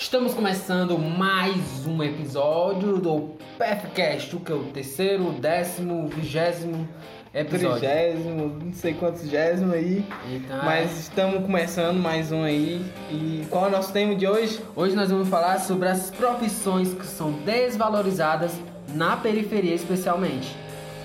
Estamos 0.00 0.32
começando 0.32 0.98
mais 0.98 1.86
um 1.86 2.02
episódio 2.02 2.96
do 2.96 3.36
PFCast, 3.58 4.34
o 4.34 4.40
que 4.40 4.50
é 4.50 4.54
o 4.54 4.64
terceiro, 4.64 5.30
décimo, 5.32 6.08
vigésimo 6.08 6.88
episódio. 7.34 7.80
Trigésimo, 7.80 8.58
não 8.64 8.72
sei 8.72 8.94
quantos 8.94 9.28
gésimo 9.28 9.74
aí. 9.74 10.02
Então, 10.32 10.56
Mas 10.64 10.98
estamos 11.00 11.44
começando 11.44 11.98
mais 11.98 12.32
um 12.32 12.42
aí. 12.42 12.82
E 13.10 13.46
qual 13.50 13.66
é 13.66 13.68
o 13.68 13.70
nosso 13.70 13.92
tema 13.92 14.14
de 14.14 14.26
hoje? 14.26 14.58
Hoje 14.74 14.96
nós 14.96 15.10
vamos 15.10 15.28
falar 15.28 15.60
sobre 15.60 15.86
as 15.86 16.10
profissões 16.10 16.94
que 16.94 17.06
são 17.06 17.32
desvalorizadas 17.32 18.52
na 18.94 19.18
periferia 19.18 19.74
especialmente. 19.74 20.56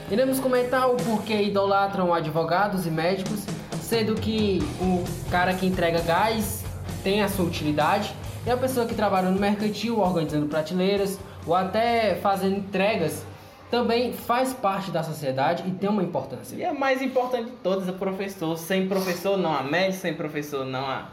Iremos 0.10 0.40
comentar 0.40 0.90
o 0.90 0.96
porquê 0.96 1.42
idolatram 1.42 2.14
advogados 2.14 2.88
e 2.88 2.90
médicos, 2.90 3.44
sendo 3.82 4.16
que 4.16 4.60
o 4.80 5.04
cara 5.30 5.54
que 5.54 5.66
entrega 5.66 6.00
gás 6.00 6.64
tem 7.04 7.22
a 7.22 7.28
sua 7.28 7.44
utilidade 7.44 8.16
e 8.46 8.50
a 8.50 8.58
pessoa 8.58 8.86
que 8.86 8.94
trabalha 8.94 9.30
no 9.30 9.40
mercantil, 9.40 10.00
organizando 10.00 10.46
prateleiras 10.46 11.20
ou 11.46 11.56
até 11.56 12.16
fazendo 12.16 12.58
entregas, 12.58 13.26
também 13.72 14.14
faz 14.14 14.54
parte 14.54 14.92
da 14.92 15.02
sociedade 15.02 15.64
e 15.68 15.72
tem 15.72 15.90
uma 15.90 16.04
importância. 16.04 16.56
E 16.56 16.64
a 16.64 16.74
mais 16.74 17.02
importante 17.02 17.50
de 17.50 17.58
todas, 17.58 17.88
é 17.88 17.92
o 17.92 17.96
professor. 17.96 18.56
Sem 18.58 18.88
professor 18.88 19.38
não 19.38 19.54
há 19.54 19.64
médico, 19.64 20.02
sem 20.02 20.14
professor 20.14 20.64
não 20.64 20.86
há 20.88 21.10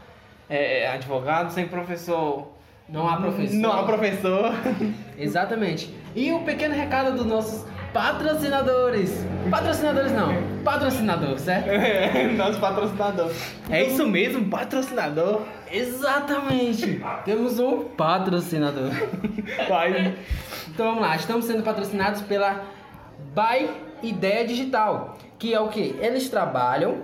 é, 0.49 0.87
advogado, 0.87 1.51
sem 1.51 1.67
professor. 1.67 2.49
Não 2.87 3.07
há 3.09 3.17
professor. 3.17 3.55
Não 3.55 3.71
há 3.71 3.83
professor. 3.83 4.51
Exatamente. 5.17 5.93
E 6.15 6.31
o 6.31 6.41
pequeno 6.41 6.75
recado 6.75 7.17
dos 7.17 7.25
nossos 7.25 7.65
patrocinadores. 7.93 9.25
Patrocinadores 9.49 10.11
não, 10.11 10.33
patrocinador, 10.63 11.39
certo? 11.39 11.67
É, 11.73 12.27
Nosso 12.33 12.59
patrocinador. 12.59 13.31
É 13.69 13.83
isso 13.85 14.05
mesmo, 14.05 14.49
patrocinador. 14.49 15.41
Exatamente. 15.73 17.01
Temos 17.25 17.59
um 17.59 17.83
patrocinador. 17.89 18.91
Vai. 19.67 20.15
Então 20.69 20.85
vamos 20.87 21.01
lá, 21.01 21.15
estamos 21.15 21.45
sendo 21.45 21.63
patrocinados 21.63 22.21
pela 22.21 22.63
By 23.33 23.69
Ideia 24.01 24.45
Digital, 24.45 25.17
que 25.39 25.53
é 25.53 25.59
o 25.59 25.67
que? 25.69 25.95
Eles 25.99 26.29
trabalham, 26.29 26.99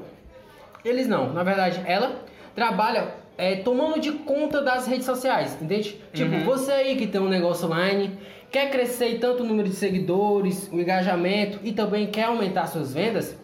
eles 0.86 1.08
não, 1.08 1.34
na 1.34 1.44
verdade 1.44 1.82
ela 1.86 2.24
trabalha 2.56 3.14
é, 3.38 3.56
tomando 3.56 4.00
de 4.00 4.12
conta 4.12 4.62
das 4.62 4.86
redes 4.86 5.06
sociais, 5.06 5.58
entende? 5.62 6.00
Tipo, 6.14 6.36
Uhum. 6.36 6.44
você 6.44 6.72
aí 6.72 6.96
que 6.96 7.08
tem 7.08 7.22
um 7.22 7.30
negócio 7.30 7.68
online, 7.68 8.18
quer 8.52 8.70
crescer 8.70 9.18
tanto 9.20 9.44
o 9.44 9.46
número 9.46 9.70
de 9.70 9.76
seguidores, 9.76 10.70
o 10.72 10.80
engajamento 10.80 11.60
e 11.64 11.72
também 11.72 12.08
quer 12.08 12.26
aumentar 12.26 12.68
suas 12.68 12.94
vendas, 12.94 13.38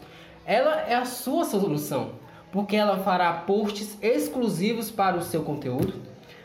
ela 0.45 0.81
é 0.87 0.95
a 0.95 1.05
sua 1.05 1.45
solução, 1.45 2.11
porque 2.55 2.77
ela 2.77 2.99
fará 2.99 3.33
posts 3.33 3.97
exclusivos 4.01 4.89
para 4.89 5.17
o 5.17 5.21
seu 5.21 5.43
conteúdo, 5.43 5.95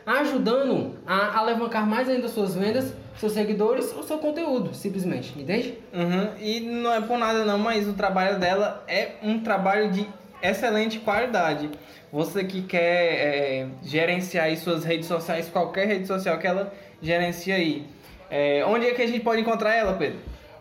ajudando 0.05 0.97
a 1.06 1.39
alavancar 1.39 1.86
mais 1.86 2.08
ainda 2.08 2.27
suas 2.27 2.56
vendas, 2.56 2.92
seus 3.17 3.30
seguidores, 3.30 3.94
o 3.97 4.02
seu 4.02 4.19
conteúdo, 4.19 4.75
simplesmente, 4.75 5.33
entende? 5.39 5.78
Uhum. 5.94 6.30
E 6.41 6.58
não 6.62 6.92
é 6.92 7.00
por 7.00 7.17
nada 7.17 7.44
não, 7.44 7.61
mas 7.61 7.86
o 7.86 7.92
trabalho 7.92 8.41
dela 8.41 8.83
é 8.89 9.12
um 9.22 9.39
trabalho 9.39 9.92
de 9.92 10.05
excelente 10.42 10.98
qualidade. 10.98 11.70
Você 12.12 12.42
que 12.42 12.62
quer 12.62 12.80
é, 12.80 13.69
gerenciar 13.84 14.47
aí 14.47 14.56
suas 14.56 14.83
redes 14.83 15.06
sociais, 15.06 15.48
qualquer 15.48 15.86
rede 15.86 16.08
social 16.08 16.36
que 16.39 16.47
ela 16.48 16.74
gerencia 17.00 17.55
aí. 17.55 17.86
É, 18.28 18.64
onde 18.67 18.84
é 18.84 18.95
que 18.95 19.02
a 19.02 19.06
gente 19.06 19.20
pode 19.20 19.42
encontrar 19.42 19.77
ela, 19.77 19.92
Pedro? 19.92 20.19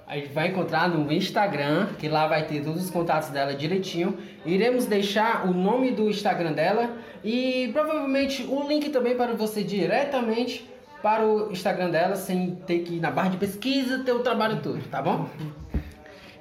A 0.09 0.15
gente 0.15 0.33
vai 0.33 0.47
encontrar 0.47 0.89
no 0.89 1.11
Instagram, 1.13 1.89
que 1.99 2.09
lá 2.09 2.25
vai 2.25 2.43
ter 2.47 2.63
todos 2.63 2.83
os 2.83 2.89
contatos 2.89 3.29
dela 3.29 3.53
direitinho. 3.53 4.17
Iremos 4.43 4.87
deixar 4.87 5.47
o 5.47 5.53
nome 5.53 5.91
do 5.91 6.09
Instagram 6.09 6.53
dela 6.53 6.97
e 7.23 7.69
provavelmente 7.71 8.41
o 8.49 8.67
link 8.67 8.89
também 8.89 9.15
para 9.15 9.33
você 9.33 9.63
diretamente 9.63 10.67
para 11.03 11.23
o 11.23 11.51
Instagram 11.51 11.91
dela, 11.91 12.15
sem 12.15 12.55
ter 12.65 12.79
que 12.79 12.95
ir 12.95 12.99
na 12.99 13.11
barra 13.11 13.29
de 13.29 13.37
pesquisa 13.37 13.99
ter 13.99 14.11
o 14.11 14.21
trabalho 14.21 14.59
todo, 14.63 14.81
tá 14.89 14.99
bom? 14.99 15.29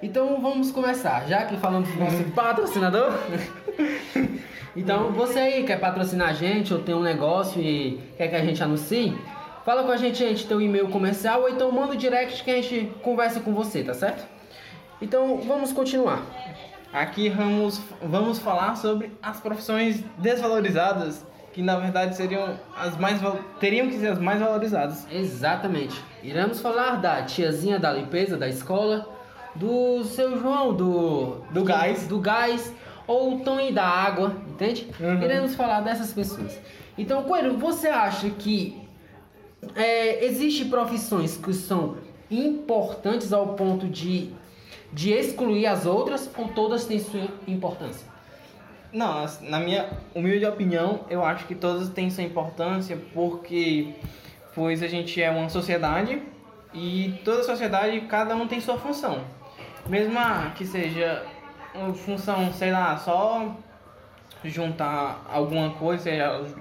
Então 0.03 0.41
vamos 0.41 0.71
começar, 0.71 1.29
já 1.29 1.45
que 1.45 1.59
falamos 1.59 1.91
do 1.91 1.99
nosso 1.99 2.25
patrocinador. 2.35 3.13
então 4.75 5.13
você 5.13 5.41
aí 5.41 5.65
quer 5.65 5.79
patrocinar 5.79 6.31
a 6.31 6.33
gente 6.33 6.73
ou 6.73 6.81
tem 6.81 6.95
um 6.95 7.03
negócio 7.03 7.61
e 7.61 8.01
quer 8.17 8.29
que 8.29 8.35
a 8.35 8.43
gente 8.43 8.63
anuncie? 8.63 9.15
Fala 9.69 9.85
com 9.85 9.93
a 9.93 9.99
gente, 9.99 10.17
gente, 10.17 10.47
teu 10.47 10.63
e-mail 10.63 10.89
comercial 10.89 11.43
ou 11.43 11.49
então 11.51 11.71
manda 11.71 11.93
o 11.93 11.95
direct 11.95 12.43
que 12.43 12.51
a 12.51 12.55
gente 12.55 12.91
conversa 13.03 13.39
com 13.39 13.53
você, 13.53 13.85
tá 13.85 13.93
certo? 13.93 14.27
Então 14.99 15.43
vamos 15.43 15.75
continuar. 15.75 16.23
Aqui 16.91 17.29
vamos, 17.29 17.79
vamos 18.03 18.39
falar 18.39 18.77
sobre 18.77 19.13
as 19.23 19.41
profissões 19.41 20.03
desvalorizadas, 20.17 21.23
que 21.53 21.61
na 21.61 21.77
verdade 21.77 22.17
seriam 22.17 22.59
as 22.75 22.97
mais 22.97 23.21
teriam 23.61 23.89
que 23.89 23.99
ser 23.99 24.07
as 24.07 24.19
mais 24.19 24.41
valorizadas. 24.41 25.07
Exatamente. 25.13 26.03
Iremos 26.23 26.63
falar 26.63 26.93
da 26.93 27.21
tiazinha 27.25 27.79
da 27.79 27.93
limpeza 27.93 28.39
da 28.39 28.49
escola, 28.49 29.07
do 29.55 30.03
seu 30.03 30.41
João 30.41 30.73
do 30.73 31.43
Do 31.51 31.63
gás. 31.63 32.07
do 32.07 32.19
gás 32.21 32.73
ou 33.07 33.35
o 33.35 33.41
Tony 33.41 33.71
da 33.71 33.85
água, 33.85 34.35
entende? 34.49 34.89
Uhum. 34.99 35.23
Iremos 35.23 35.55
falar 35.55 35.83
dessas 35.83 36.11
pessoas. 36.11 36.59
Então, 36.97 37.23
Coelho, 37.25 37.59
você 37.59 37.89
acha 37.89 38.31
que 38.31 38.88
é, 39.75 40.25
existe 40.25 40.65
profissões 40.67 41.37
que 41.37 41.53
são 41.53 41.97
importantes 42.31 43.33
ao 43.33 43.55
ponto 43.55 43.89
de 43.89 44.33
de 44.93 45.13
excluir 45.13 45.67
as 45.67 45.87
outras 45.87 46.31
ou 46.37 46.49
todas 46.49 46.87
têm 46.87 46.99
sua 46.99 47.29
importância? 47.47 48.07
Não, 48.93 49.27
na 49.43 49.61
minha 49.61 49.91
humilde 50.15 50.47
opinião, 50.47 51.01
eu 51.11 51.23
acho 51.25 51.47
que 51.47 51.55
todas 51.55 51.91
têm 51.91 52.09
sua 52.09 52.25
importância 52.25 52.99
porque 53.13 53.95
pois 54.55 54.83
a 54.83 54.89
gente 54.89 55.23
é 55.23 55.31
uma 55.31 55.49
sociedade 55.49 56.23
e 56.73 57.21
toda 57.25 57.43
sociedade 57.45 58.01
cada 58.03 58.35
um 58.35 58.47
tem 58.47 58.61
sua 58.61 58.79
função. 58.79 59.23
Mesmo 59.87 60.19
que 60.57 60.67
seja 60.67 61.23
uma 61.75 61.93
função, 61.93 62.53
sei 62.53 62.73
lá, 62.73 62.97
só 62.97 63.55
juntar 64.45 65.25
alguma 65.31 65.71
coisa, 65.71 66.11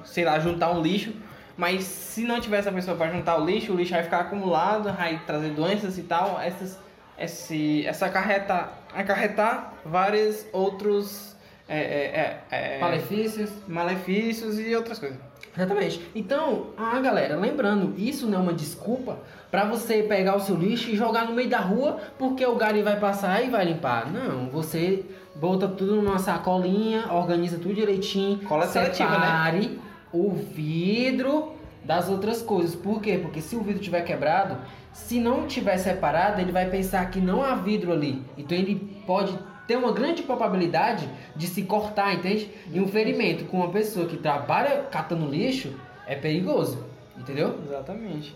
sei 0.04 0.26
lá, 0.26 0.40
juntar 0.40 0.72
um 0.72 0.82
lixo, 0.82 1.14
mas 1.58 1.84
se 1.84 2.24
não 2.24 2.40
tiver 2.40 2.60
essa 2.60 2.72
pessoa 2.72 2.96
para 2.96 3.12
juntar 3.12 3.38
o 3.38 3.46
lixo, 3.46 3.74
o 3.74 3.76
lixo 3.76 3.94
vai 3.94 4.04
ficar 4.04 4.20
acumulado, 4.20 4.94
vai 4.94 5.20
trazer 5.26 5.50
doenças 5.50 5.98
e 5.98 6.04
tal, 6.04 6.40
essas 6.40 6.78
esse, 7.18 7.86
essa 7.86 8.06
acarreta, 8.06 8.70
acarretar 8.94 9.74
vários 9.84 10.46
outros 10.54 11.36
é, 11.68 11.80
é, 11.80 12.42
é, 12.52 12.78
é, 12.78 12.80
Malefícios? 12.80 13.50
malefícios 13.68 14.60
e 14.60 14.74
outras 14.76 15.00
coisas. 15.00 15.18
Exatamente. 15.56 16.00
Então, 16.14 16.68
ah, 16.78 17.00
galera, 17.00 17.36
lembrando, 17.36 17.96
isso 17.98 18.28
não 18.28 18.38
é 18.38 18.42
uma 18.42 18.54
desculpa 18.54 19.18
pra 19.50 19.66
você 19.66 20.04
pegar 20.04 20.36
o 20.36 20.40
seu 20.40 20.56
lixo 20.56 20.90
e 20.92 20.96
jogar 20.96 21.26
no 21.26 21.34
meio 21.34 21.50
da 21.50 21.60
rua 21.60 22.00
porque 22.18 22.46
o 22.46 22.56
gari 22.56 22.84
vai 22.84 23.00
passar 23.00 23.44
e 23.44 23.50
vai 23.50 23.66
limpar. 23.66 24.10
Não, 24.12 24.50
você 24.50 25.04
bota 25.36 25.68
tudo 25.68 25.96
numa 25.96 26.20
sacolinha, 26.20 27.12
organiza 27.12 27.58
tudo 27.58 27.74
direitinho, 27.74 28.40
Coleta 28.40 28.72
seletiva, 28.72 29.18
né? 29.18 29.82
O 30.12 30.32
vidro 30.32 31.54
das 31.84 32.10
outras 32.10 32.42
coisas. 32.42 32.76
Por 32.76 33.02
quê? 33.02 33.18
Porque 33.18 33.42
se 33.42 33.56
o 33.56 33.62
vidro 33.62 33.82
tiver 33.82 34.02
quebrado, 34.02 34.58
se 34.92 35.20
não 35.20 35.48
tiver 35.48 35.78
separado, 35.78 36.42
ele 36.42 36.52
vai 36.52 36.70
pensar 36.70 37.10
que 37.10 37.20
não 37.20 37.42
há 37.44 37.56
vidro 37.56 37.94
ali. 37.94 38.22
Então 38.38 38.58
ele 38.58 38.76
pode 39.06 39.38
ter 39.68 39.78
uma 39.78 39.92
grande 39.92 40.24
probabilidade 40.24 41.10
de 41.36 41.48
se 41.48 41.64
cortar, 41.64 42.14
entende? 42.14 42.50
E 42.72 42.80
um 42.80 42.88
ferimento 42.88 43.46
com 43.46 43.58
uma 43.58 43.70
pessoa 43.70 44.08
que 44.08 44.18
trabalha 44.18 44.84
catando 44.84 45.30
lixo 45.30 45.74
é 46.06 46.16
perigoso, 46.16 46.86
entendeu? 47.18 47.60
Exatamente. 47.66 48.36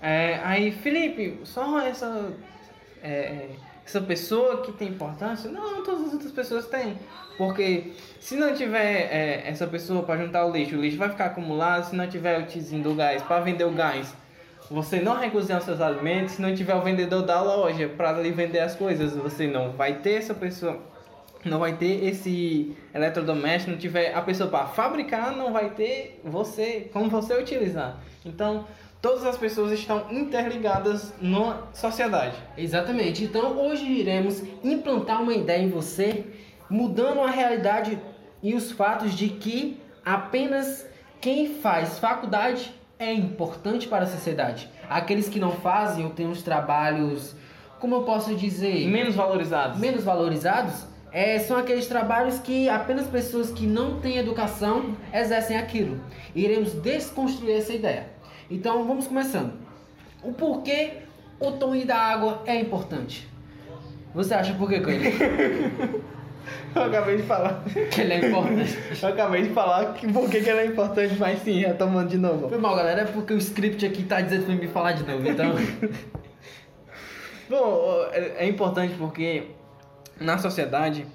É, 0.00 0.40
aí, 0.44 0.70
Felipe, 0.70 1.40
só 1.42 1.80
essa, 1.80 2.32
é, 3.02 3.48
essa 3.88 4.02
pessoa 4.02 4.60
que 4.60 4.70
tem 4.70 4.88
importância? 4.88 5.50
Não, 5.50 5.82
todas 5.82 6.08
as 6.08 6.12
outras 6.12 6.30
pessoas 6.30 6.66
têm. 6.66 6.98
Porque 7.38 7.92
se 8.20 8.36
não 8.36 8.54
tiver 8.54 9.08
é, 9.10 9.48
essa 9.48 9.66
pessoa 9.66 10.02
para 10.02 10.22
juntar 10.22 10.44
o 10.44 10.52
lixo, 10.52 10.76
o 10.76 10.80
lixo 10.80 10.98
vai 10.98 11.08
ficar 11.08 11.26
acumulado. 11.26 11.84
Se 11.84 11.96
não 11.96 12.06
tiver 12.06 12.38
o 12.38 12.46
tizinho 12.46 12.82
do 12.82 12.94
gás 12.94 13.22
para 13.22 13.40
vender 13.40 13.64
o 13.64 13.70
gás, 13.70 14.14
você 14.70 15.00
não 15.00 15.16
vai 15.16 15.30
cozinhar 15.30 15.58
os 15.58 15.64
seus 15.64 15.80
alimentos. 15.80 16.34
Se 16.34 16.42
não 16.42 16.54
tiver 16.54 16.74
o 16.74 16.82
vendedor 16.82 17.22
da 17.22 17.40
loja 17.40 17.88
para 17.88 18.12
lhe 18.12 18.30
vender 18.30 18.58
as 18.58 18.76
coisas, 18.76 19.16
você 19.16 19.46
não 19.46 19.72
vai 19.72 19.94
ter 20.00 20.14
essa 20.14 20.34
pessoa. 20.34 20.78
Não 21.42 21.58
vai 21.58 21.74
ter 21.76 22.04
esse 22.04 22.76
eletrodoméstico, 22.92 23.70
não 23.70 23.78
tiver 23.78 24.12
a 24.12 24.20
pessoa 24.20 24.50
para 24.50 24.66
fabricar, 24.66 25.34
não 25.34 25.50
vai 25.50 25.70
ter 25.70 26.20
você, 26.22 26.90
como 26.92 27.08
você 27.08 27.32
utilizar. 27.40 28.00
Então, 28.26 28.66
todas 29.00 29.24
as 29.24 29.36
pessoas 29.36 29.72
estão 29.72 30.06
interligadas 30.10 31.12
na 31.20 31.62
sociedade. 31.72 32.36
Exatamente. 32.56 33.24
Então 33.24 33.58
hoje 33.58 33.84
iremos 33.84 34.42
implantar 34.62 35.22
uma 35.22 35.34
ideia 35.34 35.62
em 35.62 35.68
você, 35.70 36.26
mudando 36.68 37.20
a 37.20 37.30
realidade 37.30 37.98
e 38.42 38.54
os 38.54 38.72
fatos 38.72 39.14
de 39.14 39.28
que 39.28 39.80
apenas 40.04 40.86
quem 41.20 41.54
faz 41.54 41.98
faculdade 41.98 42.72
é 42.98 43.12
importante 43.12 43.86
para 43.86 44.04
a 44.04 44.06
sociedade. 44.06 44.68
Aqueles 44.88 45.28
que 45.28 45.38
não 45.38 45.52
fazem 45.52 46.04
ou 46.04 46.10
têm 46.10 46.28
os 46.28 46.42
trabalhos, 46.42 47.34
como 47.78 47.94
eu 47.94 48.02
posso 48.02 48.34
dizer, 48.34 48.88
Menos 48.88 49.14
valorizados. 49.14 49.78
menos 49.78 50.02
valorizados, 50.02 50.84
é, 51.12 51.38
são 51.38 51.56
aqueles 51.56 51.86
trabalhos 51.86 52.38
que 52.38 52.68
apenas 52.68 53.06
pessoas 53.06 53.50
que 53.50 53.66
não 53.66 54.00
têm 54.00 54.18
educação 54.18 54.96
exercem 55.12 55.56
aquilo. 55.56 56.00
Iremos 56.34 56.72
desconstruir 56.74 57.56
essa 57.56 57.72
ideia. 57.72 58.17
Então 58.50 58.86
vamos 58.86 59.06
começando. 59.06 59.52
O 60.22 60.32
porquê 60.32 61.02
o 61.38 61.52
tom 61.52 61.76
da 61.84 61.96
água 61.96 62.42
é 62.46 62.60
importante? 62.60 63.28
Você 64.14 64.34
acha 64.34 64.54
por 64.54 64.68
quê, 64.68 64.80
Coelho? 64.80 65.02
Eu 66.74 66.82
acabei 66.82 67.16
de 67.18 67.22
falar. 67.24 67.62
que 67.90 68.00
ele 68.00 68.12
é 68.14 68.28
importante. 68.28 68.78
Eu 69.02 69.08
acabei 69.08 69.42
de 69.42 69.50
falar 69.50 69.92
que 69.94 70.10
por 70.10 70.30
que 70.30 70.40
que 70.40 70.48
ele 70.48 70.60
é 70.60 70.66
importante, 70.66 71.14
mas 71.18 71.40
sim, 71.40 71.58
retomando 71.60 72.08
de 72.08 72.16
novo. 72.16 72.48
Foi 72.48 72.58
mal, 72.58 72.74
galera, 72.74 73.02
é 73.02 73.04
porque 73.04 73.34
o 73.34 73.38
script 73.38 73.84
aqui 73.84 74.02
tá 74.02 74.20
dizendo 74.20 74.46
pra 74.46 74.54
me 74.54 74.66
falar 74.66 74.92
de 74.92 75.04
novo, 75.04 75.28
então. 75.28 75.54
Bom, 77.48 78.06
é 78.12 78.44
é 78.44 78.48
importante 78.48 78.94
porque 78.98 79.48
na 80.20 80.38
sociedade 80.38 81.06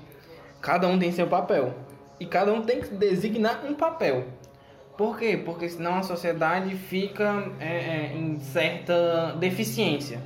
cada 0.61 0.87
um 0.87 0.97
tem 0.97 1.11
seu 1.11 1.27
papel 1.27 1.73
e 2.19 2.25
cada 2.25 2.53
um 2.53 2.61
tem 2.61 2.81
que 2.81 2.93
designar 2.93 3.63
um 3.65 3.73
papel. 3.73 4.25
Por 4.97 5.17
quê? 5.17 5.41
Porque 5.43 5.67
senão 5.67 5.95
a 5.95 6.03
sociedade 6.03 6.75
fica 6.75 7.51
é, 7.59 7.65
é, 7.65 8.13
em 8.15 8.39
certa 8.39 9.35
deficiência. 9.39 10.21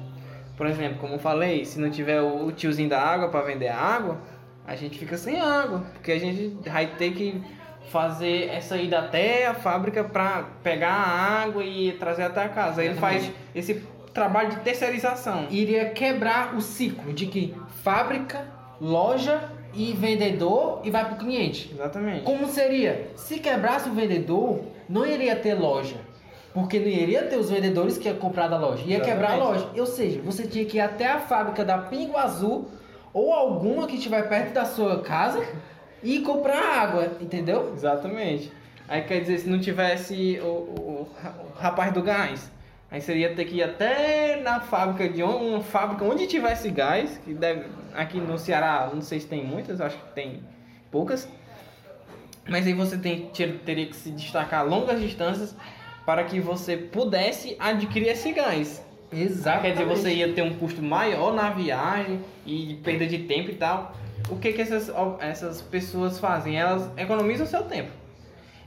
Por 0.57 0.67
exemplo, 0.67 0.97
como 0.99 1.13
eu 1.13 1.19
falei, 1.19 1.63
se 1.63 1.79
não 1.79 1.89
tiver 1.89 2.21
o 2.21 2.51
tiozinho 2.51 2.89
da 2.89 3.01
água 3.01 3.29
para 3.29 3.41
vender 3.41 3.69
a 3.69 3.77
água, 3.77 4.19
a 4.65 4.75
gente 4.75 4.99
fica 4.99 5.17
sem 5.17 5.39
água, 5.39 5.85
porque 5.93 6.11
a 6.11 6.19
gente 6.19 6.57
vai 6.69 6.87
ter 6.87 7.11
que 7.13 7.41
fazer 7.89 8.49
essa 8.49 8.75
ida 8.75 8.99
até 8.99 9.47
a 9.47 9.53
fábrica 9.53 10.03
para 10.03 10.43
pegar 10.61 10.91
a 10.91 11.43
água 11.43 11.63
e 11.63 11.93
trazer 11.93 12.23
até 12.23 12.43
a 12.43 12.49
casa. 12.49 12.81
Aí 12.81 12.87
ele 12.87 12.99
faz 12.99 13.31
esse 13.55 13.75
trabalho 14.13 14.49
de 14.49 14.57
terceirização. 14.57 15.47
Iria 15.49 15.91
quebrar 15.91 16.55
o 16.55 16.61
ciclo 16.61 17.13
de 17.13 17.27
que 17.27 17.55
fábrica, 17.83 18.45
loja 18.81 19.56
e 19.77 19.93
vendedor 19.93 20.81
e 20.83 20.89
vai 20.89 21.05
pro 21.05 21.17
cliente. 21.17 21.69
Exatamente. 21.71 22.23
Como 22.23 22.47
seria? 22.47 23.11
Se 23.15 23.37
quebrasse 23.39 23.87
o 23.87 23.93
vendedor, 23.93 24.61
não 24.89 25.05
iria 25.05 25.35
ter 25.35 25.53
loja. 25.53 25.95
Porque 26.51 26.79
não 26.79 26.87
iria 26.87 27.23
ter 27.27 27.37
os 27.37 27.51
vendedores 27.51 27.95
que 27.95 28.07
iam 28.07 28.17
comprar 28.17 28.47
da 28.47 28.57
loja. 28.57 28.83
Ia 28.87 28.99
quebrar 28.99 29.33
a 29.33 29.35
Exatamente. 29.35 29.65
loja. 29.65 29.79
Ou 29.79 29.85
seja, 29.85 30.21
você 30.23 30.47
tinha 30.47 30.65
que 30.65 30.77
ir 30.77 30.81
até 30.81 31.05
a 31.05 31.19
fábrica 31.19 31.63
da 31.63 31.77
Pingo 31.77 32.17
Azul 32.17 32.67
ou 33.13 33.31
alguma 33.31 33.85
que 33.85 33.97
estiver 33.97 34.27
perto 34.27 34.53
da 34.53 34.65
sua 34.65 35.01
casa 35.01 35.45
e 36.01 36.19
comprar 36.21 36.59
água, 36.59 37.11
entendeu? 37.21 37.71
Exatamente. 37.75 38.51
Aí 38.87 39.03
quer 39.03 39.21
dizer, 39.21 39.37
se 39.37 39.49
não 39.49 39.59
tivesse 39.59 40.39
o, 40.41 40.45
o, 40.45 41.07
o 41.11 41.59
rapaz 41.59 41.93
do 41.93 42.01
gás, 42.01 42.51
aí 42.89 43.01
seria 43.01 43.33
ter 43.35 43.45
que 43.45 43.55
ir 43.57 43.63
até 43.63 44.41
na 44.41 44.59
fábrica 44.59 45.09
de 45.09 45.21
uma 45.23 45.61
fábrica 45.61 46.03
onde 46.05 46.27
tivesse 46.27 46.69
gás, 46.69 47.19
que 47.23 47.33
deve, 47.33 47.65
aqui 47.93 48.19
no 48.19 48.37
Ceará, 48.37 48.89
não 48.93 49.01
sei 49.01 49.19
se 49.19 49.27
tem 49.27 49.43
muitas, 49.43 49.81
acho 49.81 49.97
que 49.97 50.13
tem 50.13 50.41
poucas. 50.91 51.27
Mas 52.47 52.65
aí 52.65 52.73
você 52.73 52.97
tem, 52.97 53.27
ter- 53.27 53.59
teria 53.65 53.85
que 53.87 53.95
se 53.95 54.09
destacar 54.11 54.65
longas 54.65 55.01
distâncias 55.01 55.55
para 56.05 56.23
que 56.23 56.39
você 56.39 56.77
pudesse 56.77 57.57
adquirir 57.59 58.07
esse 58.09 58.31
gás. 58.31 58.81
Exato. 59.11 59.61
Quer 59.61 59.71
dizer, 59.71 59.85
você 59.85 60.13
ia 60.13 60.33
ter 60.33 60.41
um 60.41 60.53
custo 60.53 60.81
maior 60.81 61.33
na 61.33 61.49
viagem 61.49 62.21
e 62.45 62.79
perda 62.83 63.05
de 63.05 63.19
tempo 63.19 63.51
e 63.51 63.55
tal. 63.55 63.93
O 64.29 64.37
que 64.37 64.51
que 64.53 64.61
essas, 64.61 64.91
essas 65.19 65.61
pessoas 65.61 66.19
fazem? 66.19 66.57
Elas 66.57 66.89
economizam 66.97 67.45
seu 67.45 67.63
tempo. 67.63 67.91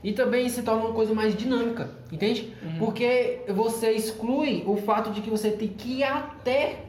E 0.03 0.13
também 0.13 0.49
se 0.49 0.63
torna 0.63 0.85
uma 0.85 0.93
coisa 0.93 1.13
mais 1.13 1.35
dinâmica, 1.35 1.89
entende? 2.11 2.55
Porque 2.79 3.41
você 3.49 3.91
exclui 3.91 4.63
o 4.65 4.77
fato 4.77 5.11
de 5.11 5.21
que 5.21 5.29
você 5.29 5.51
tem 5.51 5.67
que 5.67 5.99
ir 5.99 6.03
até 6.03 6.85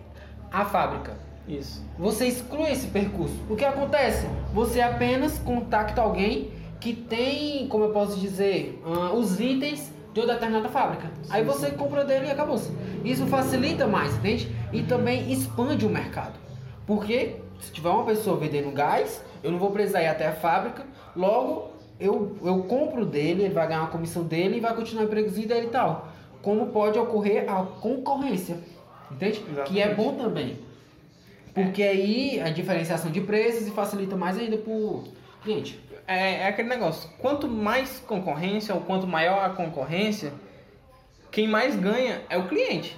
a 0.50 0.64
fábrica. 0.64 1.16
Isso. 1.46 1.84
Você 1.98 2.26
exclui 2.26 2.70
esse 2.70 2.86
percurso. 2.86 3.34
O 3.50 3.56
que 3.56 3.64
acontece? 3.64 4.26
Você 4.54 4.80
apenas 4.80 5.38
contacta 5.38 6.00
alguém 6.00 6.50
que 6.80 6.94
tem, 6.94 7.68
como 7.68 7.84
eu 7.84 7.90
posso 7.90 8.18
dizer, 8.18 8.80
ah, 8.84 9.12
os 9.12 9.38
itens 9.40 9.92
de 10.12 10.20
uma 10.20 10.34
determinada 10.34 10.68
fábrica. 10.68 11.10
Aí 11.30 11.42
você 11.42 11.70
compra 11.70 12.04
dele 12.04 12.26
e 12.26 12.30
acabou-se. 12.30 12.70
Isso 13.04 13.26
facilita 13.26 13.86
mais, 13.86 14.14
entende? 14.16 14.48
E 14.72 14.82
também 14.82 15.32
expande 15.32 15.86
o 15.86 15.88
mercado. 15.88 16.38
Porque 16.86 17.36
se 17.60 17.72
tiver 17.72 17.88
uma 17.88 18.04
pessoa 18.04 18.36
vendendo 18.36 18.70
gás, 18.72 19.24
eu 19.42 19.50
não 19.50 19.58
vou 19.58 19.70
precisar 19.70 20.02
ir 20.02 20.08
até 20.08 20.28
a 20.28 20.32
fábrica, 20.32 20.84
logo 21.16 21.71
eu, 22.00 22.36
eu 22.42 22.62
compro 22.64 23.04
dele, 23.06 23.44
ele 23.44 23.54
vai 23.54 23.66
ganhar 23.66 23.80
uma 23.80 23.90
comissão 23.90 24.24
dele 24.24 24.56
e 24.56 24.60
vai 24.60 24.74
continuar 24.74 25.04
empregozinho 25.04 25.48
dele 25.48 25.66
e 25.66 25.70
tal. 25.70 26.08
Como 26.42 26.66
pode 26.68 26.98
ocorrer 26.98 27.44
a 27.50 27.62
concorrência, 27.64 28.56
entende? 29.10 29.40
Que 29.66 29.80
é 29.80 29.84
Exatamente. 29.84 29.94
bom 29.96 30.14
também. 30.16 30.58
Porque 31.54 31.82
aí 31.82 32.40
a 32.40 32.48
diferenciação 32.48 33.10
de 33.10 33.20
preços 33.20 33.68
e 33.68 33.70
facilita 33.70 34.16
mais 34.16 34.38
ainda 34.38 34.56
pro 34.56 35.04
cliente. 35.42 35.78
É, 36.06 36.40
é 36.42 36.46
aquele 36.48 36.68
negócio. 36.68 37.08
Quanto 37.18 37.46
mais 37.46 38.00
concorrência 38.00 38.74
ou 38.74 38.80
quanto 38.80 39.06
maior 39.06 39.44
a 39.44 39.50
concorrência, 39.50 40.32
quem 41.30 41.46
mais 41.46 41.76
ganha 41.76 42.22
é 42.28 42.36
o 42.36 42.48
cliente. 42.48 42.96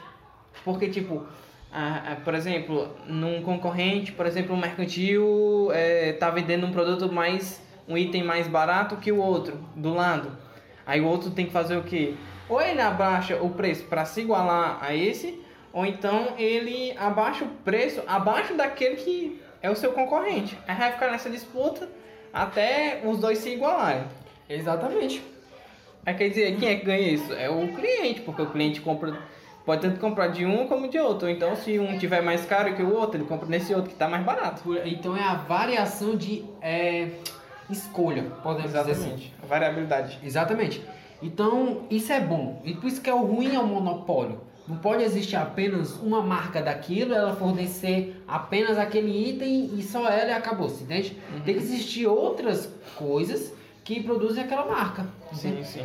Porque, 0.65 0.89
tipo, 0.89 1.27
a- 1.71 2.13
a- 2.13 2.17
por 2.17 2.35
exemplo, 2.35 2.89
num 3.07 3.43
concorrente, 3.43 4.13
por 4.13 4.25
exemplo, 4.25 4.55
um 4.55 4.59
mercantil 4.59 5.71
é, 5.73 6.13
tá 6.15 6.31
vendendo 6.31 6.65
um 6.67 6.73
produto 6.73 7.13
mais, 7.13 7.61
um 7.89 7.97
item 7.97 8.23
mais 8.23 8.49
barato 8.49 8.97
que 8.97 9.13
o 9.13 9.19
outro, 9.19 9.59
do 9.75 9.95
lado. 9.95 10.31
Aí 10.87 11.01
o 11.01 11.07
outro 11.07 11.31
tem 11.31 11.47
que 11.47 11.53
fazer 11.53 11.77
o 11.77 11.83
quê? 11.83 12.15
Ou 12.49 12.61
ele 12.61 12.81
abaixa 12.81 13.37
o 13.43 13.51
preço 13.51 13.85
para 13.85 14.05
se 14.05 14.21
igualar 14.21 14.79
a 14.83 14.95
esse, 14.95 15.41
ou 15.73 15.85
então 15.85 16.35
ele 16.39 16.95
abaixa 16.97 17.45
o 17.45 17.49
preço 17.49 18.03
abaixo 18.07 18.55
daquele 18.55 18.97
que 18.97 19.41
é 19.63 19.71
o 19.71 19.77
seu 19.77 19.93
concorrente. 19.93 20.59
Aí 20.69 20.77
vai 20.77 20.93
ficar 20.93 21.11
nessa 21.11 21.31
disputa 21.31 21.89
até 22.33 23.01
os 23.05 23.19
dois 23.19 23.39
se 23.39 23.51
igualarem. 23.51 24.05
Exatamente. 24.49 25.23
Aí 26.05 26.15
quer 26.15 26.29
dizer, 26.29 26.57
quem 26.59 26.69
é 26.69 26.77
que 26.77 26.85
ganha 26.85 27.09
isso? 27.09 27.33
É 27.33 27.49
o 27.49 27.67
cliente, 27.69 28.21
porque 28.21 28.43
o 28.43 28.51
cliente 28.51 28.81
compra, 28.83 29.17
pode 29.65 29.81
tanto 29.81 29.99
comprar 29.99 30.29
de 30.29 30.45
um 30.45 30.69
como 30.69 30.87
de 30.87 30.99
outro. 30.99 31.31
Então, 31.31 31.57
se 31.57 31.79
um 31.79 31.97
tiver 31.99 32.21
mais 32.21 32.45
caro 32.45 32.75
que 32.75 32.83
o 32.83 32.95
outro, 32.95 33.17
ele 33.17 33.27
compra 33.27 33.49
nesse 33.49 33.73
outro 33.73 33.89
que 33.89 33.95
está 33.95 34.07
mais 34.07 34.23
barato. 34.23 34.63
Então 34.85 35.17
é 35.17 35.23
a 35.23 35.35
variação 35.35 36.15
de 36.15 36.45
é, 36.61 37.09
escolha, 37.71 38.23
podemos 38.43 38.73
dizer 38.73 38.91
assim. 38.91 39.31
A 39.43 39.47
variabilidade. 39.47 40.19
Exatamente. 40.23 40.85
Então, 41.23 41.83
isso 41.91 42.13
é 42.13 42.21
bom. 42.21 42.61
E 42.65 42.75
por 42.75 42.87
isso 42.87 43.01
que 43.01 43.09
é 43.09 43.15
o 43.15 43.25
ruim 43.25 43.55
é 43.55 43.59
o 43.59 43.67
monopólio. 43.67 44.41
Não 44.67 44.79
pode 44.79 45.03
existir 45.03 45.37
apenas 45.37 45.93
uma 45.97 46.23
marca 46.23 46.63
daquilo, 46.63 47.15
ela 47.15 47.37
fornecer 47.37 48.23
apenas 48.27 48.79
aquele 48.79 49.31
item 49.31 49.71
e 49.79 49.83
só 49.83 50.09
ela 50.09 50.31
e 50.31 50.33
acabou-se, 50.33 50.85
entende? 50.85 51.19
Tem 51.45 51.55
que 51.55 51.61
existir 51.61 52.07
outras 52.07 52.71
coisas 52.97 53.53
que 53.83 54.03
produzem 54.03 54.45
aquela 54.45 54.65
marca. 54.65 55.07
Sim, 55.35 55.63
sim. 55.65 55.85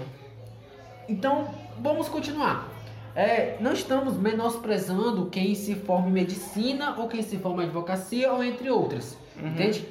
Então, 1.10 1.50
vamos 1.80 2.08
continuar. 2.08 2.70
É, 3.15 3.58
não 3.60 3.74
estamos 3.74 4.15
menosprezando 4.15 5.25
quem 5.25 5.56
se 5.56 5.75
forma 5.75 6.08
em 6.08 6.13
medicina 6.13 6.96
ou 6.98 7.10
quem 7.10 7.22
se 7.22 7.38
forma 7.38 7.63
em 7.63 7.65
advocacia 7.65 8.32
ou 8.32 8.42
entre 8.42 8.70
outras. 8.70 9.18
Entende? 9.38 9.86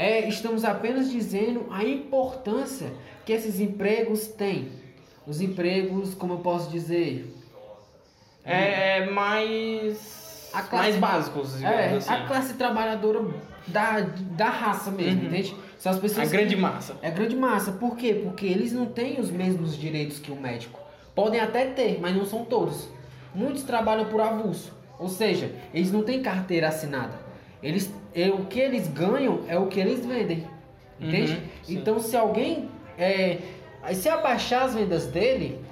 É, 0.00 0.28
estamos 0.28 0.64
apenas 0.64 1.10
dizendo 1.10 1.66
a 1.72 1.82
importância 1.82 2.92
que 3.26 3.32
esses 3.32 3.58
empregos 3.58 4.28
têm. 4.28 4.68
Os 5.26 5.40
empregos, 5.40 6.14
como 6.14 6.34
eu 6.34 6.38
posso 6.38 6.70
dizer, 6.70 7.34
É, 8.44 8.98
é 8.98 9.10
mais. 9.10 10.50
A 10.54 10.62
classe- 10.62 10.84
mais 10.92 10.96
básicos, 10.96 11.62
é, 11.62 11.96
assim. 11.96 12.10
a 12.12 12.26
classe 12.26 12.54
trabalhadora 12.54 13.20
da, 13.66 14.00
da 14.00 14.48
raça 14.48 14.90
mesmo, 14.90 15.20
Uhum. 15.22 15.26
entende? 15.26 15.54
São 15.78 15.90
as 15.92 15.98
A 15.98 16.00
pessoas 16.00 16.30
grande 16.30 16.54
que- 16.54 16.60
massa. 16.60 16.96
É 17.02 17.10
grande 17.10 17.34
massa. 17.36 17.72
Por 17.72 17.96
quê? 17.96 18.14
Porque 18.22 18.46
eles 18.46 18.72
não 18.72 18.86
têm 18.86 19.20
os 19.20 19.30
mesmos 19.30 19.76
direitos 19.76 20.18
que 20.20 20.30
o 20.30 20.36
médico. 20.36 20.78
Podem 21.14 21.40
até 21.40 21.66
ter, 21.66 21.98
mas 22.00 22.16
não 22.16 22.24
são 22.24 22.44
todos. 22.44 22.88
Muitos 23.34 23.64
trabalham 23.64 24.06
por 24.06 24.20
avulso. 24.20 24.72
Ou 24.98 25.08
seja, 25.08 25.52
eles 25.74 25.90
não 25.92 26.02
têm 26.02 26.22
carteira 26.22 26.68
assinada. 26.68 27.18
Eles, 27.62 27.90
é, 28.14 28.28
o 28.30 28.46
que 28.46 28.58
eles 28.58 28.88
ganham 28.88 29.40
é 29.48 29.58
o 29.58 29.66
que 29.66 29.80
eles 29.80 30.04
vendem. 30.04 30.46
Entende? 31.00 31.32
Uhum, 31.32 31.40
então, 31.68 31.98
se 31.98 32.16
alguém. 32.16 32.68
É, 32.98 33.38
se 33.94 34.08
abaixar 34.08 34.64
as 34.64 34.74
vendas 34.74 35.06
dele, 35.06 35.64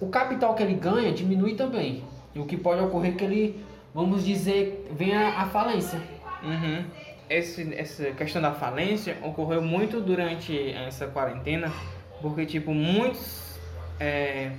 o 0.00 0.08
capital 0.08 0.54
que 0.54 0.62
ele 0.62 0.74
ganha 0.74 1.12
diminui 1.12 1.54
também. 1.54 2.02
E 2.34 2.38
o 2.38 2.46
que 2.46 2.56
pode 2.56 2.82
ocorrer 2.82 3.12
é 3.12 3.16
que 3.16 3.24
ele, 3.24 3.64
vamos 3.94 4.24
dizer, 4.24 4.88
venha 4.90 5.28
à 5.38 5.46
falência. 5.46 6.00
Uhum. 6.42 6.84
Esse, 7.28 7.74
essa 7.74 8.10
questão 8.12 8.42
da 8.42 8.52
falência 8.52 9.16
ocorreu 9.22 9.62
muito 9.62 10.00
durante 10.00 10.70
essa 10.72 11.06
quarentena, 11.06 11.72
porque 12.20 12.44
tipo 12.44 12.74
muitos 12.74 13.58
é, 14.00 14.52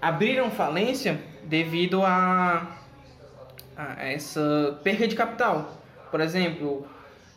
abriram 0.00 0.50
falência 0.50 1.18
devido 1.44 2.02
a, 2.04 2.78
a 3.76 4.04
essa 4.04 4.78
perda 4.82 5.08
de 5.08 5.16
capital. 5.16 5.77
Por 6.10 6.20
exemplo, 6.20 6.86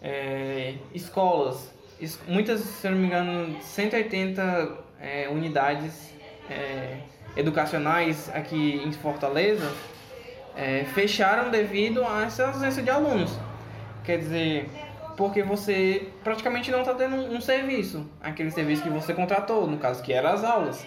é, 0.01 0.75
escolas, 0.93 1.73
es- 1.99 2.19
muitas, 2.27 2.61
se 2.61 2.89
não 2.89 2.97
me 2.97 3.07
engano, 3.07 3.55
180 3.61 4.77
é, 4.99 5.27
unidades 5.29 6.13
é, 6.49 6.97
educacionais 7.35 8.29
aqui 8.33 8.81
em 8.85 8.91
Fortaleza 8.91 9.71
é, 10.55 10.83
fecharam 10.93 11.49
devido 11.49 12.03
a 12.05 12.23
essa 12.23 12.47
ausência 12.47 12.81
de 12.83 12.89
alunos. 12.89 13.31
Quer 14.03 14.17
dizer, 14.17 14.69
porque 15.15 15.43
você 15.43 16.07
praticamente 16.23 16.71
não 16.71 16.79
está 16.81 16.93
tendo 16.93 17.15
um 17.15 17.39
serviço, 17.39 18.09
aquele 18.21 18.51
serviço 18.51 18.81
que 18.83 18.89
você 18.89 19.13
contratou, 19.13 19.67
no 19.67 19.77
caso 19.77 20.01
que 20.03 20.11
eram 20.11 20.29
as 20.31 20.43
aulas. 20.43 20.85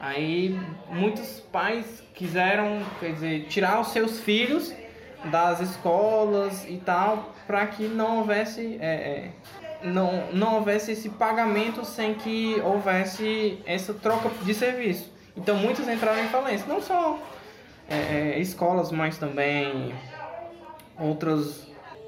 Aí 0.00 0.58
muitos 0.90 1.40
pais 1.52 2.02
quiseram, 2.14 2.80
quer 3.00 3.12
dizer, 3.12 3.46
tirar 3.48 3.80
os 3.80 3.88
seus 3.88 4.20
filhos 4.20 4.74
das 5.30 5.60
escolas 5.60 6.64
e 6.68 6.76
tal, 6.78 7.32
para 7.46 7.66
que 7.66 7.86
não 7.86 8.18
houvesse 8.18 8.78
é, 8.80 8.86
é, 8.86 9.30
não, 9.82 10.32
não 10.32 10.56
houvesse 10.56 10.92
esse 10.92 11.08
pagamento 11.08 11.84
sem 11.84 12.14
que 12.14 12.60
houvesse 12.64 13.62
essa 13.66 13.94
troca 13.94 14.30
de 14.42 14.54
serviço. 14.54 15.12
Então 15.36 15.56
muitos 15.56 15.86
entraram 15.88 16.24
em 16.24 16.28
falência, 16.28 16.66
não 16.66 16.80
só 16.80 17.18
é, 17.88 18.34
é 18.34 18.38
escolas, 18.40 18.90
mas 18.90 19.18
também 19.18 19.94
outros 20.98 21.66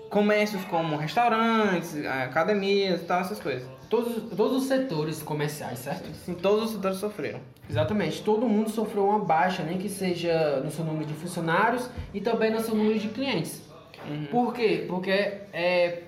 comércios 0.08 0.64
como 0.64 0.96
restaurantes, 0.96 1.94
academias 2.04 3.02
e 3.02 3.04
tal, 3.04 3.20
essas 3.20 3.38
coisas. 3.38 3.77
Todos, 3.88 4.36
todos 4.36 4.62
os 4.62 4.68
setores 4.68 5.22
comerciais, 5.22 5.78
certo? 5.78 6.08
Sim, 6.24 6.34
todos 6.34 6.64
os 6.66 6.70
setores 6.72 6.98
sofreram. 6.98 7.40
Exatamente, 7.68 8.22
todo 8.22 8.46
mundo 8.46 8.68
sofreu 8.70 9.06
uma 9.06 9.18
baixa, 9.18 9.62
nem 9.62 9.78
que 9.78 9.88
seja 9.88 10.60
no 10.60 10.70
seu 10.70 10.84
número 10.84 11.06
de 11.06 11.14
funcionários 11.14 11.88
e 12.12 12.20
também 12.20 12.50
no 12.50 12.60
seu 12.60 12.74
número 12.74 12.98
de 12.98 13.08
clientes. 13.08 13.62
Uhum. 14.06 14.26
Por 14.26 14.52
quê? 14.54 14.84
Porque 14.86 15.10
é, 15.52 16.02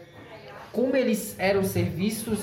como 0.73 0.95
eles 0.95 1.35
eram 1.39 1.65
serviços 1.65 2.39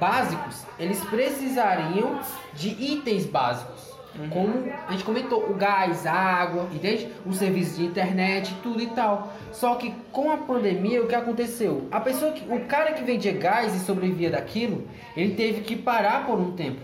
básicos, 0.00 0.62
eles 0.78 1.00
precisariam 1.04 2.20
de 2.54 2.68
itens 2.68 3.26
básicos. 3.26 3.87
Uhum. 4.16 4.30
Como 4.30 4.72
a 4.86 4.92
gente 4.92 5.04
comentou, 5.04 5.50
o 5.50 5.54
gás, 5.54 6.06
a 6.06 6.12
água, 6.12 6.68
entende? 6.72 7.08
O 7.26 7.32
serviço 7.32 7.76
de 7.76 7.84
internet, 7.84 8.54
tudo 8.62 8.82
e 8.82 8.86
tal. 8.86 9.32
Só 9.52 9.74
que 9.74 9.94
com 10.10 10.30
a 10.30 10.38
pandemia, 10.38 11.02
o 11.02 11.06
que 11.06 11.14
aconteceu? 11.14 11.86
A 11.90 12.00
pessoa 12.00 12.32
que, 12.32 12.50
o 12.52 12.64
cara 12.66 12.92
que 12.92 13.04
vendia 13.04 13.32
gás 13.32 13.74
e 13.74 13.78
sobrevivia 13.80 14.30
daquilo, 14.30 14.88
ele 15.16 15.34
teve 15.34 15.60
que 15.60 15.76
parar 15.76 16.26
por 16.26 16.38
um 16.38 16.52
tempo. 16.52 16.80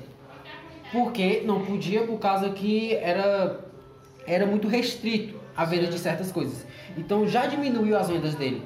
Porque 0.93 1.43
não 1.45 1.65
podia 1.65 2.03
por 2.03 2.19
causa 2.19 2.51
que 2.51 2.95
era 2.95 3.65
era 4.27 4.47
muito 4.47 4.69
restrito 4.69 5.39
a 5.57 5.65
venda 5.65 5.87
de 5.87 5.99
certas 5.99 6.33
coisas. 6.33 6.67
Então 6.97 7.27
já 7.27 7.47
diminuiu 7.47 7.97
as 7.97 8.09
vendas 8.09 8.35
dele. 8.35 8.63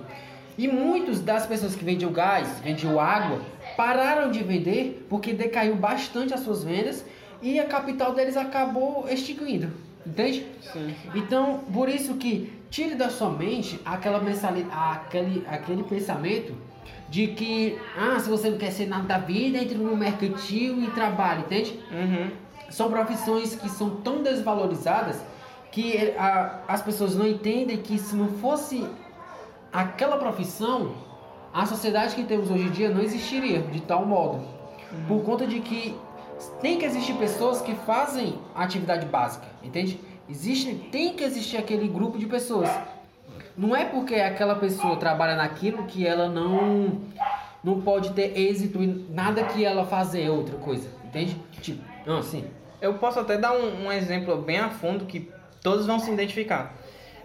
E 0.57 0.67
muitas 0.67 1.21
das 1.21 1.47
pessoas 1.47 1.77
que 1.77 1.85
vendiam 1.85 2.13
gás, 2.13 2.61
vendiam 2.61 2.99
água, 2.99 3.41
pararam 3.77 4.31
de 4.31 4.43
vender 4.43 5.07
porque 5.09 5.33
decaiu 5.33 5.77
bastante 5.77 6.35
as 6.35 6.41
suas 6.41 6.65
vendas 6.65 7.05
e 7.43 7.59
a 7.59 7.67
capital 7.67 8.15
deles 8.15 8.37
acabou 8.37 9.07
extinguindo. 9.09 9.71
Entende? 10.07 10.47
Sim. 10.73 10.95
Então, 11.15 11.61
por 11.73 11.89
isso 11.89 12.15
que 12.15 12.53
tire 12.71 12.95
da 12.95 13.11
sua 13.11 13.31
mente 13.31 13.81
aquela 13.85 14.21
aquele, 14.73 15.45
aquele 15.47 15.83
pensamento 15.83 16.55
de 17.09 17.29
que, 17.29 17.79
ah, 17.97 18.19
se 18.19 18.29
você 18.29 18.51
não 18.51 18.59
quer 18.59 18.71
ser 18.71 18.87
nada 18.87 19.05
da 19.05 19.19
vida, 19.19 19.59
entre 19.59 19.77
no 19.77 19.97
mercantil 19.97 20.83
e 20.83 20.91
trabalhe, 20.91 21.41
entende? 21.41 21.79
Uhum. 21.91 22.31
São 22.71 22.91
profissões 22.91 23.55
que 23.55 23.69
são 23.69 23.91
tão 23.97 24.23
desvalorizadas 24.23 25.21
que 25.71 26.13
a, 26.19 26.61
as 26.69 26.83
pessoas 26.83 27.15
não 27.15 27.27
entendem 27.27 27.79
que 27.79 27.99
se 27.99 28.15
não 28.15 28.29
fosse 28.29 28.87
aquela 29.73 30.17
profissão, 30.17 30.95
a 31.53 31.65
sociedade 31.67 32.15
que 32.15 32.25
temos 32.25 32.51
hoje 32.51 32.65
em 32.65 32.71
dia 32.71 32.91
não 32.91 33.03
existiria 33.03 33.63
de 33.63 33.81
tal 33.81 34.05
modo. 34.05 34.37
Uhum. 34.93 35.05
Por 35.09 35.23
conta 35.25 35.47
de 35.47 35.61
que 35.61 35.95
tem 36.61 36.79
que 36.79 36.85
existir 36.85 37.15
pessoas 37.15 37.61
que 37.61 37.75
fazem 37.75 38.39
atividade 38.55 39.07
básica, 39.07 39.47
entende? 39.63 40.01
Existe, 40.29 40.75
tem 40.93 41.15
que 41.15 41.25
existir 41.25 41.57
aquele 41.57 41.89
grupo 41.89 42.19
de 42.19 42.27
pessoas. 42.27 42.71
Não 43.57 43.75
é 43.75 43.85
porque 43.85 44.15
aquela 44.17 44.55
pessoa 44.55 44.97
trabalha 44.97 45.35
naquilo 45.35 45.85
que 45.87 46.07
ela 46.07 46.29
não 46.29 47.01
não 47.63 47.81
pode 47.81 48.13
ter 48.13 48.39
êxito 48.39 48.83
em 48.83 49.07
nada 49.11 49.43
que 49.43 49.65
ela 49.65 49.85
fazer 49.85 50.23
é 50.23 50.31
outra 50.31 50.57
coisa, 50.59 50.89
entende? 51.05 51.37
Tipo, 51.61 51.83
não, 52.07 52.23
sim. 52.23 52.45
Eu 52.81 52.95
posso 52.95 53.19
até 53.19 53.37
dar 53.37 53.53
um, 53.53 53.87
um 53.87 53.93
exemplo 53.93 54.37
bem 54.41 54.59
a 54.59 54.71
fundo 54.71 55.07
que 55.07 55.29
todos 55.61 55.87
vão 55.87 55.99
se 55.99 56.11
identificar. 56.11 56.75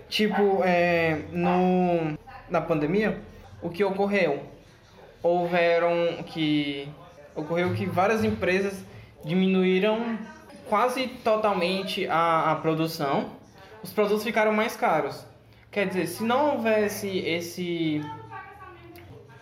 Tipo, 0.10 0.62
é, 0.64 1.22
no 1.32 2.18
na 2.50 2.62
pandemia, 2.62 3.20
o 3.62 3.70
que 3.70 3.84
ocorreu? 3.84 4.44
Houveram 5.22 6.24
que 6.26 6.88
ocorreu 7.36 7.74
que 7.74 7.86
várias 7.86 8.24
empresas 8.24 8.84
diminuíram 9.24 10.18
quase 10.70 11.08
totalmente 11.08 12.08
a, 12.08 12.52
a 12.52 12.56
produção. 12.56 13.32
Os 13.84 13.92
produtos 13.92 14.24
ficaram 14.24 14.52
mais 14.54 14.76
caros. 14.76 15.26
Quer 15.72 15.88
dizer, 15.88 16.08
se 16.08 16.24
não 16.24 16.56
houvesse 16.56 17.18
esse 17.20 18.02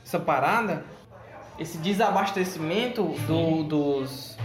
essa 0.03 0.19
parada, 0.19 0.83
esse 1.59 1.77
desabastecimento 1.77 3.03
do, 3.27 3.63
dos 3.63 4.37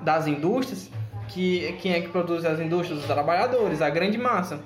das 0.00 0.26
indústrias, 0.26 0.90
que 1.28 1.72
quem 1.80 1.94
é 1.94 2.00
que 2.00 2.08
produz 2.08 2.44
as 2.44 2.60
indústrias? 2.60 3.00
Os 3.00 3.06
trabalhadores, 3.06 3.80
a 3.80 3.90
grande 3.90 4.18
massa. 4.18 4.60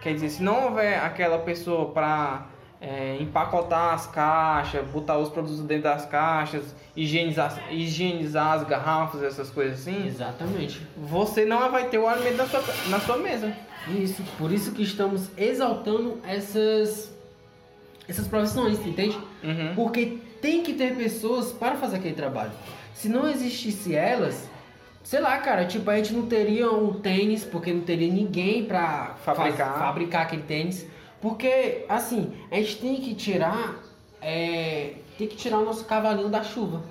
Quer 0.00 0.14
dizer, 0.14 0.30
se 0.30 0.42
não 0.42 0.64
houver 0.64 0.98
aquela 1.02 1.38
pessoa 1.38 1.92
para 1.92 2.46
é, 2.80 3.18
empacotar 3.20 3.92
as 3.94 4.06
caixas, 4.06 4.86
botar 4.86 5.18
os 5.18 5.28
produtos 5.28 5.60
dentro 5.60 5.84
das 5.84 6.06
caixas, 6.06 6.74
higienizar, 6.96 7.62
higienizar 7.70 8.52
as 8.52 8.64
garrafas, 8.64 9.22
essas 9.22 9.50
coisas 9.50 9.80
assim. 9.80 10.06
Exatamente. 10.06 10.80
Você 10.96 11.44
não 11.44 11.70
vai 11.70 11.88
ter 11.88 11.98
o 11.98 12.08
alimento 12.08 12.38
na 12.38 12.46
sua, 12.46 12.62
na 12.88 13.00
sua 13.00 13.18
mesa. 13.18 13.52
Isso, 13.88 14.22
por 14.38 14.50
isso 14.50 14.72
que 14.72 14.82
estamos 14.82 15.28
exaltando 15.36 16.18
essas, 16.26 17.12
essas 18.08 18.26
profissões, 18.26 18.78
entende? 18.86 19.18
Uhum. 19.42 19.74
Porque 19.74 20.18
tem 20.40 20.62
que 20.62 20.72
ter 20.72 20.96
pessoas 20.96 21.52
para 21.52 21.76
fazer 21.76 21.96
aquele 21.96 22.14
trabalho. 22.14 22.52
Se 22.94 23.08
não 23.08 23.28
existisse 23.28 23.94
elas, 23.94 24.48
sei 25.02 25.20
lá, 25.20 25.36
cara, 25.38 25.66
tipo, 25.66 25.90
a 25.90 25.96
gente 25.96 26.14
não 26.14 26.26
teria 26.26 26.70
um 26.70 26.94
tênis, 26.94 27.44
porque 27.44 27.72
não 27.72 27.82
teria 27.82 28.10
ninguém 28.10 28.64
para 28.64 29.16
fabricar. 29.24 29.78
fabricar 29.78 30.22
aquele 30.22 30.42
tênis 30.42 30.86
porque, 31.20 31.84
assim, 31.88 32.32
a 32.50 32.56
gente 32.56 32.76
tem 32.78 32.96
que 32.96 33.14
tirar. 33.14 33.82
É, 34.22 34.94
tem 35.18 35.26
que 35.26 35.36
tirar 35.36 35.58
o 35.58 35.64
nosso 35.64 35.84
cavalinho 35.84 36.28
da 36.28 36.42
chuva. 36.42 36.82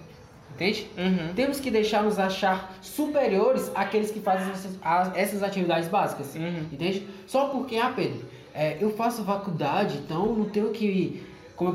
Entende? 0.53 0.87
Uhum. 0.97 1.33
Temos 1.33 1.59
que 1.59 1.71
deixar 1.71 2.03
nos 2.03 2.19
achar 2.19 2.75
superiores 2.81 3.71
àqueles 3.73 4.11
que 4.11 4.19
fazem 4.19 4.51
essas, 4.51 4.77
essas 5.15 5.41
atividades 5.41 5.87
básicas. 5.87 6.35
Uhum. 6.35 6.67
Entende? 6.71 7.07
Só 7.25 7.47
porque, 7.47 7.77
ah, 7.77 7.93
Pedro, 7.95 8.27
é, 8.53 8.77
eu 8.79 8.91
faço 8.91 9.23
faculdade, 9.23 9.97
então 9.97 10.35
não 10.35 10.45
tenho 10.45 10.71
que 10.71 11.23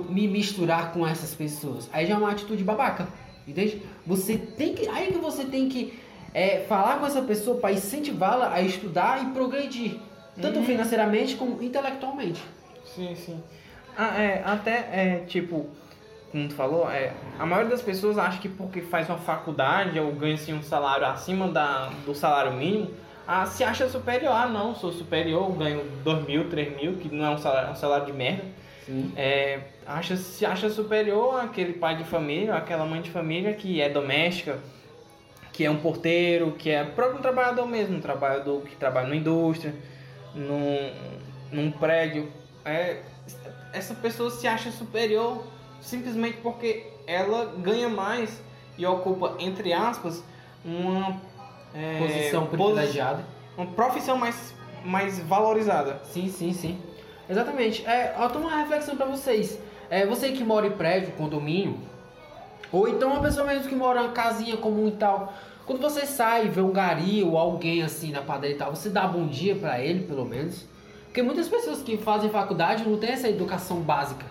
me 0.08 0.28
misturar 0.28 0.92
com 0.92 1.06
essas 1.06 1.34
pessoas. 1.34 1.88
Aí 1.92 2.06
já 2.06 2.14
é 2.14 2.16
uma 2.16 2.30
atitude 2.30 2.62
babaca. 2.62 3.08
Entende? 3.46 3.82
Você 4.06 4.36
tem 4.36 4.74
que. 4.74 4.88
Aí 4.88 5.12
que 5.12 5.18
você 5.18 5.44
tem 5.44 5.68
que 5.68 5.98
é, 6.32 6.60
falar 6.68 6.98
com 6.98 7.06
essa 7.06 7.22
pessoa 7.22 7.58
para 7.58 7.72
incentivá-la 7.72 8.52
a 8.52 8.60
estudar 8.60 9.22
e 9.22 9.26
progredir 9.32 9.98
tanto 10.40 10.58
uhum. 10.58 10.64
financeiramente 10.64 11.36
como 11.36 11.62
intelectualmente. 11.62 12.42
Sim, 12.84 13.14
sim. 13.14 13.42
Ah, 13.96 14.20
é, 14.20 14.42
até, 14.44 14.88
é, 14.92 15.24
tipo, 15.26 15.68
como 16.32 16.48
tu 16.48 16.54
falou, 16.54 16.90
é, 16.90 17.12
a 17.38 17.46
maioria 17.46 17.70
das 17.70 17.82
pessoas 17.82 18.18
acha 18.18 18.38
que 18.40 18.48
porque 18.48 18.80
faz 18.80 19.08
uma 19.08 19.18
faculdade 19.18 19.98
ou 20.00 20.12
ganha 20.12 20.34
assim, 20.34 20.52
um 20.52 20.62
salário 20.62 21.06
acima 21.06 21.48
da, 21.48 21.90
do 22.04 22.14
salário 22.14 22.52
mínimo, 22.52 22.90
ah, 23.26 23.46
se 23.46 23.64
acha 23.64 23.88
superior. 23.88 24.32
Ah, 24.32 24.46
não, 24.46 24.74
sou 24.74 24.92
superior, 24.92 25.50
ganho 25.52 25.82
2 26.02 26.26
mil, 26.26 26.50
3 26.50 26.76
mil, 26.76 26.96
que 26.96 27.14
não 27.14 27.24
é 27.24 27.30
um 27.30 27.38
salário, 27.38 27.70
um 27.70 27.76
salário 27.76 28.06
de 28.06 28.12
merda. 28.12 28.44
Sim. 28.84 29.12
É, 29.16 29.60
acha, 29.86 30.16
se 30.16 30.44
acha 30.44 30.68
superior 30.68 31.40
àquele 31.40 31.72
pai 31.74 31.96
de 31.96 32.04
família, 32.04 32.54
aquela 32.54 32.84
mãe 32.84 33.00
de 33.00 33.10
família 33.10 33.54
que 33.54 33.80
é 33.80 33.88
doméstica, 33.88 34.58
que 35.52 35.64
é 35.64 35.70
um 35.70 35.76
porteiro, 35.76 36.52
que 36.52 36.68
é 36.68 36.84
próprio 36.84 37.20
trabalhador 37.22 37.66
mesmo, 37.66 37.96
um 37.96 38.00
trabalhador 38.00 38.60
que 38.62 38.76
trabalha 38.76 39.08
na 39.08 39.16
indústria 39.16 39.72
num, 40.34 40.92
num 41.52 41.70
prédio, 41.70 42.30
é, 42.64 43.00
essa 43.72 43.94
pessoa 43.94 44.30
se 44.30 44.46
acha 44.46 44.70
superior 44.70 45.44
simplesmente 45.80 46.38
porque 46.38 46.86
ela 47.06 47.54
ganha 47.58 47.88
mais 47.88 48.42
e 48.76 48.86
ocupa, 48.86 49.36
entre 49.38 49.72
aspas, 49.72 50.24
uma 50.64 51.20
é, 51.74 51.98
posição 51.98 52.46
privilegiada. 52.46 53.24
Uma 53.56 53.66
profissão 53.66 54.16
mais, 54.16 54.54
mais 54.84 55.18
valorizada. 55.20 56.00
Sim, 56.04 56.28
sim, 56.28 56.52
sim. 56.52 56.80
Exatamente. 57.28 57.86
É, 57.86 58.14
eu 58.18 58.28
tenho 58.28 58.46
uma 58.46 58.56
reflexão 58.56 58.96
para 58.96 59.06
vocês. 59.06 59.58
É, 59.90 60.06
você 60.06 60.32
que 60.32 60.42
mora 60.42 60.66
em 60.66 60.72
prédio, 60.72 61.12
condomínio, 61.12 61.78
ou 62.72 62.88
então 62.88 63.12
uma 63.12 63.20
pessoa 63.20 63.46
mesmo 63.46 63.68
que 63.68 63.74
mora 63.74 64.02
em 64.02 64.12
casinha 64.12 64.56
comum 64.56 64.88
e 64.88 64.92
tal. 64.92 65.32
Quando 65.66 65.80
você 65.80 66.04
sai 66.04 66.46
e 66.46 66.48
vê 66.48 66.60
um 66.60 66.72
gari 66.72 67.22
ou 67.22 67.38
alguém 67.38 67.82
assim 67.82 68.12
na 68.12 68.20
padaria 68.20 68.54
e 68.54 68.58
tal, 68.58 68.74
você 68.74 68.90
dá 68.90 69.06
bom 69.06 69.26
dia 69.26 69.54
para 69.54 69.80
ele, 69.80 70.04
pelo 70.04 70.24
menos. 70.24 70.66
Porque 71.06 71.22
muitas 71.22 71.48
pessoas 71.48 71.82
que 71.82 71.96
fazem 71.96 72.28
faculdade 72.28 72.86
não 72.86 72.98
têm 72.98 73.10
essa 73.10 73.28
educação 73.28 73.80
básica. 73.80 74.26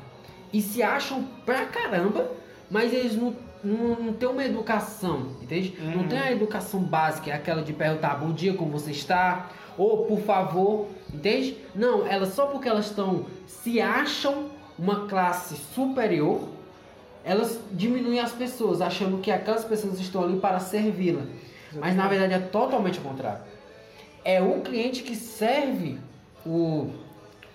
E 0.51 0.61
se 0.61 0.83
acham 0.83 1.23
pra 1.45 1.65
caramba, 1.65 2.29
mas 2.69 2.93
eles 2.93 3.15
não, 3.15 3.35
não, 3.63 3.95
não 3.95 4.13
têm 4.13 4.29
uma 4.29 4.43
educação, 4.43 5.27
entende? 5.41 5.75
Uhum. 5.81 5.97
Não 5.97 6.07
tem 6.07 6.19
a 6.19 6.31
educação 6.31 6.81
básica, 6.81 7.31
é 7.31 7.33
aquela 7.33 7.63
de 7.63 7.73
perguntar 7.73 8.15
bom 8.15 8.31
dia, 8.31 8.53
como 8.53 8.71
você 8.71 8.91
está? 8.91 9.49
Ou 9.75 10.05
por 10.05 10.19
favor, 10.19 10.87
entende? 11.11 11.57
Não, 11.73 12.05
elas 12.05 12.29
só 12.33 12.45
porque 12.45 12.69
elas 12.69 12.85
estão, 12.87 13.25
se 13.47 13.81
acham 13.81 14.49
uma 14.77 15.07
classe 15.07 15.55
superior, 15.73 16.47
elas 17.23 17.59
diminuem 17.71 18.19
as 18.19 18.31
pessoas, 18.31 18.81
achando 18.81 19.19
que 19.19 19.31
aquelas 19.31 19.63
pessoas 19.63 19.99
estão 19.99 20.23
ali 20.23 20.39
para 20.39 20.59
servi-la. 20.59 21.23
Mas 21.73 21.95
na 21.95 22.07
verdade 22.07 22.33
é 22.33 22.39
totalmente 22.39 22.99
o 22.99 23.01
contrário. 23.01 23.41
É 24.23 24.41
o 24.41 24.61
cliente 24.61 25.03
que 25.03 25.15
serve 25.15 25.97
o, 26.45 26.89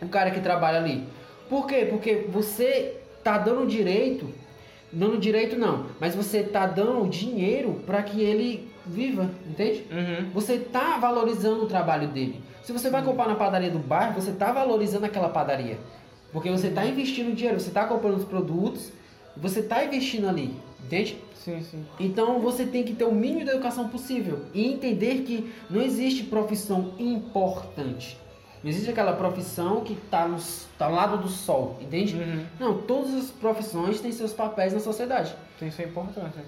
o 0.00 0.08
cara 0.08 0.30
que 0.30 0.40
trabalha 0.40 0.78
ali. 0.78 1.06
Por 1.48 1.66
quê? 1.66 1.86
Porque 1.88 2.26
você 2.28 2.96
tá 3.22 3.38
dando 3.38 3.66
direito, 3.66 4.28
dando 4.92 5.18
direito 5.18 5.56
não, 5.56 5.86
mas 6.00 6.14
você 6.14 6.42
tá 6.42 6.66
dando 6.66 7.08
dinheiro 7.08 7.82
para 7.86 8.02
que 8.02 8.20
ele 8.20 8.70
viva, 8.86 9.30
entende? 9.46 9.84
Uhum. 9.90 10.30
Você 10.34 10.58
tá 10.58 10.98
valorizando 10.98 11.64
o 11.64 11.66
trabalho 11.66 12.08
dele. 12.08 12.42
Se 12.62 12.72
você 12.72 12.90
vai 12.90 13.02
comprar 13.02 13.28
na 13.28 13.34
padaria 13.34 13.70
do 13.70 13.78
bairro, 13.78 14.20
você 14.20 14.32
tá 14.32 14.52
valorizando 14.52 15.06
aquela 15.06 15.28
padaria. 15.28 15.78
Porque 16.32 16.50
você 16.50 16.68
tá 16.68 16.84
investindo 16.84 17.34
dinheiro, 17.34 17.58
você 17.58 17.70
tá 17.70 17.86
comprando 17.86 18.16
os 18.16 18.24
produtos, 18.24 18.92
você 19.40 19.62
tá 19.62 19.84
investindo 19.84 20.28
ali, 20.28 20.54
entende? 20.84 21.18
Sim, 21.34 21.62
sim. 21.62 21.86
Então 21.98 22.40
você 22.40 22.66
tem 22.66 22.82
que 22.82 22.94
ter 22.94 23.04
o 23.04 23.14
mínimo 23.14 23.44
de 23.44 23.50
educação 23.50 23.88
possível 23.88 24.44
e 24.52 24.66
entender 24.66 25.22
que 25.22 25.52
não 25.70 25.80
existe 25.80 26.24
profissão 26.24 26.94
importante. 26.98 28.18
Não 28.62 28.70
existe 28.70 28.90
aquela 28.90 29.12
profissão 29.12 29.82
que 29.82 29.92
está 29.92 30.26
no, 30.26 30.38
tá 30.76 30.86
ao 30.86 30.92
lado 30.92 31.18
do 31.18 31.28
sol, 31.28 31.78
entende? 31.80 32.16
Uhum. 32.16 32.46
Não, 32.58 32.78
todas 32.78 33.14
as 33.14 33.30
profissões 33.30 34.00
têm 34.00 34.10
seus 34.10 34.32
papéis 34.32 34.72
na 34.72 34.80
sociedade. 34.80 35.34
Tem 35.58 35.70
sua 35.70 35.84
importância. 35.84 36.42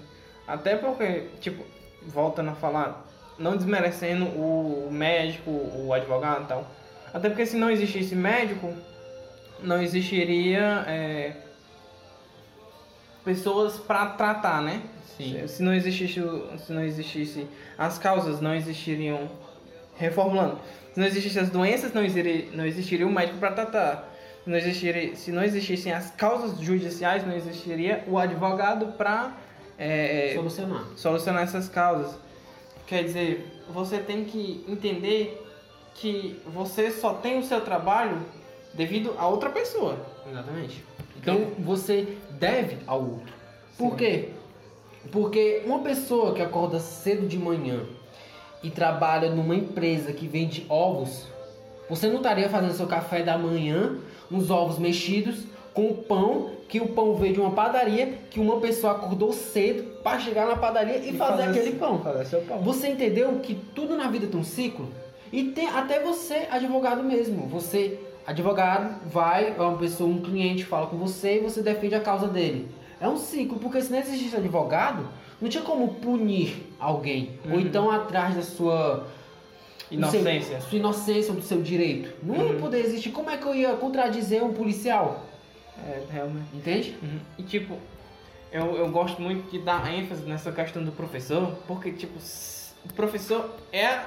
Até 0.45 0.75
porque, 0.75 1.29
tipo, 1.39 1.63
voltando 2.05 2.49
a 2.49 2.55
falar, 2.55 3.07
não 3.39 3.55
desmerecendo 3.55 4.25
o 4.25 4.89
médico, 4.91 5.49
o 5.49 5.93
advogado 5.93 6.43
e 6.43 6.47
tal. 6.47 6.67
Até 7.13 7.29
porque 7.29 7.45
se 7.45 7.55
não 7.55 7.69
existisse 7.69 8.13
médico, 8.13 8.73
não 9.63 9.81
existiria 9.81 10.83
é, 10.87 11.33
pessoas 13.23 13.77
para 13.77 14.07
tratar, 14.07 14.61
né? 14.61 14.81
Sim. 15.17 15.47
Se 15.47 15.61
não 15.61 15.73
existisse, 15.73 16.21
se 16.65 16.73
não 16.73 16.83
existisse 16.83 17.47
as 17.77 17.97
causas, 17.97 18.41
não 18.41 18.55
existiriam 18.55 19.29
reformulando. 19.97 20.59
Se 20.93 20.99
não 20.99 21.07
existissem 21.07 21.41
as 21.41 21.49
doenças, 21.49 21.93
não 21.93 22.03
existiria, 22.03 22.47
não 22.53 22.65
existiria 22.65 23.07
o 23.07 23.11
médico 23.11 23.37
para 23.37 23.51
tratar. 23.51 24.11
Se 24.43 24.49
não, 24.49 24.57
existiria, 24.57 25.15
se 25.15 25.31
não 25.31 25.43
existissem 25.43 25.93
as 25.93 26.11
causas 26.11 26.59
judiciais, 26.59 27.25
não 27.25 27.35
existiria 27.35 28.03
o 28.07 28.17
advogado 28.17 28.93
para 28.93 29.37
Solucionar. 30.33 30.85
solucionar 30.95 31.43
essas 31.43 31.69
causas. 31.69 32.17
Quer 32.87 33.03
dizer, 33.03 33.61
você 33.69 33.99
tem 33.99 34.25
que 34.25 34.65
entender 34.67 35.41
que 35.93 36.41
você 36.47 36.91
só 36.91 37.13
tem 37.13 37.37
o 37.39 37.43
seu 37.43 37.61
trabalho 37.61 38.17
devido 38.73 39.13
a 39.17 39.27
outra 39.27 39.49
pessoa. 39.49 39.97
Exatamente. 40.29 40.83
Então 41.21 41.47
você 41.59 42.17
deve 42.31 42.77
ao 42.87 42.99
outro. 42.99 43.33
Por 43.77 43.91
Sim. 43.91 43.95
quê? 43.97 44.29
Porque 45.11 45.61
uma 45.65 45.79
pessoa 45.79 46.33
que 46.33 46.41
acorda 46.41 46.79
cedo 46.79 47.27
de 47.27 47.37
manhã 47.37 47.81
e 48.63 48.69
trabalha 48.69 49.29
numa 49.29 49.55
empresa 49.55 50.11
que 50.11 50.27
vende 50.27 50.65
ovos, 50.67 51.27
você 51.89 52.07
não 52.07 52.17
estaria 52.17 52.49
fazendo 52.49 52.73
seu 52.73 52.87
café 52.87 53.23
da 53.23 53.37
manhã, 53.37 53.97
uns 54.31 54.49
ovos 54.49 54.77
mexidos, 54.77 55.45
com 55.73 55.87
o 55.87 55.93
pão, 55.95 56.51
que 56.67 56.79
o 56.79 56.87
pão 56.89 57.15
veio 57.15 57.33
de 57.33 57.39
uma 57.39 57.51
padaria, 57.51 58.17
que 58.29 58.39
uma 58.39 58.59
pessoa 58.59 58.93
acordou 58.93 59.31
cedo 59.33 59.83
para 60.01 60.19
chegar 60.19 60.45
na 60.45 60.55
padaria 60.55 60.97
e, 60.97 61.13
fazer, 61.13 61.43
aquele 61.43 61.71
pão. 61.73 61.99
Fazer 61.99 62.37
pão. 62.39 62.59
Você 62.61 62.89
entendeu 62.89 63.39
que 63.39 63.55
tudo 63.55 63.95
na 63.95 64.07
vida 64.07 64.27
tem 64.27 64.39
um 64.39 64.43
ciclo? 64.43 64.89
E 65.31 65.43
tem 65.45 65.67
até 65.67 66.01
você, 66.01 66.47
advogado 66.49 67.03
mesmo. 67.03 67.47
Você, 67.47 67.99
advogado, 68.25 68.99
vai, 69.07 69.55
é 69.57 69.61
uma 69.61 69.77
pessoa, 69.77 70.09
um 70.09 70.21
cliente 70.21 70.63
fala 70.65 70.87
com 70.87 70.97
você 70.97 71.37
e 71.37 71.39
você 71.39 71.61
defende 71.61 71.95
a 71.95 71.99
causa 72.01 72.27
dele. 72.27 72.69
É 72.99 73.07
um 73.07 73.17
ciclo, 73.17 73.57
porque 73.59 73.81
se 73.81 73.91
não 73.91 73.99
existisse 73.99 74.35
advogado, 74.35 75.07
não 75.41 75.49
tinha 75.49 75.63
como 75.63 75.95
punir 75.95 76.71
alguém. 76.79 77.39
Ou 77.45 77.53
Uhum. 77.53 77.59
então 77.59 77.89
atrás 77.89 78.35
da 78.35 78.41
sua 78.43 79.07
do 79.89 80.09
seu- 80.09 80.21
Inocência. 80.21 80.61
sua 80.61 80.77
inocência, 80.77 81.33
do 81.33 81.41
seu 81.41 81.61
direito. 81.61 82.13
Não 82.23 82.35
ia 82.35 82.53
Uhum. 82.53 82.61
poder 82.61 82.79
existir. 82.85 83.09
Como 83.11 83.29
é 83.29 83.35
que 83.37 83.45
eu 83.45 83.53
ia 83.53 83.73
contradizer 83.73 84.41
um 84.43 84.53
policial? 84.53 85.25
É, 85.85 86.03
realmente. 86.11 86.45
Entende? 86.53 86.95
Uhum. 87.01 87.19
E 87.39 87.43
tipo, 87.43 87.75
eu, 88.53 88.75
eu 88.77 88.89
gosto 88.89 89.21
muito 89.21 89.49
de 89.51 89.59
dar 89.59 89.91
ênfase 89.93 90.21
nessa 90.23 90.51
questão 90.51 90.81
do 90.83 90.91
professor, 90.93 91.51
porque 91.67 91.91
tipo, 91.91 92.17
o 92.85 92.93
professor 92.93 93.49
é, 93.73 93.99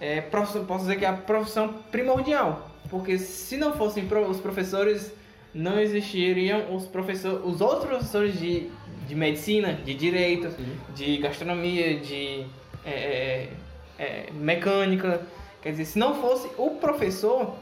é 0.00 0.20
profissão- 0.20 0.64
posso 0.66 0.80
dizer 0.84 0.96
que 0.98 1.04
é 1.04 1.08
a 1.08 1.14
profissão 1.14 1.74
primordial. 1.90 2.68
Porque 2.90 3.18
se 3.18 3.56
não 3.56 3.72
fossem 3.72 4.06
os 4.28 4.40
professores, 4.40 5.12
não 5.54 5.80
existiriam 5.80 6.74
os 6.74 6.86
professores, 6.86 7.40
os 7.44 7.60
outros 7.60 7.86
professores 7.86 8.38
de, 8.38 8.70
de 9.06 9.14
medicina, 9.14 9.74
de 9.74 9.94
direito, 9.94 10.54
de 10.94 11.18
gastronomia, 11.18 11.98
de 12.00 12.46
é, 12.84 12.90
é, 12.90 13.48
é, 13.98 14.30
mecânica. 14.32 15.22
Quer 15.62 15.70
dizer, 15.70 15.84
se 15.84 15.98
não 15.98 16.20
fosse 16.20 16.48
o 16.58 16.70
professor, 16.70 17.54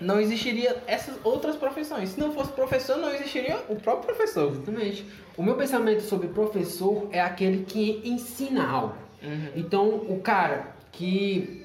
não 0.00 0.20
existiria 0.20 0.82
essas 0.86 1.14
outras 1.24 1.56
profissões. 1.56 2.10
Se 2.10 2.20
não 2.20 2.32
fosse 2.32 2.52
professor, 2.52 2.98
não 2.98 3.10
existiria 3.14 3.58
o 3.68 3.76
próprio 3.76 4.14
professor. 4.14 4.50
Exatamente. 4.50 5.06
O 5.36 5.42
meu 5.42 5.54
pensamento 5.54 6.02
sobre 6.02 6.28
professor 6.28 7.08
é 7.12 7.20
aquele 7.20 7.64
que 7.64 8.02
ensina 8.04 8.68
algo. 8.68 8.94
Uhum. 9.22 9.48
Então, 9.56 9.88
o 9.88 10.20
cara 10.20 10.74
que. 10.90 11.64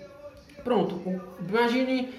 Pronto, 0.64 1.02
imagine. 1.50 2.10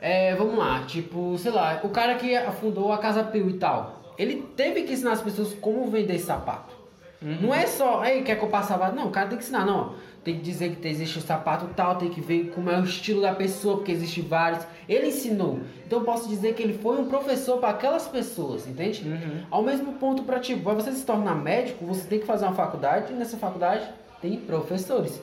É, 0.00 0.34
vamos 0.34 0.56
lá, 0.56 0.84
tipo, 0.86 1.36
sei 1.38 1.50
lá, 1.50 1.80
o 1.82 1.88
cara 1.88 2.14
que 2.14 2.38
fundou 2.60 2.92
a 2.92 2.98
Casa 2.98 3.24
Pio 3.24 3.50
e 3.50 3.54
tal. 3.54 4.14
Ele 4.18 4.42
teve 4.56 4.82
que 4.82 4.92
ensinar 4.92 5.12
as 5.12 5.22
pessoas 5.22 5.54
como 5.54 5.90
vender 5.90 6.18
sapato. 6.18 6.78
Não 7.20 7.52
é 7.52 7.66
só, 7.66 8.04
ei, 8.04 8.22
quer 8.22 8.36
comprar 8.36 8.62
sapato? 8.62 8.94
Não, 8.94 9.08
o 9.08 9.10
cara 9.10 9.28
tem 9.28 9.38
que 9.38 9.42
ensinar, 9.42 9.66
não. 9.66 9.94
Tem 10.22 10.36
que 10.36 10.42
dizer 10.42 10.76
que 10.76 10.86
existe 10.86 11.18
o 11.18 11.20
sapato 11.20 11.68
tal, 11.74 11.96
tem 11.96 12.10
que 12.10 12.20
ver 12.20 12.52
como 12.54 12.70
é 12.70 12.78
o 12.78 12.84
estilo 12.84 13.22
da 13.22 13.34
pessoa, 13.34 13.76
porque 13.76 13.90
existe 13.90 14.20
vários. 14.20 14.64
Ele 14.88 15.08
ensinou. 15.08 15.60
Então 15.84 16.00
eu 16.00 16.04
posso 16.04 16.28
dizer 16.28 16.54
que 16.54 16.62
ele 16.62 16.78
foi 16.78 17.00
um 17.00 17.08
professor 17.08 17.58
para 17.58 17.70
aquelas 17.70 18.06
pessoas, 18.06 18.68
entende? 18.68 19.08
Uhum. 19.08 19.42
Ao 19.50 19.62
mesmo 19.62 19.94
ponto 19.94 20.22
para 20.22 20.38
tipo, 20.38 20.62
para 20.62 20.74
você 20.74 20.92
se 20.92 21.04
tornar 21.04 21.34
médico, 21.34 21.84
você 21.86 22.06
tem 22.06 22.20
que 22.20 22.26
fazer 22.26 22.44
uma 22.44 22.54
faculdade 22.54 23.12
e 23.12 23.16
nessa 23.16 23.36
faculdade 23.36 23.88
tem 24.20 24.36
professores. 24.38 25.20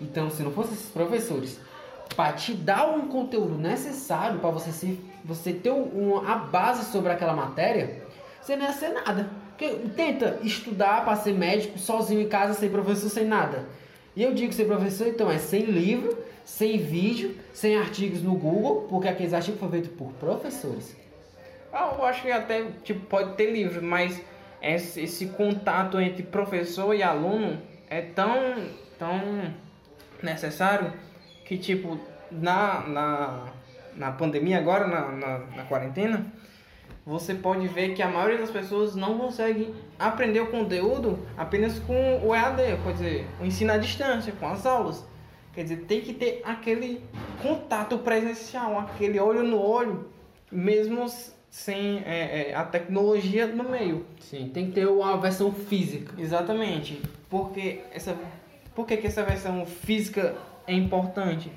Então, 0.00 0.30
se 0.30 0.42
não 0.42 0.50
fossem 0.50 0.74
esses 0.74 0.90
professores 0.90 1.58
para 2.14 2.32
te 2.32 2.54
dar 2.54 2.88
um 2.88 3.08
conteúdo 3.08 3.56
necessário 3.56 4.40
para 4.40 4.50
você 4.50 4.72
se 4.72 5.00
você 5.24 5.52
ter 5.52 5.70
um, 5.70 6.16
a 6.26 6.36
base 6.36 6.90
sobre 6.90 7.12
aquela 7.12 7.34
matéria, 7.34 8.02
você 8.40 8.56
não 8.56 8.64
ia 8.64 8.72
ser 8.72 8.88
nada. 8.88 9.28
Porque 9.48 9.68
tenta 9.94 10.38
estudar 10.42 11.04
para 11.04 11.16
ser 11.16 11.34
médico 11.34 11.78
sozinho 11.78 12.22
em 12.22 12.28
casa, 12.28 12.54
sem 12.54 12.70
professor, 12.70 13.10
sem 13.10 13.26
nada. 13.26 13.66
E 14.16 14.22
eu 14.22 14.32
digo 14.32 14.52
ser 14.52 14.64
professor, 14.64 15.06
então 15.06 15.30
é 15.30 15.38
sem 15.38 15.64
livro, 15.64 16.16
sem 16.44 16.78
vídeo, 16.78 17.36
sem 17.52 17.76
artigos 17.76 18.22
no 18.22 18.34
Google, 18.34 18.86
porque 18.88 19.06
aqueles 19.06 19.34
artigos 19.34 19.60
foram 19.60 19.72
feitos 19.72 19.90
por 19.90 20.12
professores. 20.12 20.96
Ah, 21.72 21.94
eu 21.96 22.04
acho 22.04 22.22
que 22.22 22.30
até 22.30 22.64
tipo, 22.82 23.00
pode 23.06 23.34
ter 23.34 23.52
livro, 23.52 23.82
mas 23.82 24.20
esse, 24.62 25.02
esse 25.02 25.26
contato 25.26 26.00
entre 26.00 26.22
professor 26.22 26.94
e 26.94 27.02
aluno 27.02 27.60
é 27.90 28.00
tão, 28.00 28.66
tão 28.98 29.54
necessário 30.22 30.92
que, 31.48 31.56
tipo, 31.56 31.98
na, 32.30 32.86
na, 32.86 33.44
na 33.96 34.12
pandemia 34.12 34.58
agora, 34.58 34.86
na, 34.86 35.08
na, 35.12 35.38
na 35.56 35.64
quarentena, 35.64 36.26
você 37.06 37.34
pode 37.34 37.66
ver 37.68 37.94
que 37.94 38.02
a 38.02 38.08
maioria 38.08 38.36
das 38.36 38.50
pessoas 38.50 38.94
não 38.94 39.16
consegue 39.16 39.74
aprender 39.98 40.40
o 40.40 40.48
conteúdo 40.48 41.18
apenas 41.38 41.78
com 41.78 42.20
o 42.22 42.34
EAD, 42.34 42.78
quer 42.84 42.92
dizer, 42.92 43.26
o 43.40 43.46
ensino 43.46 43.72
à 43.72 43.78
distância, 43.78 44.30
com 44.38 44.46
as 44.46 44.66
aulas. 44.66 45.02
Quer 45.54 45.62
dizer, 45.62 45.76
tem 45.88 46.02
que 46.02 46.12
ter 46.12 46.42
aquele 46.44 47.02
contato 47.42 47.96
presencial, 47.98 48.78
aquele 48.78 49.18
olho 49.18 49.42
no 49.42 49.58
olho, 49.58 50.10
mesmo 50.52 51.06
sem 51.50 52.02
é, 52.04 52.50
é, 52.50 52.54
a 52.54 52.62
tecnologia 52.62 53.46
no 53.46 53.64
meio. 53.64 54.04
Sim, 54.20 54.50
tem 54.52 54.66
que 54.66 54.72
ter 54.72 54.86
uma 54.86 55.16
versão 55.16 55.50
física. 55.50 56.12
Exatamente. 56.18 57.00
Porque 57.30 57.80
essa, 57.90 58.14
por 58.74 58.86
que, 58.86 58.98
que 58.98 59.06
essa 59.06 59.22
versão 59.22 59.64
física 59.64 60.36
é 60.68 60.74
importante? 60.74 61.50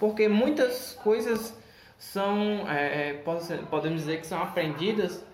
Porque 0.00 0.28
muitas 0.28 0.92
coisas 1.02 1.56
são, 1.98 2.68
é, 2.68 3.10
é, 3.10 3.12
pode- 3.14 3.56
podemos 3.70 4.00
dizer 4.00 4.20
que 4.20 4.26
são 4.26 4.42
aprendidas 4.42 5.24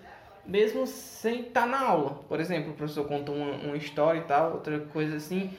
mesmo 0.45 0.85
sem 0.85 1.41
estar 1.41 1.65
na 1.65 1.79
aula. 1.79 2.21
Por 2.29 2.39
exemplo, 2.39 2.71
o 2.71 2.75
professor 2.75 3.05
conta 3.07 3.31
uma, 3.31 3.51
uma 3.55 3.77
história 3.77 4.19
e 4.19 4.23
tal, 4.23 4.53
outra 4.53 4.79
coisa 4.79 5.15
assim, 5.17 5.51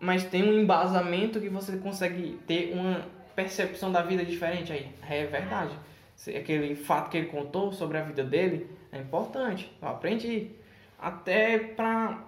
mas 0.00 0.24
tem 0.24 0.42
um 0.42 0.58
embasamento 0.60 1.40
que 1.40 1.48
você 1.48 1.76
consegue 1.78 2.38
ter 2.46 2.72
uma 2.74 3.02
percepção 3.34 3.92
da 3.92 4.02
vida 4.02 4.24
diferente 4.24 4.72
aí. 4.72 4.90
É 5.08 5.24
verdade. 5.26 5.72
Aquele 6.28 6.74
fato 6.74 7.10
que 7.10 7.18
ele 7.18 7.26
contou 7.26 7.72
sobre 7.72 7.98
a 7.98 8.02
vida 8.02 8.24
dele 8.24 8.70
é 8.90 8.98
importante. 8.98 9.70
Eu 9.80 9.88
aprendi. 9.88 10.50
Até 10.98 11.58
pra 11.58 12.24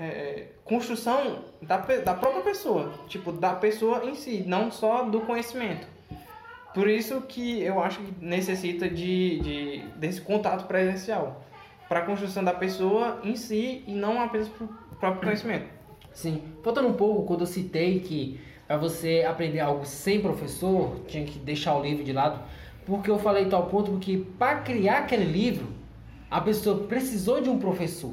é, 0.00 0.46
construção 0.64 1.44
da, 1.60 1.76
da 1.76 2.14
própria 2.14 2.42
pessoa. 2.42 2.90
Tipo, 3.06 3.30
da 3.30 3.54
pessoa 3.54 4.04
em 4.06 4.14
si, 4.14 4.42
não 4.46 4.70
só 4.70 5.04
do 5.04 5.20
conhecimento. 5.20 5.86
Por 6.72 6.88
isso 6.88 7.20
que 7.22 7.60
eu 7.60 7.82
acho 7.82 8.00
que 8.00 8.24
necessita 8.24 8.88
de, 8.88 9.40
de 9.40 9.78
desse 9.96 10.20
contato 10.22 10.66
presencial. 10.66 11.44
Para 11.88 12.00
a 12.00 12.02
construção 12.02 12.42
da 12.42 12.54
pessoa 12.54 13.20
em 13.22 13.36
si 13.36 13.84
e 13.86 13.92
não 13.92 14.22
apenas 14.22 14.48
para 14.48 14.64
o 14.64 14.96
próprio 14.98 15.22
conhecimento. 15.22 15.66
Sim. 16.14 16.42
Faltando 16.62 16.88
um 16.88 16.94
pouco, 16.94 17.24
quando 17.26 17.40
eu 17.40 17.46
citei 17.46 18.00
que 18.00 18.40
para 18.66 18.76
você 18.76 19.26
aprender 19.28 19.60
algo 19.60 19.84
sem 19.84 20.20
professor, 20.20 21.00
tinha 21.08 21.24
que 21.24 21.38
deixar 21.40 21.76
o 21.76 21.82
livro 21.82 22.04
de 22.04 22.12
lado, 22.12 22.40
porque 22.86 23.10
eu 23.10 23.18
falei 23.18 23.46
tal 23.46 23.66
ponto 23.66 23.98
que 23.98 24.18
para 24.38 24.60
criar 24.60 24.98
aquele 24.98 25.24
livro, 25.24 25.66
a 26.30 26.40
pessoa 26.40 26.84
precisou 26.86 27.40
de 27.40 27.50
um 27.50 27.58
professor. 27.58 28.12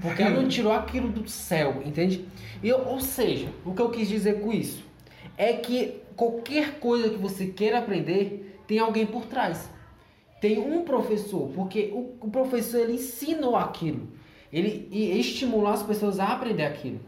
Porque 0.00 0.22
ela 0.22 0.40
não 0.40 0.48
tirou 0.48 0.72
aquilo 0.72 1.08
do 1.08 1.28
céu, 1.28 1.82
entende? 1.84 2.24
E, 2.62 2.72
ou 2.72 3.00
seja, 3.00 3.48
o 3.64 3.74
que 3.74 3.82
eu 3.82 3.90
quis 3.90 4.08
dizer 4.08 4.40
com 4.40 4.52
isso 4.52 4.84
é 5.36 5.52
que 5.54 6.00
qualquer 6.16 6.78
coisa 6.78 7.10
que 7.10 7.16
você 7.16 7.46
queira 7.46 7.78
aprender, 7.78 8.60
tem 8.66 8.78
alguém 8.78 9.04
por 9.04 9.26
trás. 9.26 9.68
Tem 10.40 10.58
um 10.58 10.84
professor, 10.84 11.50
porque 11.54 11.90
o, 11.92 12.16
o 12.20 12.30
professor 12.30 12.80
ele 12.80 12.94
ensinou 12.94 13.56
aquilo. 13.56 14.08
Ele 14.52 14.88
estimulou 15.18 15.68
as 15.68 15.82
pessoas 15.82 16.20
a 16.20 16.28
aprender 16.28 16.64
aquilo. 16.64 17.00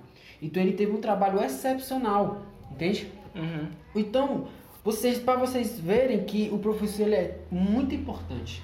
Então 0.43 0.63
ele 0.63 0.73
teve 0.73 0.93
um 0.93 1.01
trabalho 1.01 1.43
excepcional, 1.43 2.43
entende? 2.71 3.11
Uhum. 3.35 3.69
Então, 3.95 4.49
vocês 4.83 5.19
para 5.19 5.39
vocês 5.39 5.79
verem 5.79 6.25
que 6.25 6.49
o 6.53 6.59
professor 6.59 7.03
ele 7.03 7.15
é 7.15 7.39
muito 7.51 7.95
importante. 7.95 8.63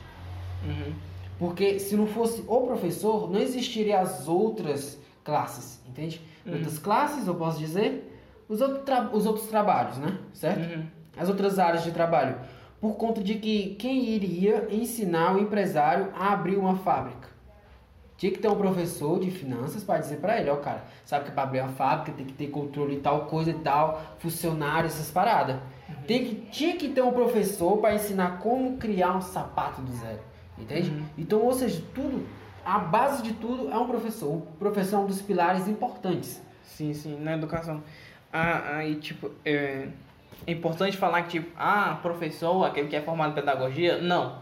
Uhum. 0.64 0.92
Porque 1.42 1.80
se 1.80 1.96
não 1.96 2.06
fosse 2.06 2.44
o 2.46 2.60
professor, 2.60 3.28
não 3.28 3.40
existiria 3.40 3.98
as 3.98 4.28
outras 4.28 4.96
classes, 5.24 5.82
entende? 5.88 6.22
Uhum. 6.46 6.52
Outras 6.52 6.78
classes, 6.78 7.26
eu 7.26 7.34
posso 7.34 7.58
dizer, 7.58 8.16
os, 8.48 8.60
outro 8.60 8.84
os 9.12 9.26
outros 9.26 9.48
trabalhos, 9.48 9.98
né? 9.98 10.20
Certo? 10.32 10.60
Uhum. 10.60 10.86
As 11.16 11.28
outras 11.28 11.58
áreas 11.58 11.82
de 11.82 11.90
trabalho. 11.90 12.36
Por 12.80 12.94
conta 12.94 13.20
de 13.20 13.34
que 13.34 13.74
quem 13.74 14.10
iria 14.10 14.68
ensinar 14.70 15.34
o 15.34 15.40
empresário 15.40 16.10
a 16.14 16.32
abrir 16.32 16.54
uma 16.54 16.76
fábrica? 16.76 17.26
Tinha 18.16 18.30
que 18.30 18.38
ter 18.38 18.46
um 18.46 18.54
professor 18.54 19.18
de 19.18 19.32
finanças 19.32 19.82
para 19.82 19.98
dizer 19.98 20.18
para 20.18 20.40
ele, 20.40 20.48
ó, 20.48 20.54
cara, 20.58 20.84
sabe 21.04 21.24
que 21.24 21.32
para 21.32 21.42
abrir 21.42 21.58
uma 21.58 21.72
fábrica 21.72 22.16
tem 22.16 22.24
que 22.24 22.34
ter 22.34 22.50
controle 22.50 22.94
de 22.94 23.00
tal 23.00 23.26
coisa 23.26 23.50
e 23.50 23.54
tal, 23.54 24.00
funcionário, 24.20 24.86
essas 24.86 25.10
paradas. 25.10 25.56
Uhum. 25.56 25.94
Tem 26.06 26.24
que, 26.24 26.34
tinha 26.52 26.76
que 26.76 26.90
ter 26.90 27.02
um 27.02 27.10
professor 27.10 27.78
para 27.78 27.96
ensinar 27.96 28.38
como 28.38 28.76
criar 28.76 29.16
um 29.16 29.20
sapato 29.20 29.82
do 29.82 29.90
zero. 29.90 30.30
Entende? 30.58 30.90
Uhum. 30.90 31.04
Então, 31.18 31.40
ou 31.40 31.52
seja, 31.52 31.82
tudo, 31.94 32.26
a 32.64 32.78
base 32.78 33.22
de 33.22 33.32
tudo 33.34 33.70
é 33.70 33.76
um 33.76 33.86
professor. 33.86 34.34
O 34.34 34.56
professor 34.58 34.96
é 34.96 34.98
um 35.00 35.06
dos 35.06 35.22
pilares 35.22 35.66
importantes. 35.68 36.42
Sim, 36.62 36.94
sim, 36.94 37.18
na 37.20 37.34
educação. 37.34 37.82
Ah, 38.32 38.76
aí, 38.76 38.96
tipo, 38.96 39.30
é, 39.44 39.88
é 40.46 40.52
importante 40.52 40.96
falar 40.96 41.22
que, 41.22 41.40
tipo, 41.40 41.50
ah, 41.56 41.98
professor, 42.02 42.64
aquele 42.64 42.88
que 42.88 42.96
é 42.96 43.00
formado 43.00 43.32
em 43.32 43.34
pedagogia, 43.34 44.00
não. 44.00 44.40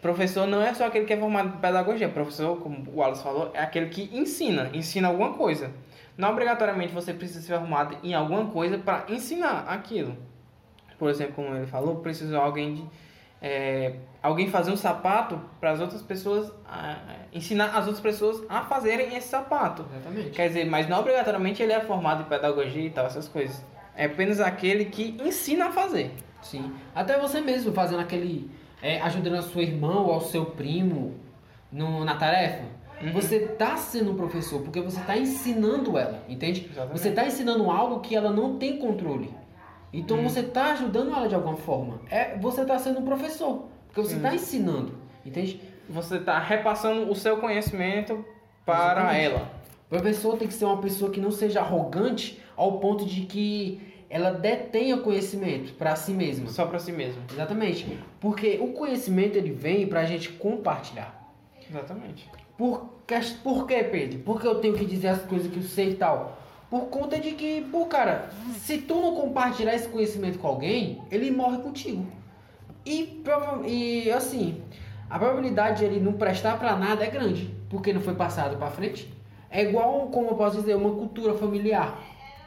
Professor 0.00 0.46
não 0.46 0.62
é 0.62 0.72
só 0.74 0.86
aquele 0.86 1.04
que 1.04 1.12
é 1.12 1.16
formado 1.16 1.48
em 1.48 1.60
pedagogia. 1.60 2.08
Professor, 2.08 2.58
como 2.58 2.88
o 2.90 2.98
Wallace 2.98 3.22
falou, 3.22 3.50
é 3.54 3.60
aquele 3.60 3.86
que 3.86 4.10
ensina, 4.16 4.70
ensina 4.72 5.08
alguma 5.08 5.34
coisa. 5.34 5.72
Não 6.16 6.30
obrigatoriamente 6.30 6.94
você 6.94 7.12
precisa 7.12 7.40
ser 7.40 7.58
formado 7.58 7.96
em 8.02 8.14
alguma 8.14 8.46
coisa 8.46 8.78
para 8.78 9.04
ensinar 9.08 9.64
aquilo. 9.68 10.16
Por 10.98 11.10
exemplo, 11.10 11.34
como 11.34 11.54
ele 11.54 11.66
falou, 11.66 11.96
precisa 11.96 12.38
alguém 12.38 12.74
de 12.74 12.84
é, 13.40 13.94
alguém 14.22 14.48
fazer 14.48 14.70
um 14.70 14.76
sapato 14.76 15.40
para 15.60 15.70
as 15.70 15.80
outras 15.80 16.02
pessoas 16.02 16.50
a, 16.66 16.96
ensinar 17.32 17.66
as 17.66 17.86
outras 17.86 18.00
pessoas 18.00 18.42
a 18.48 18.62
fazerem 18.62 19.14
esse 19.16 19.28
sapato. 19.28 19.84
Exatamente. 19.94 20.30
Quer 20.30 20.48
dizer, 20.48 20.64
mas 20.66 20.88
não 20.88 21.00
obrigatoriamente 21.00 21.62
ele 21.62 21.72
é 21.72 21.80
formado 21.80 22.22
em 22.22 22.26
pedagogia 22.26 22.86
e 22.86 22.90
tal, 22.90 23.06
essas 23.06 23.28
coisas. 23.28 23.62
É 23.94 24.06
apenas 24.06 24.40
aquele 24.40 24.86
que 24.86 25.16
ensina 25.22 25.66
a 25.66 25.72
fazer. 25.72 26.12
Sim. 26.42 26.72
Até 26.94 27.18
você 27.18 27.40
mesmo 27.40 27.72
fazendo 27.72 28.00
aquele. 28.00 28.50
É, 28.82 29.00
ajudando 29.00 29.36
a 29.36 29.42
sua 29.42 29.62
irmã 29.62 30.00
ou 30.00 30.12
ao 30.12 30.20
seu 30.20 30.44
primo 30.44 31.14
no, 31.72 32.04
na 32.04 32.14
tarefa. 32.14 32.62
Uhum. 33.02 33.12
Você 33.12 33.36
está 33.36 33.76
sendo 33.76 34.12
um 34.12 34.16
professor, 34.16 34.62
porque 34.62 34.80
você 34.80 35.00
está 35.00 35.16
ensinando 35.16 35.98
ela, 35.98 36.22
entende? 36.28 36.66
Exatamente. 36.70 36.98
Você 36.98 37.08
está 37.08 37.26
ensinando 37.26 37.70
algo 37.70 38.00
que 38.00 38.14
ela 38.14 38.30
não 38.30 38.58
tem 38.58 38.78
controle. 38.78 39.30
Então 39.92 40.18
Uhum. 40.18 40.28
você 40.28 40.40
está 40.40 40.72
ajudando 40.72 41.14
ela 41.14 41.28
de 41.28 41.34
alguma 41.34 41.56
forma. 41.56 42.00
É, 42.10 42.36
você 42.38 42.62
está 42.62 42.78
sendo 42.78 43.00
um 43.00 43.04
professor, 43.04 43.66
porque 43.86 44.00
você 44.02 44.16
está 44.16 44.34
ensinando, 44.34 44.94
entende? 45.24 45.60
Você 45.88 46.16
está 46.16 46.38
repassando 46.38 47.10
o 47.10 47.14
seu 47.14 47.36
conhecimento 47.38 48.24
para 48.64 48.92
Exatamente. 49.02 49.24
ela. 49.24 49.50
O 49.86 49.88
professor 49.88 50.36
tem 50.36 50.48
que 50.48 50.54
ser 50.54 50.64
uma 50.64 50.78
pessoa 50.78 51.10
que 51.10 51.20
não 51.20 51.30
seja 51.30 51.60
arrogante 51.60 52.42
ao 52.56 52.78
ponto 52.80 53.04
de 53.06 53.22
que 53.22 53.80
ela 54.10 54.30
detenha 54.32 54.96
conhecimento 54.98 55.72
para 55.74 55.94
si 55.96 56.12
mesma. 56.12 56.48
Só 56.48 56.66
para 56.66 56.78
si 56.80 56.90
mesmo. 56.92 57.22
Exatamente. 57.32 57.98
Porque 58.20 58.58
o 58.60 58.72
conhecimento 58.72 59.36
ele 59.36 59.52
vem 59.52 59.86
para 59.86 60.00
a 60.00 60.04
gente 60.04 60.28
compartilhar. 60.30 61.32
Exatamente. 61.68 62.28
Por, 62.58 62.88
que- 63.06 63.20
por 63.42 63.66
que, 63.66 63.82
Pedro? 63.84 64.18
Porque 64.20 64.46
eu 64.46 64.56
tenho 64.56 64.74
que 64.74 64.84
dizer 64.84 65.08
as 65.08 65.22
coisas 65.22 65.50
que 65.50 65.58
eu 65.58 65.62
sei 65.62 65.90
e 65.90 65.94
tal? 65.94 66.36
Por 66.70 66.86
conta 66.86 67.18
de 67.18 67.32
que, 67.32 67.62
pô, 67.70 67.86
cara, 67.86 68.30
se 68.60 68.78
tu 68.78 68.96
não 68.96 69.14
compartilhar 69.14 69.74
esse 69.74 69.88
conhecimento 69.88 70.38
com 70.38 70.48
alguém, 70.48 71.00
ele 71.10 71.30
morre 71.30 71.58
contigo. 71.58 72.06
E, 72.84 73.22
e 73.64 74.10
assim, 74.10 74.62
a 75.08 75.18
probabilidade 75.18 75.78
de 75.78 75.84
ele 75.84 76.00
não 76.00 76.14
prestar 76.14 76.58
pra 76.58 76.76
nada 76.76 77.04
é 77.04 77.10
grande, 77.10 77.54
porque 77.68 77.92
não 77.92 78.00
foi 78.00 78.14
passado 78.14 78.56
pra 78.56 78.68
frente. 78.68 79.12
É 79.48 79.62
igual, 79.62 80.08
como 80.08 80.30
eu 80.30 80.34
posso 80.34 80.58
dizer, 80.58 80.74
uma 80.74 80.90
cultura 80.90 81.34
familiar. 81.34 82.00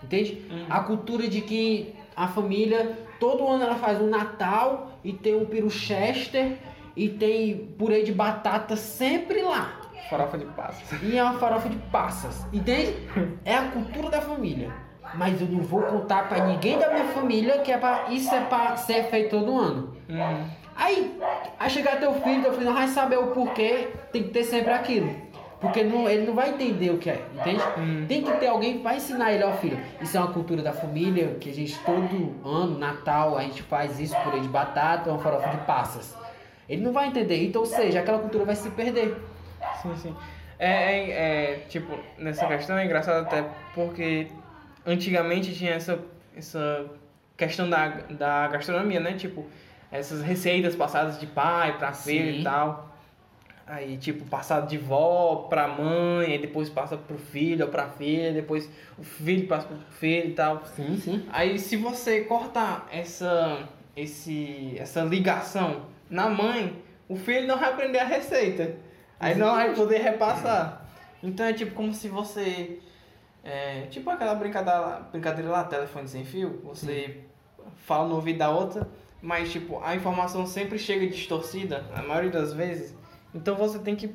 Entende? 0.03 0.45
Uhum. 0.49 0.65
A 0.69 0.81
cultura 0.81 1.27
de 1.27 1.41
que 1.41 1.93
a 2.15 2.27
família, 2.27 2.97
todo 3.19 3.47
ano 3.47 3.63
ela 3.63 3.75
faz 3.75 4.01
um 4.01 4.07
Natal 4.07 4.91
e 5.03 5.13
tem 5.13 5.35
um 5.35 5.45
peru 5.45 5.69
Chester 5.69 6.57
e 6.95 7.07
tem 7.07 7.67
purê 7.77 8.03
de 8.03 8.11
batata 8.11 8.75
sempre 8.75 9.41
lá. 9.41 9.78
Farofa 10.09 10.37
de 10.37 10.45
passas. 10.45 11.01
E 11.03 11.17
é 11.17 11.23
uma 11.23 11.37
farofa 11.37 11.69
de 11.69 11.77
passas, 11.91 12.45
entende? 12.51 12.95
É 13.45 13.55
a 13.55 13.63
cultura 13.65 14.09
da 14.09 14.21
família. 14.21 14.71
Mas 15.15 15.41
eu 15.41 15.47
não 15.47 15.61
vou 15.61 15.81
contar 15.83 16.27
pra 16.27 16.45
ninguém 16.45 16.77
da 16.77 16.89
minha 16.89 17.05
família 17.05 17.59
que 17.59 17.71
é 17.71 17.77
pra, 17.77 18.05
isso 18.09 18.33
é 18.33 18.41
pra 18.41 18.75
ser 18.75 19.05
feito 19.05 19.31
todo 19.31 19.57
ano. 19.57 19.95
Uhum. 20.07 20.45
Aí, 20.75 21.19
aí 21.59 21.69
chegar 21.69 21.99
teu 21.99 22.13
filho, 22.13 22.41
teu 22.41 22.53
filho 22.53 22.65
não 22.65 22.73
vai 22.73 22.87
saber 22.87 23.17
o 23.17 23.27
porquê, 23.27 23.89
tem 24.11 24.23
que 24.23 24.29
ter 24.29 24.43
sempre 24.43 24.71
aquilo. 24.71 25.13
Porque 25.59 25.83
não, 25.83 26.07
ele 26.07 26.25
não 26.25 26.33
vai 26.33 26.51
entender 26.51 26.89
o 26.91 26.97
que 26.97 27.09
é, 27.09 27.21
entende? 27.35 27.61
Hum. 27.77 28.05
Tem 28.07 28.23
que 28.23 28.31
ter 28.37 28.47
alguém 28.47 28.77
que 28.77 28.83
vai 28.83 28.95
ensinar 28.95 29.33
ele, 29.33 29.43
ó 29.43 29.51
filho, 29.51 29.77
isso 30.01 30.15
é 30.15 30.19
uma 30.21 30.31
cultura 30.31 30.61
da 30.61 30.71
família, 30.71 31.35
que 31.39 31.49
a 31.49 31.53
gente 31.53 31.77
todo 31.79 32.33
ano, 32.45 32.77
Natal, 32.77 33.37
a 33.37 33.41
gente 33.41 33.61
faz 33.63 33.99
isso, 33.99 34.15
purê 34.23 34.39
de 34.39 34.47
batata, 34.47 35.09
uma 35.09 35.19
farofa 35.19 35.49
de 35.49 35.57
passas. 35.65 36.15
Ele 36.67 36.81
não 36.81 36.93
vai 36.93 37.07
entender, 37.07 37.43
então, 37.43 37.61
ou 37.61 37.67
seja, 37.67 37.99
aquela 37.99 38.19
cultura 38.19 38.45
vai 38.45 38.55
se 38.55 38.69
perder. 38.69 39.17
Sim, 39.81 39.95
sim. 39.95 40.15
É, 40.57 40.67
é, 40.67 41.11
é, 41.11 41.55
tipo, 41.69 41.97
nessa 42.17 42.45
questão 42.45 42.77
é 42.77 42.83
engraçado 42.83 43.25
até 43.25 43.45
porque 43.73 44.27
antigamente 44.85 45.55
tinha 45.55 45.71
essa, 45.71 45.99
essa 46.35 46.85
questão 47.37 47.69
da, 47.69 47.87
da 48.09 48.47
gastronomia, 48.49 48.99
né? 48.99 49.13
Tipo, 49.13 49.45
essas 49.89 50.21
receitas 50.21 50.75
passadas 50.75 51.19
de 51.19 51.25
pai 51.25 51.77
pra 51.77 51.93
filho 51.93 52.33
Sim. 52.33 52.41
e 52.41 52.43
tal. 52.43 52.89
Aí, 53.65 53.97
tipo, 53.97 54.25
passado 54.25 54.67
de 54.67 54.77
vó 54.77 55.47
pra 55.47 55.67
mãe, 55.67 56.31
aí 56.31 56.39
depois 56.39 56.69
passa 56.69 56.97
pro 56.97 57.17
filho 57.17 57.65
ou 57.65 57.71
pra 57.71 57.87
filha, 57.87 58.33
depois 58.33 58.67
o 58.97 59.03
filho 59.03 59.47
passa 59.47 59.67
pro 59.67 59.77
filho 59.91 60.29
e 60.29 60.33
tal. 60.33 60.65
Sim, 60.75 60.97
sim. 60.97 61.25
Aí 61.31 61.57
se 61.59 61.77
você 61.77 62.21
cortar 62.21 62.87
essa, 62.91 63.69
esse, 63.95 64.75
essa 64.77 65.01
ligação 65.03 65.85
na 66.09 66.27
mãe, 66.27 66.81
o 67.07 67.15
filho 67.15 67.47
não 67.47 67.59
vai 67.59 67.69
aprender 67.69 67.99
a 67.99 68.05
receita. 68.05 68.75
Aí 69.19 69.35
não 69.35 69.51
vai 69.55 69.73
poder 69.75 69.99
repassar. 69.99 70.85
Então 71.21 71.45
é 71.45 71.53
tipo 71.53 71.73
como 71.75 71.93
se 71.93 72.07
você. 72.07 72.79
é, 73.43 73.81
tipo 73.89 74.09
aquela 74.09 74.35
brincadeira, 74.35 75.01
brincadeira 75.11 75.49
lá, 75.51 75.63
telefone 75.63 76.07
sem 76.07 76.23
fio, 76.23 76.61
você 76.63 77.17
fala 77.85 78.07
no 78.07 78.15
ouvido 78.15 78.39
da 78.39 78.49
outra, 78.49 78.87
mas 79.21 79.51
tipo, 79.51 79.81
a 79.83 79.95
informação 79.95 80.45
sempre 80.45 80.79
chega 80.79 81.05
distorcida, 81.07 81.83
a 81.93 82.01
maioria 82.01 82.31
das 82.31 82.53
vezes. 82.53 82.95
Então 83.35 83.55
você 83.55 83.79
tem 83.79 83.95
que 83.95 84.09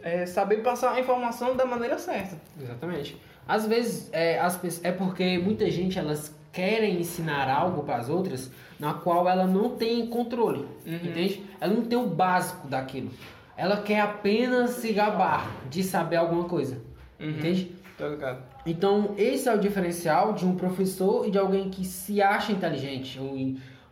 é, 0.00 0.24
saber 0.26 0.58
passar 0.62 0.92
a 0.92 1.00
informação 1.00 1.56
da 1.56 1.64
maneira 1.64 1.98
certa. 1.98 2.36
Exatamente. 2.60 3.20
Às 3.46 3.66
vezes 3.66 4.08
é, 4.12 4.38
as, 4.38 4.58
é 4.84 4.92
porque 4.92 5.38
muita 5.38 5.68
gente 5.70 5.98
elas 5.98 6.32
querem 6.52 7.00
ensinar 7.00 7.48
algo 7.50 7.82
para 7.82 7.96
as 7.96 8.08
outras 8.08 8.50
na 8.78 8.94
qual 8.94 9.28
ela 9.28 9.46
não 9.46 9.70
tem 9.76 10.06
controle, 10.06 10.66
Uhum. 10.86 10.94
entende? 10.94 11.42
Ela 11.60 11.72
não 11.74 11.82
tem 11.82 11.98
o 11.98 12.06
básico 12.06 12.68
daquilo. 12.68 13.10
Ela 13.56 13.76
quer 13.82 14.00
apenas 14.00 14.70
se 14.70 14.92
gabar 14.92 15.50
de 15.70 15.82
saber 15.82 16.16
alguma 16.16 16.44
coisa, 16.44 16.80
Uhum. 17.20 17.30
entende? 17.30 17.72
Ligado. 18.00 18.42
Então 18.66 19.14
esse 19.16 19.48
é 19.48 19.54
o 19.54 19.58
diferencial 19.58 20.32
de 20.32 20.44
um 20.44 20.56
professor 20.56 21.26
e 21.26 21.30
de 21.30 21.38
alguém 21.38 21.70
que 21.70 21.84
se 21.84 22.20
acha 22.20 22.50
inteligente 22.50 23.18
ou, 23.20 23.36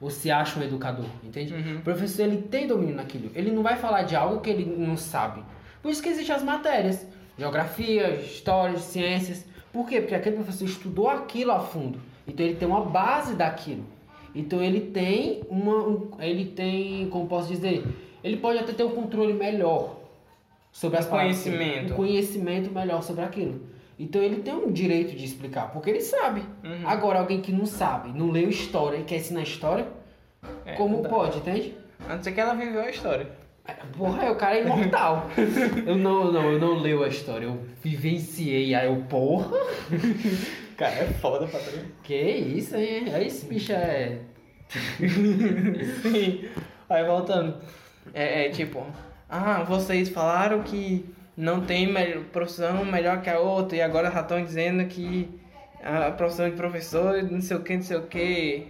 ou 0.01 0.11
se 0.11 0.31
acha 0.31 0.59
um 0.59 0.63
educador, 0.63 1.05
entende? 1.23 1.55
Uhum. 1.55 1.77
O 1.77 1.81
professor 1.83 2.23
ele 2.25 2.39
tem 2.43 2.67
domínio 2.67 2.97
naquilo. 2.97 3.31
Ele 3.35 3.53
não 3.53 3.63
vai 3.63 3.77
falar 3.77 4.03
de 4.03 4.17
algo 4.17 4.41
que 4.41 4.51
ele 4.51 4.65
não 4.77 4.97
sabe. 4.97 5.43
Por 5.81 5.91
isso 5.93 6.03
que 6.03 6.09
existem 6.09 6.35
as 6.35 6.43
matérias, 6.43 7.07
geografia, 7.39 8.11
história, 8.17 8.79
ciências. 8.79 9.47
Por 9.73 9.87
quê? 9.89 10.01
Porque 10.01 10.15
aquele 10.15 10.37
professor 10.37 10.65
estudou 10.65 11.09
aquilo 11.09 11.53
a 11.53 11.61
fundo. 11.61 12.01
Então 12.27 12.45
ele 12.45 12.57
tem 12.57 12.67
uma 12.67 12.85
base 12.85 13.35
daquilo. 13.35 13.85
Então 14.35 14.61
ele 14.63 14.81
tem 14.81 15.43
uma, 15.49 15.77
um- 15.87 16.11
ele 16.19 16.47
tem, 16.47 17.09
como 17.11 17.27
posso 17.29 17.49
dizer, 17.49 17.85
ele 18.23 18.37
pode 18.37 18.59
até 18.59 18.73
ter 18.73 18.85
um 18.85 18.91
controle 18.91 19.33
melhor 19.33 19.97
sobre 20.73 20.99
as 20.99 21.07
Um 21.07 21.11
palavras, 21.11 21.43
conhecimento. 21.43 21.93
um 21.93 21.97
conhecimento 21.97 22.71
melhor 22.73 23.03
sobre 23.03 23.25
aquilo. 23.25 23.61
Então 23.99 24.23
ele 24.23 24.37
tem 24.43 24.55
um 24.55 24.71
direito 24.73 25.15
de 25.17 25.25
explicar, 25.25 25.71
porque 25.73 25.91
ele 25.91 26.01
sabe. 26.01 26.41
Uhum. 26.65 26.87
Agora, 26.89 27.19
alguém 27.19 27.41
que 27.41 27.53
não 27.53 27.67
sabe, 27.67 28.17
não 28.17 28.31
leu 28.31 28.49
história 28.49 28.97
e 28.99 29.05
quer 29.05 29.17
ensinar 29.17 29.43
história, 29.43 29.87
É, 30.65 30.73
como 30.75 31.03
pode, 31.03 31.39
entende? 31.39 31.75
A 32.09 32.15
não 32.17 32.23
ser 32.23 32.33
que 32.33 32.41
ela 32.41 32.55
viveu 32.55 32.81
a 32.81 32.89
história. 32.89 33.29
É, 33.67 33.75
Porra, 33.97 34.31
o 34.33 34.37
cara 34.37 34.57
é 34.57 34.63
imortal. 34.63 35.29
eu 35.87 35.97
não, 35.97 36.33
não, 36.33 36.51
eu 36.53 36.59
não 36.59 36.79
leio 36.79 37.05
a 37.05 37.09
história, 37.09 37.45
eu 37.45 37.61
vivenciei. 37.83 38.75
Aí 38.75 38.87
eu, 38.87 38.97
porra, 39.09 39.51
Cara, 40.79 40.95
é 40.95 41.07
foda, 41.21 41.47
patrão. 41.47 41.83
que 42.03 42.15
isso, 42.17 42.75
hein? 42.77 43.13
Aí 43.15 43.27
esse 43.27 43.45
bicho 43.45 43.73
é. 43.73 44.19
Sim. 46.03 46.49
Aí 46.89 47.05
voltando. 47.05 47.57
É, 48.15 48.47
é 48.47 48.49
tipo, 48.51 48.85
ah, 49.29 49.63
vocês 49.63 50.09
falaram 50.09 50.63
que 50.63 51.05
não 51.37 51.61
tem 51.61 51.87
melhor, 51.87 52.25
profissão 52.25 52.85
melhor 52.85 53.23
que 53.23 53.31
a 53.31 53.39
outra 53.39 53.77
e 53.77 53.83
agora 53.83 54.11
já 54.11 54.21
estão 54.21 54.45
dizendo 54.45 54.85
que 54.87 55.41
a 55.83 56.11
profissão 56.11 56.49
de 56.49 56.57
professor, 56.57 57.23
não 57.23 57.41
sei 57.41 57.57
o 57.57 57.63
que, 57.63 57.75
não 57.75 57.83
sei 57.83 57.97
o 57.97 58.03
que. 58.03 58.67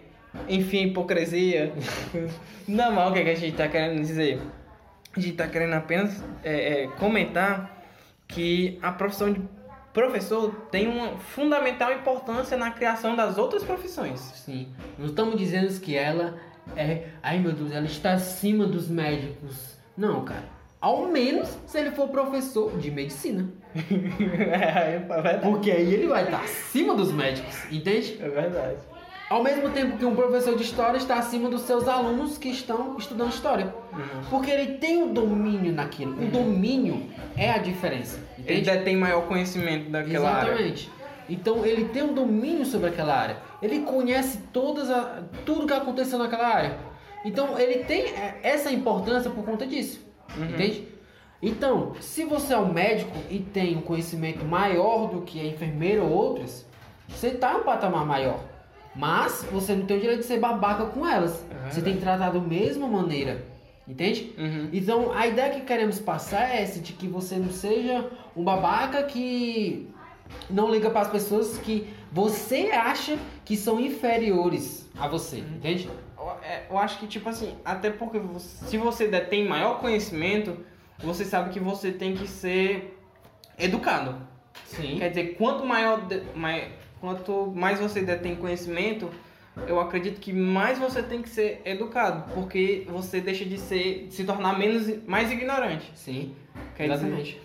Enfim, 0.49 0.85
hipocrisia. 0.85 1.73
não, 2.69 2.93
mas 2.93 3.11
o 3.11 3.15
que, 3.15 3.25
que 3.25 3.31
a 3.31 3.35
gente 3.35 3.57
tá 3.57 3.69
querendo 3.69 4.01
dizer? 4.01 4.41
A 5.17 5.19
gente 5.19 5.37
tá 5.37 5.49
querendo 5.49 5.75
apenas 5.75 6.23
é, 6.45 6.85
é, 6.85 6.87
comentar 6.87 7.85
que 8.29 8.79
a 8.81 8.93
profissão 8.93 9.33
de 9.33 9.43
professor 9.93 10.55
tem 10.71 10.87
uma 10.87 11.19
fundamental 11.19 11.93
importância 11.93 12.57
na 12.57 12.71
criação 12.71 13.17
das 13.17 13.39
outras 13.39 13.65
profissões. 13.65 14.21
Sim. 14.21 14.69
Não 14.97 15.07
estamos 15.07 15.37
dizendo 15.37 15.69
que 15.81 15.97
ela 15.97 16.39
é. 16.77 17.09
Ai 17.23 17.39
meu 17.39 17.53
Deus, 17.53 17.73
ela 17.73 17.87
está 17.87 18.13
acima 18.13 18.67
dos 18.67 18.89
médicos. 18.89 19.77
Não, 19.97 20.25
cara. 20.25 20.45
Ao 20.81 21.09
menos 21.09 21.49
se 21.67 21.79
ele 21.79 21.91
for 21.91 22.09
professor 22.09 22.79
de 22.79 22.91
medicina. 22.91 23.49
é, 23.75 24.95
é 24.97 24.99
verdade. 24.99 25.43
Porque 25.43 25.71
aí 25.71 25.93
ele 25.93 26.07
vai 26.07 26.25
estar 26.25 26.41
acima 26.41 26.95
dos 26.95 27.13
médicos, 27.13 27.55
entende? 27.71 28.17
É 28.21 28.29
verdade. 28.29 28.79
Ao 29.29 29.45
mesmo 29.45 29.71
tempo 29.71 29.97
que 29.97 30.05
um 30.05 30.17
professor 30.17 30.57
de 30.57 30.65
história 30.65 30.97
está 30.97 31.17
acima 31.17 31.49
dos 31.49 31.61
seus 31.61 31.87
alunos 31.87 32.37
que 32.37 32.49
estão 32.49 32.97
estudando 32.99 33.31
história. 33.31 33.73
Porque 34.29 34.51
ele 34.51 34.79
tem 34.79 35.05
o 35.05 35.13
domínio 35.13 35.73
naquilo. 35.73 36.21
O 36.21 36.27
domínio 36.27 37.07
é 37.37 37.49
a 37.51 37.59
diferença. 37.59 38.19
Ele 38.39 38.61
Entende? 38.61 38.65
já 38.65 38.83
tem 38.83 38.97
maior 38.97 39.29
conhecimento 39.29 39.89
daquela 39.89 40.31
área. 40.31 40.51
Exatamente. 40.51 40.91
Então 41.31 41.65
ele 41.65 41.87
tem 41.87 42.03
um 42.03 42.13
domínio 42.13 42.67
sobre 42.67 42.89
aquela 42.89 43.15
área. 43.15 43.39
Ele 43.63 43.81
conhece 43.81 44.39
todas 44.53 44.91
a, 44.91 45.23
tudo 45.47 45.67
que 45.67 45.73
aconteceu 45.73 46.19
naquela 46.19 46.49
área. 46.49 46.79
Então 47.25 47.59
ele 47.59 47.85
tem 47.85 48.03
é, 48.03 48.41
essa 48.43 48.71
importância 48.71 49.31
por 49.31 49.45
conta 49.45 49.67
disso. 49.67 50.05
Entende? 50.37 50.87
Então, 51.43 51.95
se 52.01 52.25
você 52.25 52.53
é 52.53 52.59
um 52.59 52.73
médico 52.73 53.17
e 53.31 53.39
tem 53.39 53.77
um 53.77 53.81
conhecimento 53.81 54.45
maior 54.45 55.09
do 55.09 55.23
que 55.23 55.41
a 55.41 55.45
enfermeira 55.45 56.03
ou 56.03 56.11
outras, 56.11 56.67
você 57.09 57.29
está 57.29 57.55
em 57.55 57.57
um 57.57 57.63
patamar 57.63 58.05
maior. 58.05 58.41
Mas 58.95 59.47
você 59.51 59.75
não 59.75 59.87
tem 59.87 59.97
o 59.97 60.01
direito 60.01 60.21
de 60.21 60.27
ser 60.27 60.39
babaca 60.39 60.87
com 60.87 61.07
elas. 61.07 61.45
É 61.67 61.71
você 61.71 61.81
tem 61.81 61.95
que 61.95 62.01
tratar 62.01 62.31
da 62.31 62.41
mesma 62.41 62.87
maneira. 62.87 63.45
Entende? 63.89 64.35
Uhum. 64.39 64.69
Então, 64.73 65.13
a 65.13 65.27
ideia 65.27 65.51
que 65.51 65.63
queremos 65.63 65.99
passar 65.99 66.51
é 66.51 66.63
essa, 66.63 66.79
de 66.79 66.93
que 66.93 67.09
você 67.09 67.37
não 67.37 67.51
seja 67.51 68.09
um 68.37 68.45
babaca 68.45 69.03
que 69.05 69.89
não 70.49 70.71
liga 70.71 70.91
para 70.91 71.03
as 71.03 71.09
pessoas 71.11 71.59
que 71.59 71.89
você 72.13 72.71
acha 72.73 73.19
que 73.45 73.57
são 73.57 73.79
inferiores 73.81 74.89
a 74.99 75.07
você, 75.09 75.39
entende? 75.39 75.89
Eu, 76.19 76.31
é, 76.43 76.67
eu 76.69 76.77
acho 76.79 76.99
que, 76.99 77.07
tipo 77.07 77.29
assim, 77.29 77.55
até 77.65 77.91
porque 77.91 78.19
você- 78.19 78.65
se 78.67 78.77
você 78.77 79.07
detém 79.07 79.47
maior 79.49 79.81
conhecimento, 79.81 80.57
você 80.99 81.25
sabe 81.25 81.51
que 81.51 81.61
você 81.61 81.91
tem 81.93 82.15
que 82.15 82.27
ser 82.27 82.99
educado. 83.59 84.17
Sim. 84.67 84.97
Quer 84.99 85.09
dizer, 85.11 85.35
quanto 85.37 85.65
maior, 85.65 86.07
de- 86.07 86.23
mai- 86.35 86.73
quanto 87.01 87.53
mais 87.55 87.79
você 87.81 88.03
detém 88.03 88.37
conhecimento, 88.37 89.11
eu 89.67 89.81
acredito 89.81 90.21
que 90.21 90.33
mais 90.33 90.79
você 90.79 91.03
tem 91.03 91.23
que 91.23 91.29
ser 91.29 91.61
educado, 91.65 92.33
porque 92.35 92.87
você 92.89 93.21
deixa 93.21 93.45
de 93.45 93.59
ser, 93.59 94.07
de 94.09 94.15
se 94.15 94.25
tornar 94.25 94.59
menos, 94.59 94.87
mais 95.07 95.31
ignorante. 95.31 95.91
Sim. 95.95 96.35
Quer 96.77 96.85
dizer, 96.89 96.95
Exatamente. 97.07 97.41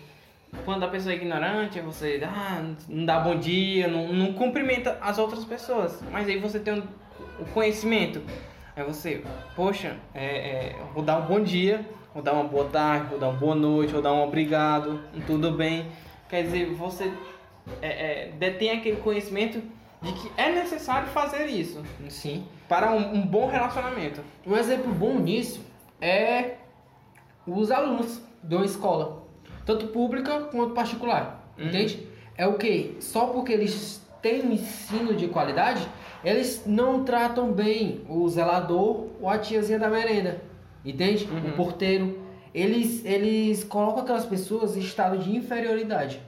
Quando 0.64 0.84
a 0.84 0.88
pessoa 0.88 1.12
é 1.12 1.16
ignorante, 1.16 1.80
você 1.80 2.20
ah, 2.24 2.64
não 2.88 3.04
dá 3.04 3.20
bom 3.20 3.36
dia, 3.36 3.88
não, 3.88 4.12
não 4.12 4.32
cumprimenta 4.32 4.98
as 5.00 5.18
outras 5.18 5.44
pessoas. 5.44 6.02
Mas 6.10 6.28
aí 6.28 6.38
você 6.38 6.58
tem 6.58 6.74
um- 6.74 6.86
o 7.38 7.44
conhecimento. 7.52 8.22
Aí 8.74 8.84
você, 8.84 9.22
poxa, 9.54 9.96
é, 10.14 10.24
é, 10.24 10.76
vou 10.94 11.02
dar 11.02 11.18
um 11.18 11.26
bom 11.26 11.40
dia, 11.40 11.84
vou 12.12 12.22
dar 12.22 12.32
uma 12.32 12.44
boa 12.44 12.68
tarde, 12.68 13.06
vou 13.10 13.18
dar 13.18 13.28
uma 13.28 13.38
boa 13.38 13.54
noite, 13.54 13.92
vou 13.92 14.02
dar 14.02 14.12
um 14.12 14.22
obrigado, 14.22 15.00
um 15.14 15.20
tudo 15.20 15.50
bem. 15.52 15.86
Quer 16.28 16.42
dizer, 16.42 16.66
você 16.74 17.12
é, 17.82 17.88
é, 17.88 18.32
detém 18.38 18.70
aquele 18.70 18.96
conhecimento 18.96 19.62
de 20.02 20.12
que 20.12 20.30
é 20.36 20.52
necessário 20.52 21.08
fazer 21.08 21.46
isso 21.46 21.82
Sim. 22.08 22.46
para 22.68 22.92
um, 22.92 23.14
um 23.16 23.26
bom 23.26 23.48
relacionamento. 23.48 24.20
Um 24.46 24.56
exemplo 24.56 24.92
bom 24.92 25.18
nisso 25.18 25.64
é 26.00 26.56
os 27.46 27.70
alunos 27.70 28.20
de 28.42 28.54
uma 28.54 28.64
escola, 28.64 29.25
tanto 29.66 29.88
pública 29.88 30.40
quanto 30.50 30.72
particular, 30.72 31.52
Uhum. 31.58 31.66
entende? 31.66 32.06
É 32.38 32.46
o 32.46 32.54
que? 32.54 32.96
Só 33.00 33.26
porque 33.26 33.52
eles 33.52 34.00
têm 34.22 34.42
um 34.42 34.52
ensino 34.52 35.14
de 35.14 35.26
qualidade, 35.28 35.86
eles 36.24 36.62
não 36.66 37.04
tratam 37.04 37.52
bem 37.52 38.00
o 38.08 38.26
zelador 38.28 39.06
ou 39.20 39.28
a 39.28 39.36
tiazinha 39.38 39.78
da 39.78 39.88
merenda, 39.90 40.40
entende? 40.84 41.28
Uhum. 41.30 41.50
O 41.50 41.52
porteiro. 41.52 42.24
Eles, 42.54 43.04
eles 43.04 43.62
colocam 43.64 44.02
aquelas 44.02 44.24
pessoas 44.24 44.76
em 44.78 44.80
estado 44.80 45.18
de 45.18 45.34
inferioridade. 45.36 46.20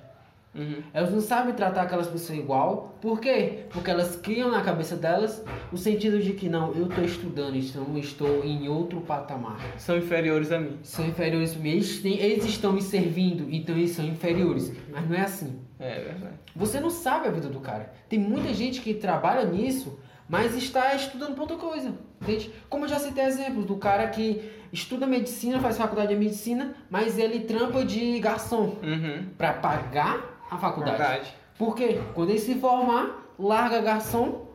Uhum. 0.55 0.83
Elas 0.93 1.11
não 1.13 1.21
sabem 1.21 1.55
tratar 1.55 1.83
aquelas 1.83 2.09
pessoas 2.09 2.39
igual. 2.39 2.97
Por 3.01 3.21
quê? 3.21 3.65
Porque 3.71 3.91
elas 3.91 4.17
criam 4.17 4.51
na 4.51 4.61
cabeça 4.63 4.97
delas 4.97 5.45
o 5.73 5.77
sentido 5.77 6.19
de 6.21 6.33
que 6.33 6.49
não, 6.49 6.73
eu 6.73 6.87
estou 6.87 7.05
estudando, 7.05 7.57
então 7.57 7.97
estou 7.99 8.45
em 8.45 8.69
outro 8.69 9.01
patamar. 9.03 9.59
São 9.77 9.97
inferiores 9.99 10.51
a 10.51 10.59
mim. 10.59 10.79
São 10.83 11.07
inferiores 11.07 11.55
a 11.55 11.59
mim. 11.59 11.71
Eles, 11.71 12.01
têm- 12.01 12.19
eles 12.19 12.45
estão 12.45 12.73
me 12.73 12.83
servindo, 12.83 13.47
então 13.55 13.77
eles 13.77 13.91
são 13.93 14.05
inferiores. 14.05 14.73
Mas 14.91 15.09
não 15.09 15.17
é 15.17 15.21
assim. 15.21 15.61
É 15.79 16.01
verdade. 16.03 16.35
Você 16.57 16.81
não 16.81 16.91
sabe 16.91 17.29
a 17.29 17.31
vida 17.31 17.49
do 17.49 17.61
cara. 17.61 17.93
Tem 18.09 18.19
muita 18.19 18.53
gente 18.53 18.81
que 18.81 18.95
trabalha 18.95 19.45
nisso, 19.45 20.01
mas 20.29 20.57
está 20.57 20.93
estudando 20.95 21.39
outra 21.39 21.57
coisa. 21.57 21.93
Entende? 22.21 22.51
Como 22.69 22.85
eu 22.85 22.89
já 22.89 22.99
citei 22.99 23.25
exemplos 23.25 23.65
do 23.65 23.77
cara 23.77 24.09
que 24.09 24.51
estuda 24.73 25.07
medicina, 25.07 25.61
faz 25.61 25.79
faculdade 25.79 26.09
de 26.13 26.17
medicina, 26.19 26.75
mas 26.91 27.17
ele 27.17 27.41
trampa 27.41 27.85
de 27.85 28.19
garçom 28.19 28.77
Uhum. 28.83 29.27
para 29.39 29.53
pagar 29.53 30.37
a 30.51 30.57
faculdade. 30.59 30.97
Verdade. 30.99 31.35
Por 31.59 31.75
quê? 31.75 32.01
Quando 32.15 32.31
ele 32.31 32.39
se 32.39 32.55
formar, 32.57 33.33
larga 33.39 33.81
garçom 33.81 34.47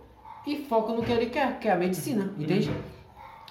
e 0.48 0.58
foca 0.58 0.94
no 0.94 1.04
que 1.04 1.12
ele 1.12 1.28
quer, 1.28 1.60
que 1.60 1.68
é 1.68 1.72
a 1.72 1.76
medicina, 1.76 2.34
entende? 2.38 2.72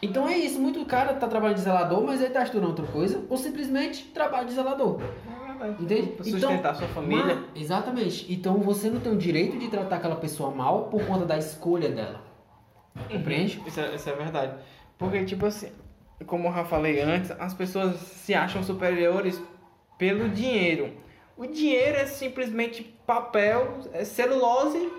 Então 0.00 0.26
é 0.28 0.36
isso, 0.36 0.60
muito 0.60 0.84
cara 0.84 1.14
tá 1.14 1.28
trabalhando 1.28 1.56
de 1.58 1.62
zelador, 1.62 2.02
mas 2.02 2.20
ele 2.20 2.30
tá 2.30 2.42
estudando 2.42 2.70
outra 2.70 2.86
coisa, 2.86 3.24
ou 3.30 3.36
simplesmente 3.36 4.04
trabalha 4.06 4.44
de 4.46 4.52
zelador. 4.52 5.00
É 5.00 5.46
verdade. 5.52 5.82
Entende? 5.84 6.06
Pra 6.08 6.24
sustentar 6.24 6.74
sua 6.74 6.88
família. 6.88 7.36
mas- 7.36 7.62
exatamente. 7.62 8.32
Então 8.32 8.58
você 8.58 8.90
não 8.90 8.98
tem 9.00 9.12
o 9.12 9.16
direito 9.16 9.56
de 9.58 9.68
tratar 9.68 9.96
aquela 9.96 10.16
pessoa 10.16 10.50
mal 10.50 10.84
por 10.86 11.06
conta 11.06 11.24
da 11.24 11.38
escolha 11.38 11.88
dela. 11.88 12.20
Compreende? 13.10 13.62
Isso 13.66 13.80
é, 13.80 13.94
isso 13.94 14.08
é 14.10 14.12
verdade. 14.14 14.54
Porque, 14.98 15.24
tipo 15.24 15.46
assim, 15.46 15.70
como 16.26 16.48
eu 16.48 16.52
já 16.52 16.64
falei 16.64 17.00
antes, 17.00 17.30
as 17.38 17.54
pessoas 17.54 17.96
se 18.00 18.34
acham 18.34 18.62
superiores 18.62 19.40
pelo 19.96 20.28
dinheiro. 20.28 20.92
O 21.42 21.46
dinheiro 21.48 21.98
é 21.98 22.06
simplesmente 22.06 22.84
papel, 23.04 23.78
é 23.92 24.04
celulose 24.04 24.92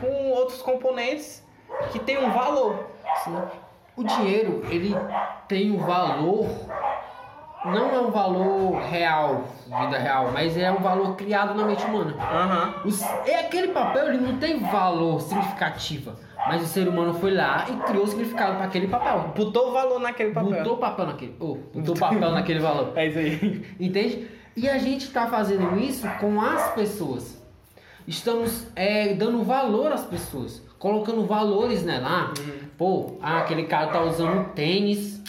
com 0.00 0.30
outros 0.30 0.62
componentes 0.62 1.46
que 1.90 1.98
tem 1.98 2.16
um 2.16 2.30
valor. 2.30 2.86
Sim. 3.22 3.36
O 3.94 4.02
dinheiro, 4.02 4.62
ele 4.70 4.94
tem 5.46 5.70
um 5.70 5.76
valor, 5.76 6.46
não 7.66 7.90
é 7.94 8.00
um 8.00 8.10
valor 8.10 8.80
real, 8.80 9.44
vida 9.66 9.98
real, 9.98 10.30
mas 10.32 10.56
é 10.56 10.72
um 10.72 10.78
valor 10.78 11.14
criado 11.14 11.54
na 11.54 11.66
mente 11.66 11.84
humana. 11.84 12.14
Aham. 12.18 12.74
Os- 12.86 13.02
é 13.26 13.40
aquele 13.40 13.68
papel, 13.68 14.08
ele 14.14 14.18
não 14.26 14.38
tem 14.38 14.60
valor 14.60 15.20
significativo, 15.20 16.12
mas 16.48 16.62
o 16.62 16.66
ser 16.66 16.88
humano 16.88 17.12
foi 17.12 17.34
lá 17.34 17.66
e 17.68 17.76
criou 17.86 18.06
significado 18.06 18.56
para 18.56 18.64
aquele 18.64 18.88
papel. 18.88 19.30
Botou 19.36 19.72
valor 19.72 20.00
naquele 20.00 20.32
papel. 20.32 20.52
Botou 20.52 20.78
papel 20.78 21.06
naquele, 21.06 21.36
oh, 21.38 21.56
botou 21.74 21.94
papel 21.94 22.30
naquele 22.30 22.60
valor. 22.60 22.92
É 22.96 23.06
isso 23.08 23.18
aí. 23.18 23.66
Entende? 23.78 24.40
E 24.56 24.68
a 24.68 24.78
gente 24.78 25.06
está 25.06 25.26
fazendo 25.26 25.78
isso 25.78 26.06
com 26.20 26.40
as 26.40 26.72
pessoas. 26.74 27.40
Estamos 28.06 28.66
é, 28.74 29.14
dando 29.14 29.42
valor 29.44 29.92
às 29.92 30.04
pessoas, 30.04 30.60
colocando 30.78 31.24
valores 31.24 31.82
nela. 31.84 32.08
Ah, 32.30 32.34
Pô, 32.76 33.16
ah, 33.22 33.38
aquele 33.38 33.64
cara 33.64 33.86
tá 33.88 34.02
usando 34.02 34.40
um 34.40 34.44
tênis. 34.44 35.22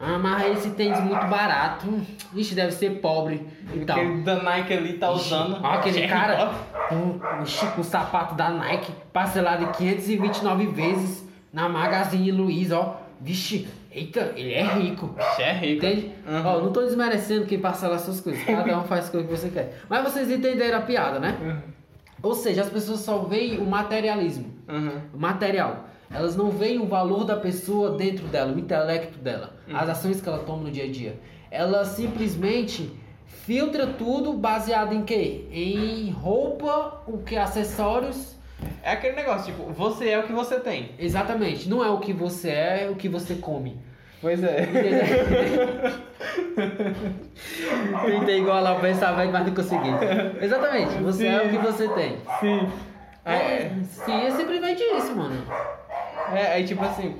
Ah, 0.00 0.18
mas 0.18 0.58
esse 0.58 0.70
tênis 0.70 1.00
muito 1.00 1.26
barato. 1.26 1.86
Ixi, 2.34 2.54
deve 2.54 2.72
ser 2.72 3.00
pobre 3.00 3.46
e 3.74 3.84
tal. 3.84 3.96
Aquele 3.98 4.22
da 4.22 4.42
Nike 4.42 4.72
ali 4.72 4.92
tá 4.94 5.12
Ixi, 5.12 5.20
usando. 5.26 5.60
ó, 5.62 5.72
aquele 5.72 6.06
cara 6.08 6.52
com 6.88 7.80
o 7.80 7.84
sapato 7.84 8.34
da 8.34 8.50
Nike 8.50 8.92
parcelado 9.12 9.64
em 9.64 9.72
529 9.72 10.66
vezes 10.66 11.24
na 11.52 11.68
Magazine 11.68 12.30
Luiza, 12.30 12.78
ó. 12.78 12.94
Vixe, 13.20 13.66
eita, 13.90 14.32
ele 14.36 14.52
é 14.54 14.62
rico. 14.62 15.14
Ixi, 15.18 15.42
É 15.42 15.52
rico. 15.52 15.84
Entende? 15.86 16.12
Uhum. 16.26 16.46
Ó, 16.46 16.60
não 16.60 16.72
tô 16.72 16.82
desmerecendo 16.82 17.46
quem 17.46 17.58
parcela 17.58 17.96
essas 17.96 18.20
coisas. 18.20 18.42
Cada 18.44 18.78
um 18.78 18.84
faz 18.84 19.08
coisa 19.08 19.26
que 19.26 19.36
você 19.36 19.48
quer. 19.48 19.78
Mas 19.88 20.02
vocês 20.04 20.30
entenderam 20.30 20.78
a 20.78 20.82
piada, 20.82 21.18
né? 21.18 21.62
Ou 22.22 22.34
seja, 22.34 22.62
as 22.62 22.68
pessoas 22.68 23.00
só 23.00 23.18
veem 23.18 23.58
o 23.58 23.64
materialismo, 23.66 24.52
Uhum. 24.68 25.00
o 25.14 25.18
material. 25.18 25.84
Elas 26.10 26.34
não 26.36 26.50
veem 26.50 26.78
o 26.80 26.86
valor 26.86 27.24
da 27.24 27.36
pessoa 27.36 27.90
dentro 27.96 28.26
dela, 28.28 28.52
o 28.52 28.58
intelecto 28.58 29.18
dela, 29.18 29.54
as 29.72 29.88
ações 29.90 30.20
que 30.20 30.28
ela 30.28 30.38
toma 30.38 30.62
no 30.64 30.70
dia 30.70 30.84
a 30.84 30.90
dia. 30.90 31.20
Ela 31.50 31.84
simplesmente 31.84 32.90
filtra 33.26 33.86
tudo 33.86 34.32
baseado 34.32 34.94
em 34.94 35.02
quê? 35.04 35.46
Em 35.52 36.10
roupa, 36.10 37.02
o 37.06 37.18
que 37.18 37.36
acessórios. 37.36 38.37
É 38.82 38.92
aquele 38.92 39.16
negócio, 39.16 39.52
tipo, 39.52 39.70
você 39.72 40.10
é 40.10 40.18
o 40.18 40.22
que 40.22 40.32
você 40.32 40.60
tem. 40.60 40.92
Exatamente, 40.98 41.68
não 41.68 41.84
é 41.84 41.90
o 41.90 41.98
que 41.98 42.12
você 42.12 42.50
é, 42.50 42.84
é 42.84 42.90
o 42.90 42.94
que 42.94 43.08
você 43.08 43.34
come. 43.36 43.78
Pois 44.20 44.42
é. 44.42 44.66
Tentei 48.04 48.38
igual 48.40 48.62
lá 48.62 48.72
o 48.74 48.80
pensamento, 48.80 49.32
mas 49.32 49.46
não 49.46 49.54
consegui. 49.54 49.90
Exatamente, 50.40 50.94
você 50.98 51.26
é 51.26 51.42
o 51.42 51.48
que 51.50 51.58
você 51.58 51.88
tem. 51.88 52.18
Sim. 52.40 52.68
É, 53.24 53.32
É, 53.34 53.70
sim, 53.84 54.26
é 54.26 54.30
simplesmente 54.30 54.82
isso, 54.82 55.14
mano. 55.14 55.44
é, 56.34 56.52
aí 56.54 56.64
tipo 56.64 56.84
assim, 56.84 57.16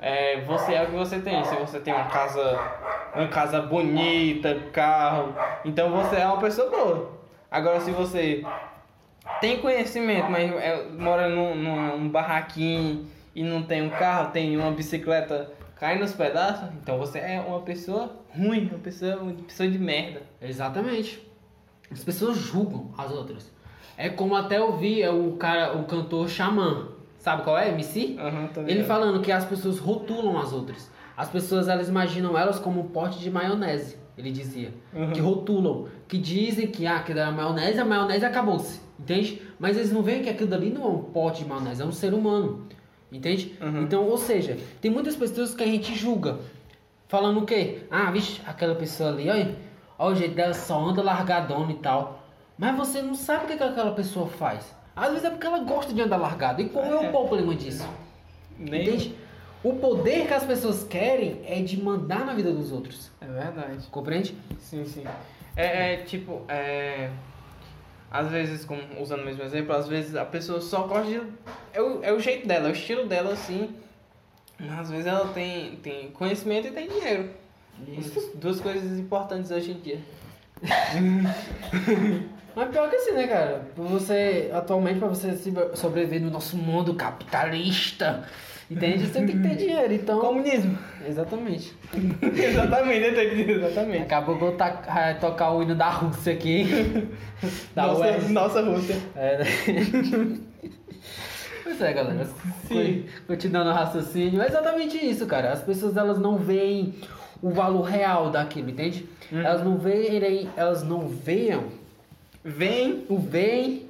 é, 0.00 0.40
você 0.42 0.74
é 0.74 0.82
o 0.82 0.86
que 0.86 0.92
você 0.96 1.18
tem. 1.20 1.42
Se 1.44 1.54
você 1.56 1.80
tem 1.80 1.94
uma 1.94 2.04
casa, 2.06 2.60
uma 3.14 3.28
casa 3.28 3.62
bonita, 3.62 4.54
carro, 4.72 5.34
então 5.64 5.90
você 5.90 6.16
é 6.16 6.26
uma 6.26 6.38
pessoa 6.38 6.70
boa. 6.70 7.10
Agora 7.50 7.80
se 7.80 7.90
você 7.90 8.44
tem 9.40 9.58
conhecimento, 9.58 10.30
mas 10.30 10.50
é, 10.52 10.88
mora 10.90 11.28
num, 11.28 11.54
num, 11.54 12.08
barraquinho 12.08 13.06
e 13.34 13.42
não 13.42 13.62
tem 13.62 13.82
um 13.82 13.90
carro, 13.90 14.30
tem 14.32 14.56
uma 14.56 14.70
bicicleta, 14.70 15.52
cai 15.76 15.98
nos 15.98 16.12
pedaços, 16.12 16.68
então 16.82 16.98
você 16.98 17.18
é 17.18 17.40
uma 17.40 17.60
pessoa 17.60 18.16
ruim, 18.34 18.68
uma 18.68 18.78
pessoa, 18.78 19.16
uma 19.16 19.32
pessoa 19.32 19.68
de 19.68 19.78
merda. 19.78 20.22
Exatamente. 20.40 21.26
As 21.90 22.02
pessoas 22.02 22.38
julgam 22.38 22.90
as 22.96 23.10
outras. 23.10 23.52
É 23.96 24.08
como 24.08 24.34
até 24.34 24.58
eu 24.58 24.76
vi 24.76 25.02
é 25.02 25.10
o 25.10 25.32
cara, 25.32 25.76
o 25.76 25.84
cantor 25.84 26.28
Xamã. 26.28 26.88
Sabe 27.18 27.42
qual 27.42 27.58
é? 27.58 27.70
MC? 27.70 28.16
Tô 28.54 28.60
Ele 28.62 28.84
falando 28.84 29.20
que 29.20 29.32
as 29.32 29.44
pessoas 29.44 29.78
rotulam 29.78 30.38
as 30.38 30.52
outras. 30.52 30.90
As 31.16 31.30
pessoas 31.30 31.66
elas 31.66 31.88
imaginam 31.88 32.36
elas 32.36 32.58
como 32.58 32.80
um 32.80 32.88
pote 32.88 33.18
de 33.18 33.30
maionese, 33.30 33.96
ele 34.18 34.30
dizia. 34.30 34.72
Uhum. 34.94 35.12
Que 35.12 35.20
rotulam, 35.20 35.86
que 36.06 36.18
dizem 36.18 36.66
que 36.66 36.86
ah, 36.86 37.00
que 37.00 37.14
da 37.14 37.32
maionese, 37.32 37.80
a 37.80 37.84
maionese 37.84 38.24
acabou-se, 38.24 38.80
entende? 38.98 39.42
Mas 39.58 39.76
eles 39.76 39.92
não 39.92 40.02
veem 40.02 40.22
que 40.22 40.28
aquilo 40.28 40.48
dali 40.50 40.70
não 40.70 40.84
é 40.84 40.88
um 40.88 41.02
pote 41.02 41.42
de 41.42 41.48
maionese, 41.48 41.82
é 41.82 41.84
um 41.84 41.92
ser 41.92 42.12
humano. 42.14 42.66
Entende? 43.10 43.56
Uhum. 43.60 43.82
Então, 43.82 44.04
ou 44.04 44.16
seja, 44.18 44.58
tem 44.80 44.90
muitas 44.90 45.14
pessoas 45.16 45.54
que 45.54 45.62
a 45.62 45.66
gente 45.66 45.94
julga. 45.94 46.38
Falando 47.08 47.40
o 47.40 47.46
quê? 47.46 47.82
Ah, 47.90 48.10
vixe, 48.10 48.40
aquela 48.46 48.74
pessoa 48.74 49.10
ali, 49.10 49.30
olha, 49.30 49.54
olha 49.96 50.12
o 50.12 50.18
jeito 50.18 50.34
dela, 50.34 50.52
só 50.54 50.78
anda 50.88 51.02
largadona 51.02 51.70
e 51.70 51.76
tal. 51.76 52.24
Mas 52.58 52.76
você 52.76 53.00
não 53.02 53.14
sabe 53.14 53.44
o 53.44 53.48
que, 53.48 53.56
que 53.56 53.62
aquela 53.62 53.92
pessoa 53.92 54.26
faz. 54.26 54.74
Às 54.94 55.10
vezes 55.10 55.24
é 55.24 55.30
porque 55.30 55.46
ela 55.46 55.60
gosta 55.60 55.92
de 55.94 56.00
andar 56.02 56.16
largada. 56.16 56.60
E 56.60 56.68
qual 56.68 56.84
é, 56.84 56.88
É. 57.06 57.08
o 57.08 57.12
problema 57.12 57.54
disso? 57.54 57.86
Nem- 58.58 58.82
Entende? 58.88 59.14
O 59.62 59.74
poder 59.74 60.26
que 60.26 60.34
as 60.34 60.42
pessoas 60.44 60.82
querem 60.84 61.40
é 61.46 61.60
de 61.62 61.80
mandar 61.80 62.24
na 62.24 62.34
vida 62.34 62.50
dos 62.52 62.72
outros. 62.72 63.10
É 63.20 63.26
verdade. 63.26 63.86
Compreende? 63.90 64.36
Sim, 64.58 64.84
sim. 64.84 65.04
É, 65.56 65.94
é, 65.94 65.96
tipo, 65.98 66.42
é. 66.48 67.10
Às 68.10 68.28
vezes, 68.28 68.64
como, 68.64 68.80
usando 69.00 69.20
o 69.20 69.24
mesmo 69.24 69.42
exemplo, 69.42 69.74
às 69.74 69.88
vezes 69.88 70.14
a 70.14 70.24
pessoa 70.24 70.60
só 70.60 70.86
gosta 70.86 71.10
de. 71.10 71.20
É 71.72 71.82
o, 71.82 72.02
é 72.04 72.12
o 72.12 72.20
jeito 72.20 72.46
dela, 72.46 72.68
é 72.68 72.70
o 72.70 72.74
estilo 72.74 73.06
dela 73.06 73.32
assim. 73.32 73.74
Mas 74.58 74.78
às 74.78 74.90
vezes 74.90 75.06
ela 75.06 75.28
tem, 75.32 75.76
tem 75.76 76.10
conhecimento 76.10 76.68
e 76.68 76.70
tem 76.70 76.88
dinheiro. 76.88 77.30
Duas 78.34 78.60
coisas 78.60 78.98
importantes 78.98 79.50
hoje 79.50 79.72
em 79.72 79.80
dia. 79.80 80.00
Mas 82.56 82.70
pior 82.70 82.88
que 82.88 82.96
assim, 82.96 83.12
né, 83.12 83.26
cara? 83.26 83.68
Você, 83.76 84.50
atualmente, 84.54 84.98
pra 84.98 85.08
você 85.08 85.38
sobreviver 85.74 86.22
no 86.22 86.30
nosso 86.30 86.56
mundo 86.56 86.94
capitalista, 86.94 88.26
entende? 88.70 89.06
Você 89.06 89.12
tem 89.20 89.26
que 89.26 89.38
ter 89.38 89.56
dinheiro, 89.56 89.92
então... 89.94 90.18
Comunismo. 90.20 90.76
Exatamente. 91.06 91.72
exatamente, 92.36 93.04
dizer 93.06 93.50
exatamente. 93.50 94.02
Acabou 94.02 94.52
ta- 94.52 94.82
ah, 94.88 95.14
tocar 95.14 95.52
o 95.52 95.62
hino 95.62 95.74
da 95.74 95.88
Rússia 95.88 96.32
aqui. 96.32 96.64
da 97.74 97.86
nossa, 97.86 98.18
nossa 98.28 98.62
Rússia. 98.62 98.96
É, 99.14 99.38
né? 99.38 99.44
Pois 101.62 101.80
é, 101.82 101.92
galera. 101.92 102.24
Sim. 102.68 103.04
Co- 103.26 103.26
Continuando 103.34 103.70
o 103.70 103.72
raciocínio. 103.72 104.40
É 104.40 104.46
exatamente 104.46 104.96
isso, 105.04 105.26
cara. 105.26 105.52
As 105.52 105.62
pessoas 105.62 105.96
elas 105.96 106.16
não 106.18 106.36
veem 106.36 106.94
o 107.42 107.50
valor 107.50 107.82
real 107.82 108.30
daquilo, 108.30 108.70
entende? 108.70 109.08
Uhum. 109.32 109.40
Elas 109.40 109.64
não 109.64 109.76
veem, 109.76 110.48
elas 110.56 110.82
não 110.84 111.08
veem 111.08 111.60
Vem. 112.44 113.04
o 113.08 113.18
bem, 113.18 113.88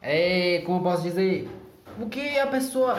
é, 0.00 0.62
como 0.64 0.78
eu 0.78 0.82
posso 0.82 1.02
dizer, 1.02 1.48
o 2.00 2.08
que 2.08 2.38
a 2.38 2.46
pessoa 2.46 2.98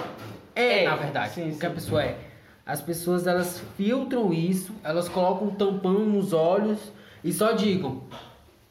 é, 0.57 0.83
É, 0.83 0.89
na 0.89 0.95
verdade. 0.95 1.33
sim, 1.33 1.49
o 1.49 1.53
que 1.53 1.59
sim. 1.59 1.67
a 1.67 1.69
pessoa 1.69 2.03
é. 2.03 2.17
As 2.65 2.81
pessoas 2.81 3.25
elas 3.27 3.61
filtram 3.77 4.33
isso, 4.33 4.73
elas 4.83 5.07
colocam 5.07 5.47
um 5.47 5.51
tampão 5.55 5.93
nos 5.93 6.33
olhos 6.33 6.79
e 7.23 7.31
só 7.31 7.53
digam: 7.53 8.01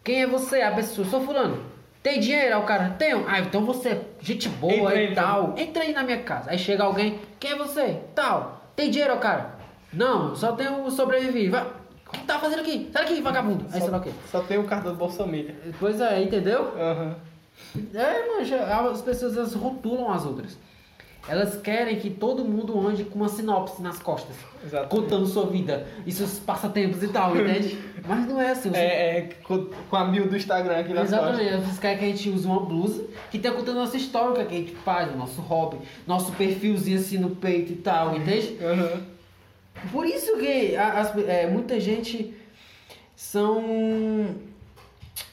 Quem 0.04 0.22
é 0.22 0.26
você? 0.26 0.60
A 0.60 0.72
pessoa, 0.72 1.06
sou 1.08 1.22
fulano. 1.22 1.62
Tem 2.02 2.20
dinheiro? 2.20 2.54
Aí 2.54 2.62
o 2.62 2.64
cara, 2.64 2.90
tenho. 2.98 3.24
Ah, 3.26 3.40
então 3.40 3.64
você 3.64 3.88
é 3.88 4.02
gente 4.20 4.48
boa 4.48 4.74
Entra 4.74 4.94
e 5.02 5.06
aí, 5.08 5.14
tal. 5.14 5.54
Entra 5.56 5.82
aí 5.82 5.92
na 5.92 6.02
minha 6.02 6.22
casa. 6.22 6.50
Aí 6.50 6.58
chega 6.58 6.84
alguém, 6.84 7.18
quem 7.40 7.52
é 7.52 7.56
você? 7.56 8.00
Tal. 8.14 8.70
Tem 8.76 8.90
dinheiro, 8.90 9.14
o 9.14 9.18
cara? 9.18 9.56
Não, 9.92 10.36
só 10.36 10.52
tenho 10.52 10.88
sobreviver. 10.90 11.50
Vai. 11.50 11.66
O 12.06 12.10
que 12.12 12.20
tá 12.20 12.38
fazendo 12.38 12.60
aqui? 12.60 12.88
Sai 12.92 13.02
daqui, 13.04 13.20
vagabundo. 13.20 13.64
Aí 13.72 13.80
sei 13.80 13.90
lá 13.90 13.98
o 13.98 14.00
quê. 14.00 14.10
Só 14.30 14.40
tem 14.40 14.58
o 14.58 14.64
cartão 14.64 14.94
do 14.94 15.08
Família. 15.08 15.56
Pois 15.80 16.00
é, 16.00 16.22
entendeu? 16.22 16.72
Aham. 16.78 17.16
É, 17.94 18.26
mancha, 18.28 18.62
as 18.62 19.02
pessoas 19.02 19.36
elas 19.36 19.54
rotulam 19.54 20.12
as 20.12 20.24
outras. 20.24 20.56
Elas 21.28 21.60
querem 21.60 21.98
que 21.98 22.08
todo 22.10 22.44
mundo 22.44 22.78
ande 22.86 23.02
com 23.04 23.16
uma 23.18 23.28
sinopse 23.28 23.82
nas 23.82 23.98
costas, 23.98 24.36
Exato. 24.64 24.88
contando 24.88 25.26
sua 25.26 25.44
vida 25.46 25.86
e 26.06 26.12
seus 26.12 26.38
passatempos 26.38 27.02
e 27.02 27.08
tal, 27.08 27.36
entende? 27.36 27.76
Mas 28.06 28.26
não 28.28 28.40
é 28.40 28.50
assim. 28.52 28.70
Você... 28.70 28.76
É, 28.78 29.18
é 29.18 29.22
com, 29.42 29.68
a 29.96 30.04
bio 30.04 30.28
do 30.28 30.36
Instagram 30.36 30.78
aqui 30.78 30.92
na 30.94 31.02
Exatamente, 31.02 31.42
eles 31.42 31.78
querem 31.80 31.98
que 31.98 32.04
a 32.04 32.08
gente 32.08 32.30
use 32.30 32.46
uma 32.46 32.60
blusa 32.60 33.04
que 33.30 33.38
tenha 33.40 33.52
contando 33.52 33.74
nossa 33.76 33.96
história, 33.96 34.30
o 34.44 34.46
que 34.46 34.54
a 34.54 34.58
gente 34.58 34.74
faz, 34.76 35.12
o 35.12 35.16
nosso 35.16 35.40
hobby, 35.40 35.78
nosso 36.06 36.30
perfilzinho 36.32 36.98
assim 36.98 37.18
no 37.18 37.30
peito 37.34 37.72
e 37.72 37.76
tal, 37.76 38.16
entende? 38.16 38.56
Aham. 38.62 39.00
Por 39.90 40.06
isso 40.06 40.36
que 40.38 40.76
a- 40.76 41.00
as- 41.00 41.18
é, 41.26 41.46
muita 41.48 41.80
gente 41.80 42.32
são. 43.16 44.26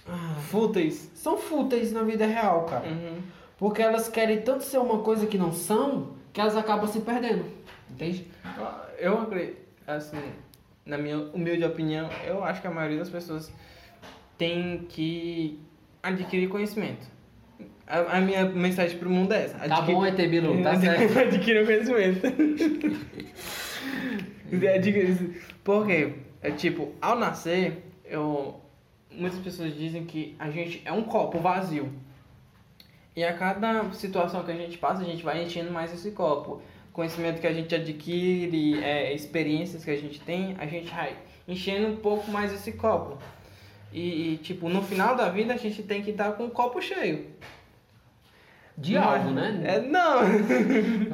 ah, 0.07 0.35
Fúteis. 0.49 1.09
São 1.15 1.37
fúteis 1.37 1.91
na 1.91 2.03
vida 2.03 2.25
real, 2.25 2.63
cara. 2.63 2.85
Uhum. 2.87 3.17
Porque 3.57 3.81
elas 3.81 4.09
querem 4.09 4.41
tanto 4.41 4.63
ser 4.63 4.77
uma 4.79 4.99
coisa 4.99 5.25
que 5.27 5.37
não 5.37 5.53
são, 5.53 6.13
que 6.31 6.41
elas 6.41 6.55
acabam 6.57 6.87
se 6.87 6.99
perdendo. 7.01 7.45
Entende? 7.89 8.27
Eu 8.99 9.19
acredito, 9.21 9.57
assim, 9.87 10.21
na 10.85 10.97
minha 10.97 11.17
humilde 11.19 11.63
opinião, 11.63 12.09
eu 12.25 12.43
acho 12.43 12.59
que 12.61 12.67
a 12.67 12.71
maioria 12.71 12.97
das 12.99 13.09
pessoas 13.09 13.51
tem 14.37 14.85
que 14.89 15.59
adquirir 16.01 16.49
conhecimento. 16.49 17.07
A, 17.85 18.17
a 18.17 18.21
minha 18.21 18.45
mensagem 18.45 18.97
pro 18.97 19.09
mundo 19.09 19.33
é 19.33 19.43
essa. 19.45 19.57
Tá 19.59 19.81
bom, 19.81 20.05
ET 20.05 20.15
Bilu, 20.29 20.63
tá 20.63 20.75
certo. 20.79 21.19
Adquira 21.19 21.63
o 21.63 21.65
conhecimento. 21.65 22.21
Adquira- 24.75 25.29
Porque, 25.63 26.13
é 26.41 26.51
tipo, 26.51 26.93
ao 27.01 27.17
nascer, 27.17 27.83
eu, 28.05 28.59
muitas 29.11 29.39
pessoas 29.39 29.75
dizem 29.75 30.05
que 30.05 30.35
a 30.39 30.49
gente 30.49 30.81
é 30.85 30.91
um 30.91 31.03
copo 31.03 31.39
vazio. 31.39 31.91
E 33.15 33.23
a 33.23 33.33
cada 33.33 33.91
situação 33.93 34.43
que 34.43 34.51
a 34.51 34.55
gente 34.55 34.77
passa, 34.77 35.01
a 35.01 35.05
gente 35.05 35.23
vai 35.23 35.43
enchendo 35.43 35.71
mais 35.71 35.93
esse 35.93 36.11
copo. 36.11 36.61
Conhecimento 36.91 37.39
que 37.39 37.47
a 37.47 37.53
gente 37.53 37.73
adquire, 37.73 38.83
é, 38.83 39.13
experiências 39.13 39.83
que 39.83 39.91
a 39.91 39.95
gente 39.95 40.19
tem, 40.19 40.55
a 40.59 40.65
gente 40.65 40.93
vai 40.93 41.15
enchendo 41.47 41.87
um 41.87 41.95
pouco 41.97 42.29
mais 42.31 42.51
esse 42.53 42.71
copo. 42.73 43.17
E, 43.91 44.33
e, 44.33 44.37
tipo, 44.37 44.69
no 44.69 44.81
final 44.81 45.15
da 45.15 45.29
vida 45.29 45.53
a 45.53 45.57
gente 45.57 45.83
tem 45.83 46.01
que 46.01 46.11
estar 46.11 46.31
com 46.33 46.45
o 46.45 46.49
copo 46.49 46.81
cheio. 46.81 47.27
De 48.75 48.97
algo, 48.97 49.29
né? 49.29 49.61
É, 49.63 49.79
não. 49.81 50.21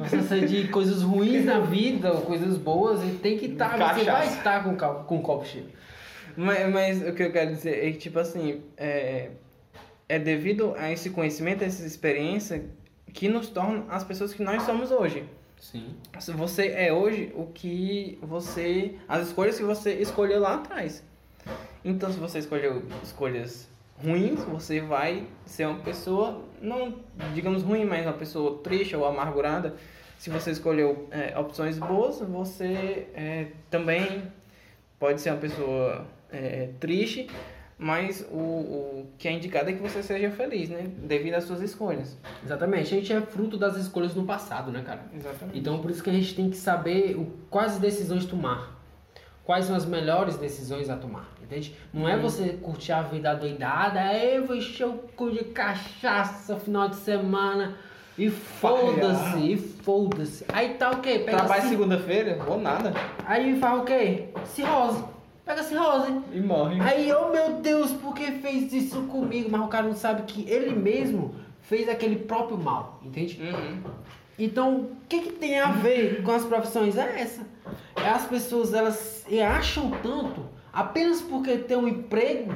Você 0.02 0.22
ser 0.22 0.46
de 0.46 0.68
coisas 0.68 1.02
ruins 1.02 1.44
na 1.44 1.60
vida 1.60 2.10
ou 2.10 2.22
coisas 2.22 2.56
boas, 2.56 3.04
e 3.04 3.16
tem 3.16 3.36
que 3.36 3.46
estar. 3.46 3.72
você 3.72 3.78
Cachaça. 3.78 4.12
vai 4.12 4.26
estar 4.28 4.64
com, 4.64 5.04
com 5.04 5.18
o 5.18 5.22
copo 5.22 5.44
cheio. 5.44 5.66
Mas, 6.34 6.72
mas 6.72 7.06
o 7.06 7.12
que 7.12 7.22
eu 7.22 7.30
quero 7.30 7.50
dizer 7.50 7.86
é 7.86 7.90
que, 7.92 7.98
tipo 7.98 8.18
assim, 8.18 8.62
é, 8.78 9.28
é 10.10 10.18
devido 10.18 10.74
a 10.76 10.90
esse 10.90 11.10
conhecimento, 11.10 11.62
a 11.62 11.66
essa 11.66 11.86
experiência, 11.86 12.64
que 13.12 13.28
nos 13.28 13.48
torna 13.48 13.84
as 13.88 14.02
pessoas 14.02 14.34
que 14.34 14.42
nós 14.42 14.64
somos 14.64 14.90
hoje. 14.90 15.24
Sim. 15.60 15.94
Se 16.18 16.32
Você 16.32 16.68
é 16.68 16.92
hoje 16.92 17.32
o 17.34 17.46
que 17.46 18.18
você. 18.20 18.96
as 19.06 19.28
escolhas 19.28 19.56
que 19.56 19.62
você 19.62 19.94
escolheu 19.94 20.40
lá 20.40 20.54
atrás. 20.54 21.04
Então, 21.84 22.12
se 22.12 22.18
você 22.18 22.40
escolheu 22.40 22.82
escolhas 23.02 23.68
ruins, 24.02 24.42
você 24.44 24.80
vai 24.80 25.26
ser 25.46 25.66
uma 25.66 25.78
pessoa, 25.80 26.42
não 26.60 26.96
digamos 27.34 27.62
ruim, 27.62 27.84
mas 27.84 28.04
uma 28.04 28.14
pessoa 28.14 28.58
triste 28.58 28.96
ou 28.96 29.04
amargurada. 29.04 29.76
Se 30.18 30.28
você 30.28 30.50
escolheu 30.50 31.08
é, 31.10 31.38
opções 31.38 31.78
boas, 31.78 32.20
você 32.20 33.06
é, 33.14 33.46
também 33.70 34.24
pode 34.98 35.20
ser 35.20 35.30
uma 35.30 35.38
pessoa 35.38 36.06
é, 36.32 36.70
triste, 36.80 37.28
mas 37.82 38.20
o, 38.30 38.36
o 38.36 39.06
que 39.16 39.26
é 39.26 39.32
indicado 39.32 39.70
é 39.70 39.72
que 39.72 39.80
você 39.80 40.02
seja 40.02 40.30
feliz, 40.30 40.68
né? 40.68 40.86
Devido 40.98 41.34
às 41.34 41.44
suas 41.44 41.62
escolhas. 41.62 42.14
Exatamente. 42.44 42.94
A 42.94 42.98
gente 42.98 43.10
é 43.10 43.22
fruto 43.22 43.56
das 43.56 43.74
escolhas 43.74 44.14
no 44.14 44.24
passado, 44.26 44.70
né, 44.70 44.82
cara? 44.84 45.00
Exatamente. 45.16 45.58
Então, 45.58 45.78
por 45.78 45.90
isso 45.90 46.02
que 46.02 46.10
a 46.10 46.12
gente 46.12 46.34
tem 46.36 46.50
que 46.50 46.58
saber 46.58 47.16
o, 47.16 47.24
quais 47.48 47.78
decisões 47.78 48.26
tomar. 48.26 48.78
Quais 49.44 49.64
são 49.64 49.74
as 49.74 49.86
melhores 49.86 50.36
decisões 50.36 50.90
a 50.90 50.96
tomar, 50.96 51.32
entende? 51.42 51.74
Não 51.92 52.06
é 52.06 52.18
você 52.18 52.50
curtir 52.62 52.92
a 52.92 53.00
vida 53.00 53.34
doidada, 53.34 53.98
"É, 53.98 54.36
eu 54.36 54.44
vou 54.46 54.54
encher 54.54 54.86
o 54.86 54.92
cu 55.16 55.30
de 55.30 55.42
cachaça 55.44 56.56
final 56.60 56.86
de 56.86 56.96
semana 56.96 57.76
e 58.18 58.28
foda-se, 58.28 59.38
e 59.52 59.56
foda-se. 59.56 60.44
Aí 60.52 60.74
tá 60.74 60.90
o 60.90 61.00
quê? 61.00 61.20
Pega 61.20 61.38
Trabalho 61.38 61.68
segunda-feira 61.68 62.38
ou 62.46 62.60
nada. 62.60 62.92
Aí 63.24 63.58
faz 63.58 63.80
o 63.80 63.84
quê? 63.84 64.28
Cirrose. 64.44 65.02
Pega 65.50 65.64
cirrose. 65.64 66.12
E 66.32 66.40
morre. 66.40 66.80
Aí, 66.80 67.12
oh 67.12 67.30
meu 67.30 67.54
Deus, 67.54 67.90
por 67.90 68.14
que 68.14 68.30
fez 68.30 68.72
isso 68.72 69.02
comigo? 69.02 69.48
Mas 69.50 69.60
o 69.60 69.66
cara 69.66 69.88
não 69.88 69.96
sabe 69.96 70.22
que 70.22 70.48
ele 70.48 70.70
mesmo 70.76 71.34
fez 71.62 71.88
aquele 71.88 72.14
próprio 72.14 72.56
mal, 72.56 73.00
entende? 73.04 73.40
Uhum. 73.42 73.82
Então, 74.38 74.76
o 74.76 74.90
que, 75.08 75.22
que 75.22 75.32
tem 75.32 75.58
a 75.58 75.72
ver 75.72 76.22
com 76.22 76.30
as 76.30 76.44
profissões? 76.44 76.96
É 76.96 77.20
essa. 77.20 77.44
É 77.96 78.08
as 78.10 78.26
pessoas, 78.26 78.72
elas 78.72 79.26
acham 79.44 79.90
tanto 80.02 80.46
apenas 80.72 81.20
porque 81.20 81.56
tem 81.56 81.76
um 81.76 81.88
emprego. 81.88 82.54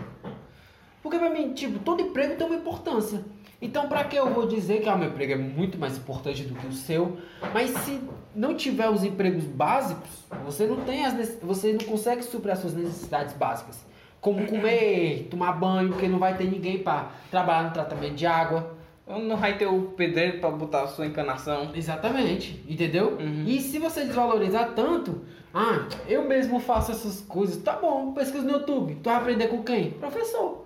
Porque 1.03 1.19
pra 1.19 1.31
mim, 1.31 1.53
tipo, 1.53 1.81
todo 1.81 2.01
emprego 2.01 2.37
tem 2.37 2.47
uma 2.47 2.57
importância. 2.57 3.25
Então, 3.65 3.89
pra 3.89 4.05
que 4.05 4.15
eu 4.15 4.29
vou 4.29 4.47
dizer 4.47 4.83
que 4.83 4.89
ah, 4.91 4.95
meu 4.95 5.09
emprego 5.09 5.33
é 5.33 5.37
muito 5.37 5.79
mais 5.79 5.97
importante 5.97 6.43
do 6.43 6.55
que 6.55 6.67
o 6.67 6.73
seu? 6.73 7.17
Mas 7.55 7.71
se 7.71 7.99
não 8.37 8.55
tiver 8.55 8.91
os 8.91 9.03
empregos 9.03 9.45
básicos, 9.45 10.11
você 10.45 10.67
não 10.67 10.85
tem 10.85 11.07
as 11.07 11.39
você 11.43 11.73
não 11.73 11.79
consegue 11.79 12.23
suprir 12.23 12.53
as 12.53 12.59
suas 12.59 12.75
necessidades 12.75 13.35
básicas. 13.35 13.83
Como 14.21 14.47
comer, 14.47 15.29
tomar 15.33 15.53
banho, 15.53 15.89
porque 15.89 16.07
não 16.07 16.19
vai 16.19 16.37
ter 16.37 16.45
ninguém 16.45 16.81
para 16.81 17.11
trabalhar 17.31 17.63
no 17.63 17.71
tratamento 17.71 18.15
de 18.15 18.27
água. 18.27 18.77
Não 19.07 19.37
vai 19.39 19.57
ter 19.57 19.67
o 19.67 19.81
pedreiro 19.97 20.41
pra 20.41 20.51
botar 20.51 20.83
a 20.83 20.87
sua 20.89 21.07
encanação. 21.07 21.71
Exatamente, 21.75 22.63
entendeu? 22.69 23.17
Uhum. 23.19 23.45
E 23.47 23.61
se 23.61 23.79
você 23.79 24.05
desvalorizar 24.05 24.73
tanto, 24.75 25.23
ah, 25.55 25.89
eu 26.07 26.29
mesmo 26.29 26.61
faço 26.61 26.93
essas 26.93 27.23
coisas, 27.23 27.63
tá 27.63 27.77
bom, 27.77 28.13
pesquisa 28.13 28.45
no 28.45 28.59
YouTube. 28.59 28.97
Tu 28.97 29.05
vai 29.05 29.17
aprender 29.17 29.49
com 29.49 29.63
quem? 29.63 29.93
Professor. 29.93 30.64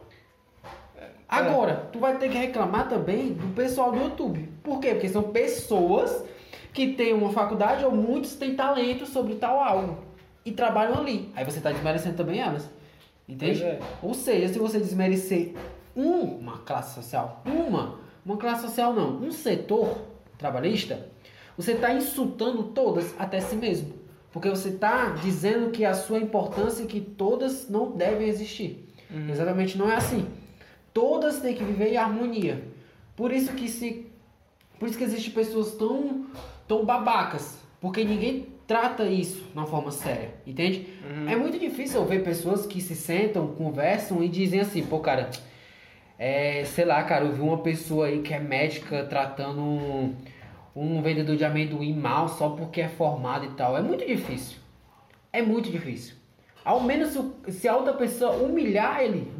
Agora, 1.28 1.88
tu 1.92 1.98
vai 1.98 2.16
ter 2.16 2.30
que 2.30 2.38
reclamar 2.38 2.88
também 2.88 3.34
do 3.34 3.54
pessoal 3.54 3.92
do 3.92 3.98
YouTube. 3.98 4.48
Por 4.62 4.80
quê? 4.80 4.92
Porque 4.92 5.08
são 5.10 5.24
pessoas 5.24 6.24
que 6.72 6.94
têm 6.94 7.12
uma 7.12 7.30
faculdade 7.30 7.84
ou 7.84 7.92
muitos 7.92 8.34
têm 8.34 8.54
talento 8.54 9.04
sobre 9.04 9.34
tal 9.34 9.60
algo 9.60 9.98
e 10.44 10.52
trabalham 10.52 10.98
ali. 10.98 11.30
Aí 11.36 11.44
você 11.44 11.60
tá 11.60 11.70
desmerecendo 11.70 12.16
também 12.16 12.40
elas. 12.40 12.68
Entende? 13.28 13.62
É. 13.62 13.78
Ou 14.02 14.14
seja, 14.14 14.48
se 14.48 14.58
você 14.58 14.78
desmerecer 14.78 15.54
uma 15.94 16.58
classe 16.58 16.94
social, 16.94 17.42
uma, 17.44 17.96
uma 18.24 18.38
classe 18.38 18.62
social 18.62 18.94
não, 18.94 19.16
um 19.16 19.30
setor 19.30 19.98
trabalhista, 20.38 21.08
você 21.58 21.72
está 21.72 21.92
insultando 21.92 22.62
todas 22.64 23.14
até 23.18 23.40
si 23.40 23.56
mesmo. 23.56 23.92
Porque 24.32 24.48
você 24.48 24.70
está 24.70 25.10
dizendo 25.10 25.70
que 25.70 25.84
a 25.84 25.92
sua 25.92 26.18
importância 26.18 26.84
é 26.84 26.86
que 26.86 27.00
todas 27.00 27.68
não 27.68 27.90
devem 27.90 28.28
existir. 28.28 28.88
Exatamente 29.30 29.76
não 29.76 29.90
é 29.90 29.96
assim. 29.96 30.26
Todas 30.98 31.38
têm 31.38 31.54
que 31.54 31.62
viver 31.62 31.92
em 31.92 31.96
harmonia. 31.96 32.60
Por 33.14 33.30
isso 33.30 33.52
que 33.52 33.68
se 33.68 34.06
por 34.80 34.88
isso 34.88 34.98
que 34.98 35.04
existem 35.04 35.32
pessoas 35.32 35.76
tão 35.76 36.26
tão 36.66 36.84
babacas, 36.84 37.62
porque 37.80 38.02
ninguém 38.02 38.48
trata 38.66 39.04
isso 39.04 39.44
de 39.44 39.52
uma 39.56 39.64
forma 39.64 39.92
séria, 39.92 40.34
entende? 40.44 40.88
É 41.30 41.36
muito 41.36 41.56
difícil 41.56 42.04
ver 42.04 42.24
pessoas 42.24 42.66
que 42.66 42.80
se 42.80 42.96
sentam, 42.96 43.46
conversam 43.54 44.24
e 44.24 44.28
dizem 44.28 44.58
assim, 44.58 44.84
pô, 44.84 44.98
cara, 44.98 45.30
é, 46.18 46.64
sei 46.64 46.84
lá, 46.84 47.00
cara, 47.04 47.26
eu 47.26 47.32
vi 47.32 47.42
uma 47.42 47.58
pessoa 47.58 48.08
aí 48.08 48.20
que 48.20 48.34
é 48.34 48.40
médica 48.40 49.04
tratando 49.04 49.62
um, 49.62 50.16
um 50.74 51.00
vendedor 51.00 51.36
de 51.36 51.44
amendoim 51.44 51.94
mal 51.94 52.28
só 52.28 52.48
porque 52.50 52.80
é 52.80 52.88
formado 52.88 53.44
e 53.44 53.50
tal. 53.50 53.78
É 53.78 53.80
muito 53.80 54.04
difícil. 54.04 54.58
É 55.32 55.42
muito 55.42 55.70
difícil. 55.70 56.16
Ao 56.64 56.80
menos 56.80 57.10
se, 57.10 57.52
se 57.52 57.68
a 57.68 57.76
outra 57.76 57.92
pessoa 57.92 58.32
humilhar 58.32 59.00
ele, 59.00 59.30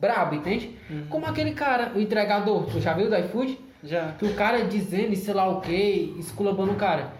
brabo, 0.00 0.34
entende? 0.34 0.76
Como 1.08 1.26
aquele 1.26 1.52
cara, 1.52 1.92
o 1.94 2.00
entregador, 2.00 2.66
tu 2.66 2.80
já 2.80 2.94
viu 2.94 3.08
do 3.08 3.16
iFood? 3.16 3.58
Já. 3.82 4.12
Que 4.12 4.24
o 4.26 4.34
cara 4.34 4.64
dizendo 4.64 5.12
e 5.12 5.16
sei 5.16 5.34
lá 5.34 5.48
o 5.48 5.60
que, 5.60 6.14
esculambando 6.18 6.72
o 6.72 6.76
cara. 6.76 7.12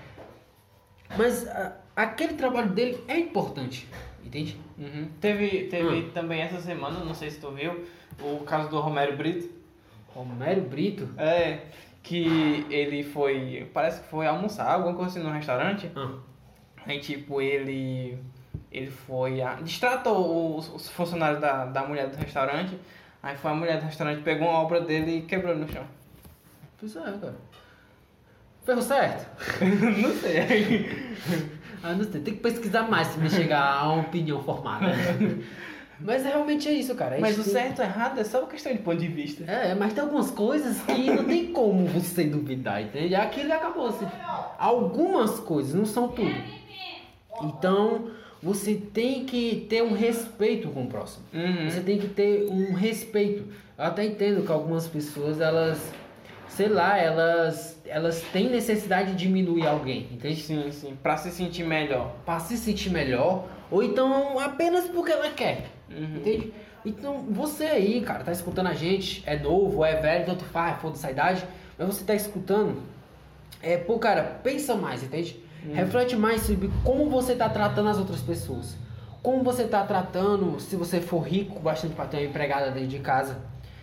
Mas 1.17 1.47
a- 1.49 1.77
aquele 1.97 2.35
trabalho 2.35 2.71
dele 2.71 3.03
é 3.09 3.19
importante, 3.19 3.89
entende? 4.25 4.57
Uhum. 4.79 5.09
Teve, 5.21 5.65
teve 5.69 5.89
Hum. 5.89 6.11
também 6.13 6.41
essa 6.41 6.61
semana, 6.61 7.01
não 7.05 7.15
sei 7.15 7.31
se 7.31 7.41
tu 7.41 7.51
viu, 7.53 7.85
o 8.21 8.39
caso 8.45 8.69
do 8.69 8.81
Romero 8.81 9.17
Brito. 9.17 9.49
Romero 10.09 10.61
Brito. 10.63 11.09
É, 11.17 11.61
que 12.03 12.67
ele 12.71 13.03
foi, 13.05 13.69
parece 13.73 14.01
que 14.03 14.09
foi 14.09 14.27
almoçar, 14.27 14.71
alguma 14.73 14.95
coisa 14.95 15.11
assim 15.19 15.23
no 15.27 15.33
restaurante. 15.33 15.91
Ah, 15.95 16.11
Aí, 16.87 17.01
tipo, 17.01 17.41
ele. 17.43 18.19
Ele 18.71 18.91
foi. 18.91 19.41
A, 19.41 19.55
distratou 19.55 20.57
os, 20.57 20.69
os 20.75 20.89
funcionários 20.89 21.41
da, 21.41 21.65
da 21.67 21.85
mulher 21.85 22.09
do 22.09 22.17
restaurante. 22.17 22.79
Aí 23.23 23.37
foi 23.37 23.51
a 23.51 23.55
mulher 23.55 23.79
do 23.81 23.87
restaurante, 23.87 24.23
pegou 24.23 24.49
uma 24.49 24.59
obra 24.59 24.81
dele 24.81 25.19
e 25.19 25.23
quebrou 25.23 25.57
no 25.57 25.69
chão. 25.69 25.85
pois 26.79 26.95
é, 26.97 27.01
cara. 27.01 27.35
Ferro 28.65 28.83
certo? 28.83 29.27
não 30.01 30.15
sei. 30.15 31.09
Ah, 31.81 31.93
não 31.93 32.03
sei, 32.03 32.21
tem 32.21 32.35
que 32.35 32.41
pesquisar 32.41 32.83
mais 32.83 33.07
pra 33.07 33.23
me 33.23 33.31
chegar 33.31 33.63
a 33.63 33.89
uma 33.93 34.03
opinião 34.03 34.43
formada. 34.43 34.87
Mas 36.01 36.25
realmente 36.25 36.69
é 36.69 36.73
isso, 36.73 36.93
cara. 36.97 37.17
A 37.17 37.21
Mas 37.21 37.37
gente 37.37 37.49
o 37.49 37.53
certo 37.53 37.81
e 37.81 37.85
errado 37.85 38.19
é 38.19 38.25
só 38.25 38.41
uma 38.41 38.49
questão 38.49 38.73
de 38.73 38.79
ponto 38.81 38.99
de 38.99 39.07
vista. 39.09 39.45
É, 39.51 39.75
mas 39.75 39.93
tem 39.93 40.03
algumas 40.03 40.31
coisas 40.31 40.81
que 40.83 41.11
não 41.11 41.25
tem 41.25 41.53
como 41.53 41.87
você 41.87 42.25
duvidar, 42.25 42.83
entende? 42.83 43.15
Aquilo 43.17 43.53
acabou. 43.53 43.89
Assim. 43.89 44.07
Algumas 44.59 45.41
coisas, 45.41 45.75
não 45.75 45.85
são 45.85 46.09
tudo. 46.09 46.35
Então, 47.43 48.11
você 48.43 48.75
tem 48.75 49.25
que 49.25 49.67
ter 49.69 49.83
um 49.83 49.93
respeito 49.93 50.69
com 50.69 50.85
o 50.85 50.87
próximo. 50.87 51.25
Uhum. 51.33 51.69
Você 51.69 51.81
tem 51.81 51.99
que 51.99 52.09
ter 52.09 52.47
um 52.49 52.73
respeito. 52.73 53.45
Eu 53.77 53.85
até 53.85 54.05
entendo 54.05 54.45
que 54.45 54.53
algumas 54.53 54.87
pessoas, 54.87 55.41
elas, 55.41 55.93
sei 56.49 56.69
lá, 56.69 56.97
elas, 56.99 57.81
elas 57.85 58.23
têm 58.33 58.49
necessidade 58.49 59.13
de 59.13 59.17
diminuir 59.17 59.67
alguém, 59.67 60.09
entende? 60.13 60.41
Sim, 60.41 60.71
sim. 60.71 60.97
Pra 61.03 61.17
se 61.17 61.31
sentir 61.31 61.65
melhor. 61.65 62.15
Pra 62.25 62.39
se 62.39 62.57
sentir 62.57 62.91
melhor, 62.91 63.49
ou 63.71 63.83
então 63.83 64.39
apenas 64.39 64.89
porque 64.89 65.13
ela 65.13 65.31
quer. 65.31 65.67
Uhum. 65.91 66.17
Entende? 66.17 66.53
Então, 66.85 67.25
você 67.31 67.65
aí, 67.65 68.01
cara, 68.01 68.23
tá 68.23 68.33
escutando 68.33 68.69
a 68.69 68.75
gente, 68.75 69.23
é 69.27 69.37
novo, 69.37 69.85
é 69.85 70.01
velho, 70.01 70.25
tanto 70.25 70.45
faz, 70.45 70.81
foda-se 70.81 71.07
a 71.07 71.11
idade, 71.11 71.45
mas 71.77 71.89
você 71.89 72.05
tá 72.05 72.15
escutando, 72.15 72.83
é, 73.61 73.77
pô, 73.77 73.99
cara, 73.99 74.23
pensa 74.43 74.75
mais, 74.75 75.03
entende? 75.03 75.43
Reflete 75.73 76.17
mais 76.17 76.43
sobre 76.43 76.71
como 76.85 77.09
você 77.11 77.35
tá 77.35 77.49
tratando 77.49 77.89
as 77.89 77.99
outras 77.99 78.21
pessoas. 78.21 78.77
Como 79.23 79.43
você 79.43 79.65
tá 79.65 79.83
tratando, 79.85 80.59
se 80.61 80.77
você 80.77 81.01
for 81.01 81.21
rico, 81.21 81.59
bastante 81.61 81.95
pra 81.95 82.07
ter 82.07 82.19
uma 82.19 82.27
empregada 82.27 82.71
dentro 82.71 82.89
de 82.89 82.99
casa, 83.01 83.37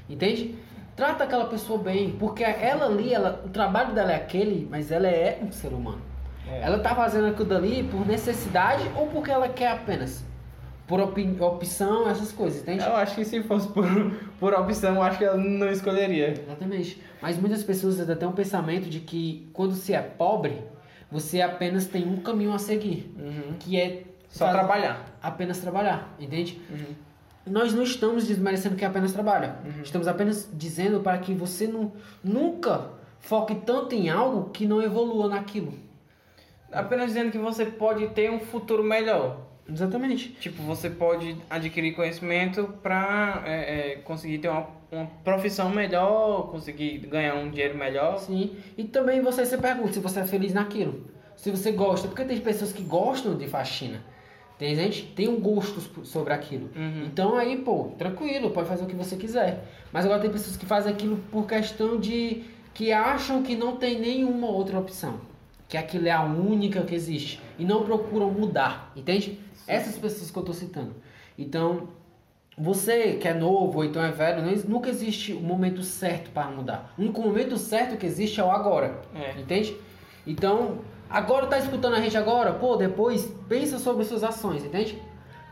entende? 0.09 0.55
Trata 0.95 1.25
aquela 1.25 1.45
pessoa 1.45 1.77
bem, 1.77 2.11
porque 2.17 2.43
ela 2.43 2.85
ali, 2.85 3.13
ela, 3.13 3.41
o 3.45 3.49
trabalho 3.49 3.93
dela 3.93 4.13
é 4.13 4.15
aquele, 4.15 4.65
mas 4.71 4.91
ela 4.91 5.07
é 5.07 5.37
um 5.43 5.51
ser 5.51 5.67
humano. 5.73 6.01
É. 6.49 6.61
Ela 6.61 6.79
tá 6.79 6.95
fazendo 6.95 7.27
aquilo 7.27 7.49
dali 7.49 7.83
por 7.83 8.07
necessidade 8.07 8.89
ou 8.95 9.07
porque 9.07 9.29
ela 9.29 9.49
quer 9.49 9.71
apenas? 9.71 10.23
Por 10.87 11.01
opi- 11.01 11.35
opção, 11.41 12.07
essas 12.09 12.31
coisas, 12.31 12.61
entende? 12.61 12.83
Eu 12.85 12.95
acho 12.95 13.15
que 13.15 13.25
se 13.25 13.41
fosse 13.43 13.67
por, 13.67 13.85
por 14.39 14.53
opção, 14.53 14.95
eu 14.95 15.01
acho 15.01 15.17
que 15.17 15.25
ela 15.25 15.35
não 15.35 15.67
escolheria. 15.69 16.29
Exatamente. 16.31 17.01
Mas 17.21 17.37
muitas 17.37 17.61
pessoas 17.63 17.99
ainda 17.99 18.15
têm 18.15 18.27
um 18.27 18.31
pensamento 18.33 18.87
de 18.87 18.99
que 19.01 19.49
quando 19.51 19.73
se 19.73 19.93
é 19.93 20.01
pobre, 20.01 20.61
você 21.15 21.41
apenas 21.41 21.87
tem 21.87 22.05
um 22.05 22.17
caminho 22.17 22.53
a 22.53 22.59
seguir, 22.59 23.09
Uhum. 23.17 23.53
que 23.57 23.79
é 23.79 24.03
Só 24.27 24.51
trabalhar. 24.51 25.17
Apenas 25.23 25.59
trabalhar, 25.59 26.13
entende? 26.19 26.61
Uhum. 26.69 26.93
Nós 27.47 27.73
não 27.73 27.83
estamos 27.83 28.27
desmerecendo 28.27 28.75
quem 28.75 28.85
apenas 28.87 29.13
trabalha. 29.13 29.55
Estamos 29.83 30.07
apenas 30.07 30.49
dizendo 30.51 30.99
para 30.99 31.17
que 31.19 31.33
você 31.33 31.67
não, 31.67 31.93
nunca 32.23 32.89
foque 33.19 33.55
tanto 33.55 33.95
em 33.95 34.09
algo 34.09 34.49
que 34.49 34.65
não 34.65 34.81
evolua 34.81 35.29
naquilo. 35.29 35.73
Apenas 36.71 37.07
dizendo 37.07 37.31
que 37.31 37.37
você 37.37 37.65
pode 37.65 38.07
ter 38.09 38.29
um 38.31 38.39
futuro 38.39 38.83
melhor. 38.83 39.37
Exatamente. 39.67 40.29
Tipo, 40.39 40.61
você 40.63 40.89
pode 40.89 41.35
adquirir 41.49 41.95
conhecimento 41.95 42.65
pra 42.83 43.43
é, 43.45 43.93
é, 43.93 43.95
conseguir 43.97 44.37
ter 44.37 44.47
uma, 44.47 44.67
uma 44.91 45.05
profissão 45.23 45.69
melhor, 45.69 46.49
conseguir 46.51 46.99
ganhar 46.99 47.35
um 47.35 47.49
dinheiro 47.49 47.77
melhor. 47.77 48.19
Sim. 48.19 48.55
E 48.77 48.83
também 48.83 49.21
você 49.21 49.45
se 49.45 49.57
pergunta 49.57 49.93
se 49.93 49.99
você 49.99 50.19
é 50.19 50.27
feliz 50.27 50.53
naquilo. 50.53 51.05
Se 51.35 51.49
você 51.49 51.71
gosta. 51.71 52.07
Porque 52.07 52.23
tem 52.23 52.39
pessoas 52.39 52.71
que 52.71 52.83
gostam 52.83 53.35
de 53.35 53.47
faxina. 53.47 54.01
Tem 54.57 54.73
gente 54.75 55.01
que 55.01 55.13
tem 55.13 55.27
um 55.27 55.39
gosto 55.39 56.05
sobre 56.05 56.31
aquilo. 56.31 56.69
Uhum. 56.75 57.05
Então 57.05 57.35
aí, 57.35 57.57
pô, 57.57 57.91
tranquilo, 57.97 58.51
pode 58.51 58.69
fazer 58.69 58.85
o 58.85 58.87
que 58.87 58.95
você 58.95 59.17
quiser. 59.17 59.65
Mas 59.91 60.05
agora 60.05 60.21
tem 60.21 60.31
pessoas 60.31 60.55
que 60.55 60.65
fazem 60.65 60.93
aquilo 60.93 61.17
por 61.29 61.45
questão 61.45 61.99
de 61.99 62.43
que 62.73 62.91
acham 62.91 63.43
que 63.43 63.55
não 63.55 63.75
tem 63.75 63.99
nenhuma 63.99 64.47
outra 64.47 64.79
opção. 64.79 65.19
Que 65.67 65.75
aquilo 65.77 66.07
é 66.07 66.11
a 66.11 66.23
única 66.23 66.83
que 66.83 66.95
existe. 66.95 67.41
E 67.59 67.65
não 67.65 67.83
procuram 67.83 68.31
mudar, 68.31 68.93
entende? 68.95 69.39
Essas 69.67 69.97
pessoas 69.97 70.31
que 70.31 70.37
eu 70.37 70.43
tô 70.43 70.53
citando. 70.53 70.95
Então, 71.37 71.87
você 72.57 73.13
que 73.13 73.27
é 73.27 73.33
novo 73.33 73.79
ou 73.79 73.85
então 73.85 74.03
é 74.03 74.11
velho, 74.11 74.41
não, 74.41 74.51
nunca 74.67 74.89
existe 74.89 75.33
o 75.33 75.41
momento 75.41 75.83
certo 75.83 76.29
para 76.31 76.47
mudar. 76.47 76.93
O 76.97 77.01
único 77.01 77.21
momento 77.21 77.57
certo 77.57 77.97
que 77.97 78.05
existe 78.05 78.39
é 78.39 78.43
o 78.43 78.51
agora. 78.51 79.01
É. 79.13 79.39
Entende? 79.39 79.75
Então, 80.25 80.79
agora 81.09 81.47
tá 81.47 81.57
escutando 81.59 81.95
a 81.95 82.01
gente 82.01 82.17
agora, 82.17 82.53
pô, 82.53 82.75
depois 82.77 83.31
pensa 83.49 83.77
sobre 83.77 84.05
suas 84.05 84.23
ações, 84.23 84.63
entende? 84.63 85.01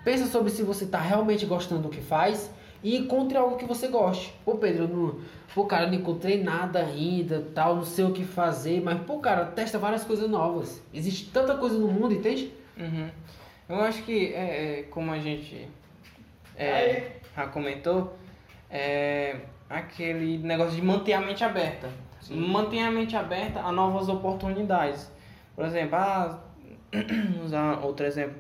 Pensa 0.04 0.26
sobre 0.28 0.50
se 0.50 0.64
você 0.64 0.86
tá 0.86 1.00
realmente 1.00 1.46
gostando 1.46 1.84
do 1.84 1.90
que 1.90 2.02
faz 2.02 2.50
e 2.84 2.98
encontre 2.98 3.38
algo 3.38 3.56
que 3.56 3.66
você 3.66 3.88
goste. 3.88 4.34
Pô, 4.44 4.56
Pedro, 4.56 4.88
não, 4.88 5.20
pô, 5.54 5.66
cara, 5.66 5.88
não 5.88 5.94
encontrei 5.94 6.44
nada 6.44 6.80
ainda, 6.80 7.46
tal, 7.54 7.78
não 7.78 7.86
sei 7.86 8.04
o 8.04 8.12
que 8.12 8.26
fazer, 8.26 8.82
mas 8.82 9.02
pô, 9.02 9.20
cara, 9.20 9.46
testa 9.46 9.78
várias 9.78 10.04
coisas 10.04 10.30
novas. 10.30 10.82
Existe 10.94 11.30
tanta 11.32 11.56
coisa 11.56 11.78
no 11.78 11.88
mundo, 11.88 12.14
entende? 12.14 12.52
Uhum. 12.78 13.10
Eu 13.68 13.82
acho 13.82 14.04
que, 14.04 14.34
é, 14.34 14.80
é, 14.80 14.84
como 14.84 15.12
a 15.12 15.20
gente 15.20 15.68
é, 16.56 17.12
já 17.36 17.48
comentou, 17.48 18.16
é 18.70 19.38
aquele 19.70 20.38
negócio 20.38 20.76
de 20.76 20.82
manter 20.82 21.14
a 21.14 21.22
mente 21.22 21.44
aberta. 21.44 21.90
Manter 22.30 22.80
a 22.82 22.92
mente 22.92 23.16
aberta 23.16 23.62
a 23.62 23.72
novas 23.72 24.10
oportunidades. 24.10 25.12
Por 25.56 25.66
exemplo, 25.66 25.96
ah, 25.96 26.40
usar 27.44 27.80
outro 27.84 28.06
exemplo, 28.06 28.36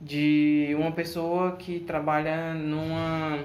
de 0.00 0.74
uma 0.78 0.92
pessoa 0.92 1.56
que 1.56 1.80
trabalha 1.80 2.54
numa, 2.54 3.44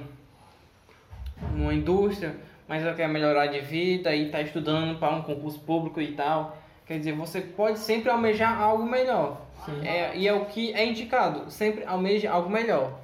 numa 1.55 1.73
indústria, 1.73 2.35
mas 2.67 2.83
ela 2.83 2.93
quer 2.93 3.07
melhorar 3.07 3.47
de 3.47 3.61
vida 3.61 4.13
e 4.13 4.25
está 4.25 4.41
estudando 4.41 4.99
para 4.99 5.15
um 5.15 5.21
concurso 5.21 5.59
público 5.59 6.01
e 6.01 6.13
tal. 6.13 6.57
Quer 6.85 6.97
dizer, 6.99 7.13
você 7.13 7.41
pode 7.41 7.79
sempre 7.79 8.09
almejar 8.09 8.59
algo 8.59 8.83
melhor. 8.83 9.48
Sim. 9.65 9.85
É, 9.85 10.15
e 10.17 10.27
é 10.27 10.33
o 10.33 10.45
que 10.45 10.73
é 10.73 10.85
indicado, 10.85 11.49
sempre 11.51 11.85
almeje 11.85 12.27
algo 12.27 12.49
melhor. 12.49 12.99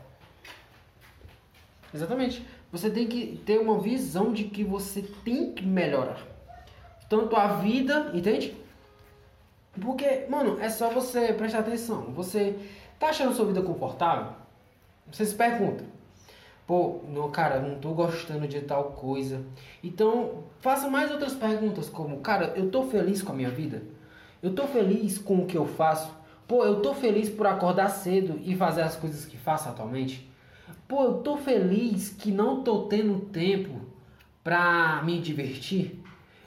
Exatamente. 1.94 2.46
Você 2.72 2.90
tem 2.90 3.08
que 3.08 3.42
ter 3.46 3.60
uma 3.60 3.80
visão 3.80 4.34
de 4.34 4.46
que 4.46 4.64
você 4.64 5.02
tem 5.24 5.54
que 5.54 5.66
melhorar. 5.66 6.20
Tanto 7.08 7.36
a 7.36 7.48
vida, 7.48 8.12
entende? 8.14 8.56
Porque, 9.80 10.26
mano, 10.30 10.60
é 10.60 10.70
só 10.70 10.90
você 10.90 11.34
prestar 11.34 11.60
atenção. 11.60 12.04
Você 12.14 12.58
tá 13.00 13.10
achando 13.10 13.34
sua 13.34 13.46
vida 13.46 13.62
confortável? 13.62 14.34
Você 15.12 15.26
se 15.26 15.36
pergunta. 15.36 15.84
Pô, 16.66 17.02
não, 17.08 17.30
cara, 17.30 17.60
não 17.60 17.80
tô 17.80 17.90
gostando 17.90 18.48
de 18.48 18.60
tal 18.62 18.86
coisa. 18.94 19.44
Então, 19.84 20.44
faça 20.60 20.90
mais 20.90 21.12
outras 21.12 21.34
perguntas, 21.34 21.90
como, 21.90 22.20
cara, 22.22 22.54
eu 22.56 22.72
tô 22.72 22.84
feliz 22.84 23.22
com 23.22 23.32
a 23.32 23.36
minha 23.36 23.52
vida? 23.52 23.84
Eu 24.42 24.54
tô 24.56 24.66
feliz 24.68 25.18
com 25.18 25.40
o 25.40 25.46
que 25.46 25.58
eu 25.58 25.66
faço? 25.66 26.12
Pô, 26.48 26.64
eu 26.64 26.82
tô 26.82 26.94
feliz 26.94 27.30
por 27.30 27.48
acordar 27.48 27.90
cedo 27.90 28.40
e 28.44 28.56
fazer 28.56 28.82
as 28.84 28.96
coisas 28.96 29.26
que 29.26 29.38
faço 29.38 29.68
atualmente? 29.70 30.30
Pô, 30.88 31.04
eu 31.04 31.14
tô 31.16 31.38
feliz 31.38 32.10
que 32.10 32.32
não 32.32 32.62
tô 32.64 32.84
tendo 32.84 33.20
tempo 33.32 33.82
pra 34.44 35.02
me 35.04 35.20
divertir? 35.20 36.02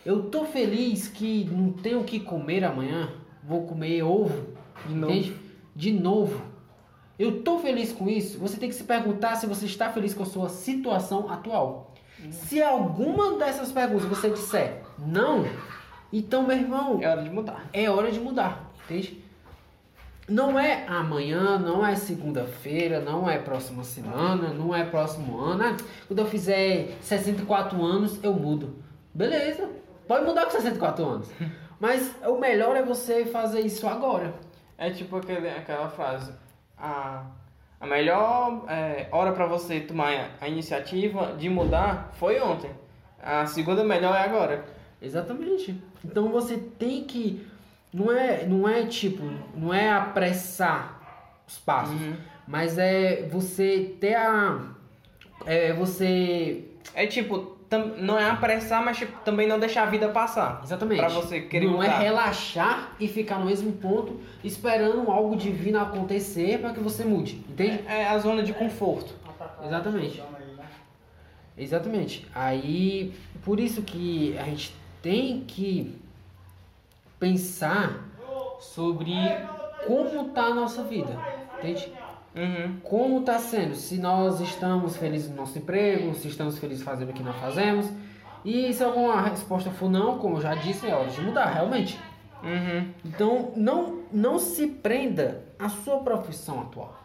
Eu 0.06 0.24
tô 0.30 0.44
feliz 0.44 1.08
que 1.08 1.44
não 1.44 1.72
tenho 1.72 2.00
o 2.00 2.04
que 2.04 2.20
comer 2.20 2.64
amanhã? 2.64 3.10
Vou 3.42 3.66
comer 3.66 4.02
ovo? 4.02 4.54
De 4.86 4.94
novo. 4.94 5.12
Entende? 5.12 5.36
De 5.74 5.92
novo. 5.92 6.42
Eu 7.18 7.42
tô 7.42 7.58
feliz 7.58 7.92
com 7.92 8.08
isso? 8.08 8.38
Você 8.38 8.56
tem 8.56 8.68
que 8.68 8.74
se 8.76 8.84
perguntar 8.84 9.34
se 9.34 9.46
você 9.46 9.66
está 9.66 9.90
feliz 9.90 10.14
com 10.14 10.22
a 10.22 10.26
sua 10.26 10.48
situação 10.48 11.28
atual. 11.28 11.92
Se 12.30 12.62
alguma 12.62 13.36
dessas 13.36 13.72
perguntas 13.72 14.06
você 14.08 14.30
disser 14.30 14.82
não, 14.98 15.44
então, 16.12 16.44
meu 16.46 16.56
irmão, 16.56 16.98
É 17.02 17.08
hora 17.08 17.22
de 17.22 17.30
mudar. 17.30 17.68
é 17.72 17.90
hora 17.90 18.10
de 18.10 18.18
mudar, 18.18 18.72
entende? 18.84 19.22
Não 20.28 20.58
é 20.58 20.84
amanhã, 20.86 21.58
não 21.58 21.86
é 21.86 21.94
segunda-feira, 21.94 23.00
não 23.00 23.28
é 23.28 23.38
próxima 23.38 23.82
semana, 23.82 24.52
não 24.52 24.74
é 24.74 24.84
próximo 24.84 25.38
ano. 25.40 25.64
Ah, 25.64 25.76
quando 26.06 26.18
eu 26.18 26.26
fizer 26.26 26.96
64 27.00 27.82
anos, 27.82 28.22
eu 28.22 28.34
mudo. 28.34 28.76
Beleza, 29.14 29.68
pode 30.06 30.26
mudar 30.26 30.44
com 30.44 30.50
64 30.50 31.04
anos. 31.04 31.30
Mas 31.80 32.14
o 32.26 32.36
melhor 32.38 32.76
é 32.76 32.82
você 32.82 33.24
fazer 33.24 33.60
isso 33.60 33.86
agora. 33.88 34.34
É 34.76 34.90
tipo 34.90 35.16
aquele, 35.16 35.48
aquela 35.48 35.88
frase. 35.88 36.32
A, 36.76 37.24
a 37.80 37.86
melhor 37.86 38.64
é, 38.68 39.08
hora 39.10 39.32
para 39.32 39.46
você 39.46 39.80
tomar 39.80 40.36
a 40.40 40.48
iniciativa 40.48 41.34
de 41.38 41.48
mudar 41.48 42.10
foi 42.14 42.40
ontem. 42.40 42.70
A 43.22 43.46
segunda 43.46 43.82
melhor 43.82 44.14
é 44.14 44.20
agora. 44.20 44.64
Exatamente. 45.00 45.80
Então 46.04 46.28
você 46.28 46.56
tem 46.56 47.04
que. 47.04 47.46
Não 47.92 48.12
é, 48.12 48.44
não 48.46 48.68
é 48.68 48.84
tipo, 48.86 49.22
não 49.54 49.72
é 49.72 49.90
apressar 49.90 51.00
os 51.46 51.56
passos, 51.58 52.00
Uhum. 52.00 52.14
mas 52.46 52.76
é 52.78 53.26
você 53.30 53.94
ter 54.00 54.14
a. 54.14 54.60
É 55.46 55.72
você. 55.72 56.64
É 56.94 57.06
tipo, 57.06 57.38
tam- 57.70 57.92
não 57.98 58.18
é 58.18 58.28
apressar, 58.28 58.84
mas 58.84 58.98
tipo, 58.98 59.18
também 59.24 59.46
não 59.48 59.58
deixar 59.58 59.84
a 59.84 59.86
vida 59.86 60.08
passar. 60.10 60.60
Exatamente. 60.62 60.98
Pra 61.00 61.08
você 61.08 61.40
querer 61.40 61.66
não 61.66 61.82
é 61.82 61.86
mudar. 61.86 61.98
relaxar 61.98 62.92
e 63.00 63.08
ficar 63.08 63.38
no 63.38 63.46
mesmo 63.46 63.72
ponto 63.72 64.20
esperando 64.44 65.10
algo 65.10 65.34
divino 65.36 65.80
acontecer 65.80 66.58
para 66.60 66.72
que 66.74 66.80
você 66.80 67.04
mude, 67.04 67.36
entende? 67.48 67.80
É 67.86 68.06
a 68.08 68.18
zona 68.18 68.42
de 68.42 68.52
conforto. 68.52 69.14
Exatamente. 69.64 70.22
Exatamente. 71.56 72.26
Aí, 72.34 73.12
por 73.44 73.58
isso 73.58 73.82
que 73.82 74.36
a 74.38 74.44
gente 74.44 74.74
tem 75.02 75.40
que 75.46 75.96
pensar 77.18 78.08
sobre 78.60 79.14
como 79.86 80.28
tá 80.30 80.44
a 80.44 80.54
nossa 80.54 80.82
vida, 80.82 81.18
entende? 81.58 81.92
Uhum. 82.34 82.80
Como 82.82 83.22
tá 83.22 83.38
sendo, 83.38 83.74
se 83.74 83.98
nós 83.98 84.40
estamos 84.40 84.96
felizes 84.96 85.30
no 85.30 85.36
nosso 85.36 85.58
emprego, 85.58 86.14
se 86.14 86.28
estamos 86.28 86.58
felizes 86.58 86.84
fazendo 86.84 87.10
o 87.10 87.12
que 87.12 87.22
nós 87.22 87.36
fazemos. 87.36 87.90
E 88.44 88.72
se 88.72 88.84
alguma 88.84 89.20
resposta 89.22 89.70
for 89.70 89.90
não, 89.90 90.18
como 90.18 90.36
eu 90.36 90.40
já 90.40 90.54
disse, 90.54 90.86
é 90.86 90.94
hora 90.94 91.10
de 91.10 91.20
mudar, 91.20 91.46
realmente. 91.46 91.98
Uhum. 92.42 92.92
Então, 93.04 93.52
não, 93.56 94.02
não 94.12 94.38
se 94.38 94.68
prenda 94.68 95.42
à 95.58 95.68
sua 95.68 95.98
profissão 95.98 96.60
atual. 96.60 96.96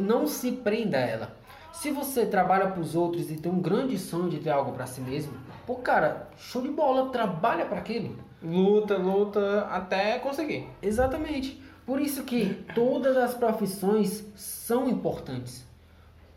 Não 0.00 0.26
se 0.26 0.52
prenda 0.52 0.96
a 0.96 1.00
ela. 1.00 1.36
Se 1.72 1.90
você 1.90 2.24
trabalha 2.24 2.68
para 2.68 2.80
os 2.80 2.94
outros 2.94 3.30
e 3.30 3.36
tem 3.36 3.52
um 3.52 3.60
grande 3.60 3.98
sonho 3.98 4.30
de 4.30 4.38
ter 4.38 4.48
algo 4.48 4.72
para 4.72 4.86
si 4.86 5.02
mesmo, 5.02 5.34
pô, 5.66 5.74
cara, 5.76 6.30
show 6.38 6.62
de 6.62 6.68
bola, 6.68 7.10
trabalha 7.10 7.66
para 7.66 7.78
aquilo. 7.78 8.18
Luta, 8.46 8.96
luta 8.96 9.66
até 9.70 10.18
conseguir. 10.20 10.68
Exatamente. 10.80 11.60
Por 11.84 12.00
isso 12.00 12.22
que 12.22 12.64
todas 12.74 13.16
as 13.16 13.34
profissões 13.34 14.24
são 14.36 14.88
importantes. 14.88 15.66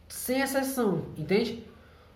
Sem 0.08 0.42
exceção, 0.42 1.04
entende? 1.16 1.64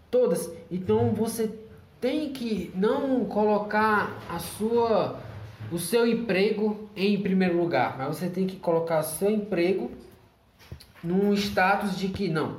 Todas. 0.10 0.52
Então 0.72 1.12
você 1.14 1.54
tem 2.02 2.34
que 2.34 2.72
não 2.76 3.24
colocar 3.26 4.20
a 4.30 4.40
sua 4.40 5.20
o 5.72 5.80
seu 5.80 6.06
emprego 6.06 6.90
em 6.96 7.22
primeiro 7.22 7.58
lugar, 7.58 7.98
mas 7.98 8.18
você 8.18 8.30
tem 8.30 8.46
que 8.46 8.58
colocar 8.58 9.02
seu 9.02 9.32
emprego 9.32 9.90
num 11.04 11.34
status 11.34 11.98
de 11.98 12.10
que 12.10 12.30
não, 12.30 12.58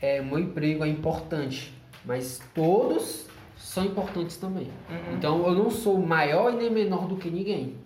é, 0.00 0.20
meu 0.20 0.38
emprego 0.38 0.84
é 0.84 0.88
importante, 0.88 1.72
mas 2.04 2.40
todos 2.54 3.26
são 3.60 3.84
importantes 3.84 4.36
também. 4.36 4.70
Uhum. 4.88 5.16
Então 5.16 5.46
eu 5.46 5.54
não 5.54 5.70
sou 5.70 5.98
maior 5.98 6.52
e 6.52 6.56
nem 6.56 6.70
menor 6.70 7.06
do 7.06 7.16
que 7.16 7.30
ninguém. 7.30 7.76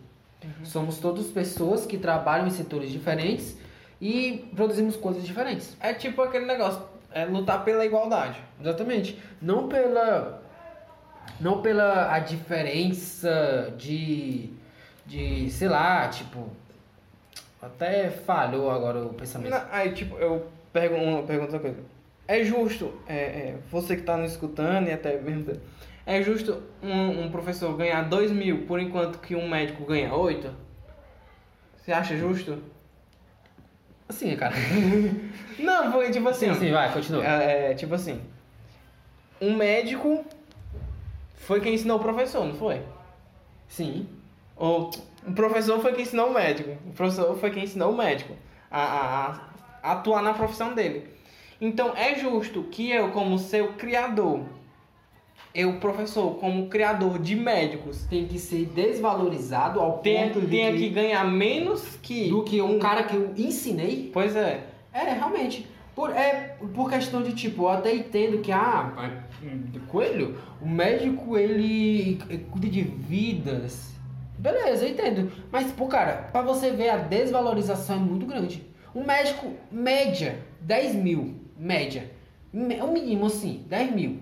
Somos 0.62 0.98
todas 0.98 1.26
pessoas 1.28 1.86
que 1.86 1.96
trabalham 1.96 2.46
em 2.46 2.50
setores 2.50 2.90
diferentes 2.90 3.56
e 4.00 4.46
produzimos 4.54 4.94
coisas 4.94 5.24
diferentes. 5.24 5.74
É 5.80 5.94
tipo 5.94 6.20
aquele 6.20 6.44
negócio, 6.44 6.82
é 7.10 7.24
lutar 7.24 7.64
pela 7.64 7.84
igualdade. 7.84 8.38
Exatamente. 8.60 9.18
Não 9.40 9.68
pela 9.68 10.42
não 11.40 11.62
pela 11.62 12.14
a 12.14 12.18
diferença 12.18 13.72
de 13.76 14.50
de, 15.06 15.50
sei 15.50 15.68
lá, 15.68 16.08
tipo 16.08 16.48
até 17.60 18.10
falhou 18.10 18.70
agora 18.70 19.04
o 19.04 19.14
pensamento. 19.14 19.50
Não, 19.50 19.62
Aí, 19.70 19.92
tipo, 19.92 20.16
eu 20.16 20.46
pergunto 20.72 21.02
uma 21.02 21.22
pergunta 21.22 21.56
outra 21.56 21.58
coisa. 21.58 21.93
É 22.26 22.42
justo, 22.42 22.92
é, 23.06 23.14
é, 23.14 23.58
você 23.70 23.94
que 23.96 24.00
está 24.02 24.16
nos 24.16 24.32
escutando 24.32 24.88
e 24.88 24.92
até 24.92 25.18
mesmo. 25.20 25.52
É 26.06 26.22
justo 26.22 26.62
um, 26.82 27.24
um 27.24 27.30
professor 27.30 27.74
ganhar 27.76 28.02
2 28.02 28.30
mil 28.30 28.66
por 28.66 28.78
enquanto 28.80 29.18
que 29.18 29.34
um 29.34 29.48
médico 29.48 29.84
ganha 29.84 30.14
8? 30.14 30.50
Você 31.76 31.92
acha 31.92 32.16
justo? 32.16 32.62
Assim, 34.08 34.34
cara. 34.36 34.54
Não, 35.58 35.92
porque 35.92 36.10
tipo 36.10 36.28
assim. 36.28 36.52
Sim, 36.54 36.60
sim, 36.60 36.72
vai, 36.72 36.92
continua. 36.92 37.24
É, 37.26 37.70
é, 37.70 37.74
tipo 37.74 37.94
assim. 37.94 38.20
Um 39.40 39.54
médico 39.56 40.24
foi 41.36 41.60
quem 41.60 41.74
ensinou 41.74 41.98
o 41.98 42.02
professor, 42.02 42.44
não 42.44 42.54
foi? 42.54 42.80
Sim. 43.68 44.08
Ou 44.56 44.90
o 45.26 45.32
professor 45.32 45.80
foi 45.80 45.92
quem 45.92 46.02
ensinou 46.02 46.30
o 46.30 46.34
médico. 46.34 46.70
O 46.86 46.92
professor 46.92 47.36
foi 47.38 47.50
quem 47.50 47.64
ensinou 47.64 47.92
o 47.92 47.96
médico 47.96 48.34
a, 48.70 48.82
a- 48.82 49.40
a 49.82 49.92
atuar 49.92 50.22
na 50.22 50.32
profissão 50.34 50.74
dele. 50.74 51.08
Então 51.60 51.92
é 51.96 52.14
justo 52.16 52.62
que 52.64 52.90
eu, 52.90 53.10
como 53.10 53.38
seu 53.38 53.74
criador, 53.74 54.40
eu, 55.54 55.74
professor, 55.74 56.34
como 56.38 56.66
criador 56.68 57.18
de 57.18 57.36
médicos, 57.36 58.04
Tem 58.10 58.26
que 58.26 58.38
ser 58.38 58.66
desvalorizado 58.66 59.78
ao 59.80 59.98
tenha, 59.98 60.26
ponto 60.28 60.40
de 60.40 60.46
tenha 60.48 60.72
que- 60.72 60.78
que 60.78 60.88
ganhar 60.88 61.24
menos 61.24 61.96
que. 62.02 62.28
do 62.28 62.42
que 62.42 62.60
um 62.60 62.78
cara 62.78 63.04
que 63.04 63.14
eu 63.14 63.32
ensinei 63.36 64.10
Pois 64.12 64.34
é. 64.34 64.66
É, 64.92 65.12
realmente. 65.12 65.66
Por, 65.94 66.10
é, 66.10 66.56
por 66.74 66.90
questão 66.90 67.22
de 67.22 67.32
tipo, 67.34 67.62
eu 67.62 67.68
até 67.68 67.94
entendo 67.94 68.38
que, 68.42 68.50
ah, 68.50 69.12
coelho, 69.88 70.36
o 70.60 70.68
médico 70.68 71.38
ele 71.38 72.18
cuida 72.50 72.68
de 72.68 72.82
vidas. 72.82 73.92
Beleza, 74.36 74.84
eu 74.86 74.90
entendo. 74.90 75.30
Mas, 75.52 75.70
pô, 75.70 75.86
cara, 75.86 76.28
pra 76.32 76.42
você 76.42 76.72
ver 76.72 76.90
a 76.90 76.96
desvalorização 76.96 77.94
é 77.96 77.98
muito 78.00 78.26
grande. 78.26 78.66
Um 78.92 79.04
médico, 79.04 79.52
média, 79.70 80.40
10 80.60 80.96
mil, 80.96 81.36
média. 81.56 82.10
É 82.52 82.84
o 82.84 82.92
mínimo 82.92 83.26
assim, 83.26 83.64
10 83.68 83.92
mil. 83.92 84.20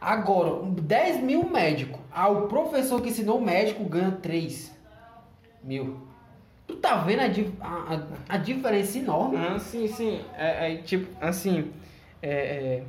Agora, 0.00 0.62
10 0.64 1.22
mil 1.22 1.48
médico. 1.48 2.00
Ah, 2.12 2.28
o 2.28 2.46
professor 2.48 3.00
que 3.00 3.08
ensinou 3.08 3.38
o 3.38 3.44
médico 3.44 3.84
ganha 3.84 4.12
3 4.12 4.74
mil. 5.62 6.08
Tu 6.66 6.76
tá 6.76 6.96
vendo 6.96 7.20
a, 7.60 7.66
a, 7.66 8.34
a, 8.34 8.36
diferença 8.36 8.98
enorme? 8.98 9.36
Ah, 9.36 9.58
sim, 9.58 9.88
sim. 9.88 10.20
É, 10.36 10.72
é, 10.72 10.76
tipo, 10.76 11.08
assim, 11.20 11.72
é, 12.20 12.30
é, 12.30 12.82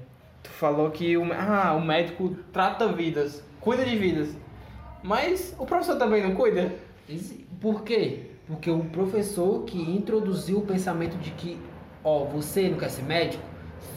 tu 0.43 0.49
falou 0.49 0.91
que 0.91 1.15
o, 1.17 1.31
ah, 1.33 1.73
o 1.75 1.81
médico 1.81 2.35
trata 2.51 2.91
vidas, 2.91 3.43
cuida 3.61 3.85
de 3.85 3.95
vidas. 3.95 4.35
Mas 5.01 5.55
o 5.57 5.65
professor 5.65 5.97
também 5.97 6.21
não 6.21 6.35
cuida? 6.35 6.73
Por 7.61 7.83
quê? 7.83 8.31
Porque 8.45 8.69
o 8.69 8.83
professor 8.85 9.63
que 9.63 9.79
introduziu 9.79 10.57
o 10.57 10.65
pensamento 10.65 11.17
de 11.17 11.31
que, 11.31 11.57
ó, 12.03 12.25
você 12.25 12.67
não 12.67 12.77
quer 12.77 12.89
ser 12.89 13.03
médico? 13.03 13.43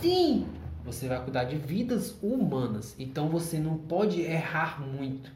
Sim! 0.00 0.46
Você 0.84 1.06
vai 1.06 1.22
cuidar 1.22 1.44
de 1.44 1.56
vidas 1.56 2.16
humanas. 2.22 2.94
Então 2.98 3.28
você 3.28 3.58
não 3.58 3.76
pode 3.76 4.20
errar 4.20 4.80
muito. 4.80 5.30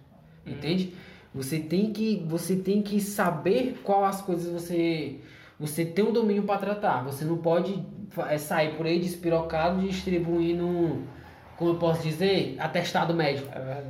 Entende? 0.44 0.94
Você 1.34 1.58
tem 1.58 1.92
que 1.92 2.24
você 2.26 2.56
tem 2.56 2.82
que 2.82 3.00
saber 3.00 3.80
qual 3.84 4.04
as 4.04 4.22
coisas 4.22 4.50
você 4.50 5.20
você 5.58 5.84
tem 5.84 6.04
um 6.04 6.12
domínio 6.12 6.42
para 6.42 6.58
tratar. 6.58 7.04
Você 7.04 7.24
não 7.24 7.38
pode 7.38 7.82
é, 8.28 8.38
sair 8.38 8.76
por 8.76 8.86
aí 8.86 8.98
despirocado 8.98 9.80
distribuindo, 9.80 11.02
como 11.56 11.72
eu 11.72 11.76
posso 11.76 12.02
dizer, 12.02 12.56
atestado 12.58 13.14
médico. 13.14 13.48
É 13.52 13.58
verdade. 13.58 13.88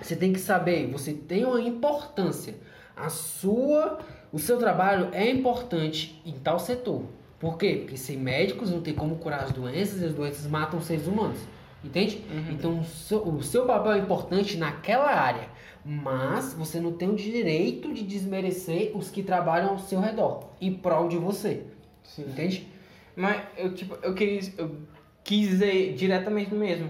Você 0.00 0.16
tem 0.16 0.32
que 0.32 0.40
saber, 0.40 0.90
você 0.90 1.12
tem 1.12 1.44
uma 1.44 1.60
importância. 1.60 2.54
A 2.96 3.08
sua, 3.08 3.98
o 4.32 4.38
seu 4.38 4.58
trabalho 4.58 5.08
é 5.12 5.28
importante 5.30 6.20
em 6.24 6.32
tal 6.32 6.58
setor. 6.58 7.04
Por 7.44 7.58
quê? 7.58 7.76
Porque 7.82 7.98
sem 7.98 8.16
médicos 8.16 8.70
não 8.70 8.80
tem 8.80 8.94
como 8.94 9.16
curar 9.16 9.40
as 9.40 9.52
doenças 9.52 10.00
e 10.00 10.06
as 10.06 10.14
doenças 10.14 10.46
matam 10.46 10.78
os 10.78 10.86
seres 10.86 11.06
humanos. 11.06 11.38
Entende? 11.84 12.24
Então 12.50 12.80
o 12.80 12.84
seu, 12.84 13.18
o 13.18 13.42
seu 13.42 13.66
papel 13.66 13.92
é 13.92 13.98
importante 13.98 14.56
naquela 14.56 15.12
área. 15.12 15.50
Mas 15.84 16.54
você 16.54 16.80
não 16.80 16.94
tem 16.94 17.10
o 17.10 17.14
direito 17.14 17.92
de 17.92 18.02
desmerecer 18.02 18.92
os 18.94 19.10
que 19.10 19.22
trabalham 19.22 19.72
ao 19.72 19.78
seu 19.78 20.00
redor, 20.00 20.48
em 20.58 20.72
prol 20.72 21.06
de 21.06 21.18
você. 21.18 21.64
Sim. 22.02 22.22
Entende? 22.22 22.66
Mas 23.14 23.42
eu, 23.58 23.74
tipo, 23.74 23.98
eu 24.02 24.14
quis, 24.14 24.58
eu 24.58 24.78
quis 25.22 25.46
dizer 25.50 25.92
diretamente 25.92 26.54
mesmo. 26.54 26.88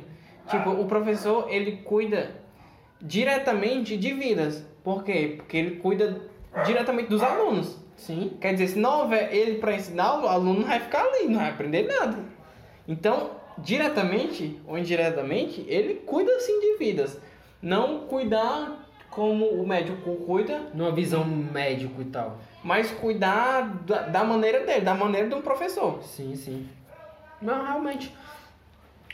Tipo, 0.48 0.70
o 0.70 0.86
professor, 0.86 1.48
ele 1.50 1.78
cuida 1.78 2.30
diretamente 3.02 3.96
de 3.96 4.12
vidas. 4.12 4.64
Por 4.84 5.02
quê? 5.02 5.34
Porque 5.36 5.56
ele 5.56 5.76
cuida 5.78 6.22
diretamente 6.64 7.08
dos 7.08 7.24
alunos. 7.24 7.83
Sim. 7.96 8.36
Quer 8.40 8.52
dizer, 8.52 8.68
se 8.68 8.78
não 8.78 9.02
houver 9.02 9.32
ele 9.34 9.58
para 9.58 9.74
ensinar, 9.74 10.20
o 10.22 10.26
aluno 10.28 10.60
não 10.60 10.66
vai 10.68 10.80
ficar 10.80 11.02
ali, 11.04 11.28
não 11.28 11.38
vai 11.40 11.50
aprender 11.50 11.82
nada. 11.86 12.18
Então, 12.86 13.30
diretamente 13.58 14.60
ou 14.66 14.76
indiretamente, 14.78 15.64
ele 15.68 15.94
cuida 16.06 16.38
sim 16.40 16.60
de 16.60 16.76
vidas. 16.78 17.18
Não 17.62 18.00
cuidar 18.00 18.84
como 19.10 19.46
o 19.46 19.66
médico 19.66 20.16
cuida, 20.26 20.60
Numa 20.74 20.90
visão 20.90 21.24
médico 21.24 22.02
e 22.02 22.06
tal. 22.06 22.38
mas 22.64 22.90
cuidar 22.90 23.62
da, 23.86 24.02
da 24.02 24.24
maneira 24.24 24.66
dele, 24.66 24.80
da 24.80 24.92
maneira 24.94 25.28
de 25.28 25.34
um 25.34 25.40
professor. 25.40 26.02
Sim, 26.02 26.34
sim. 26.34 26.68
Não, 27.40 27.64
realmente. 27.64 28.12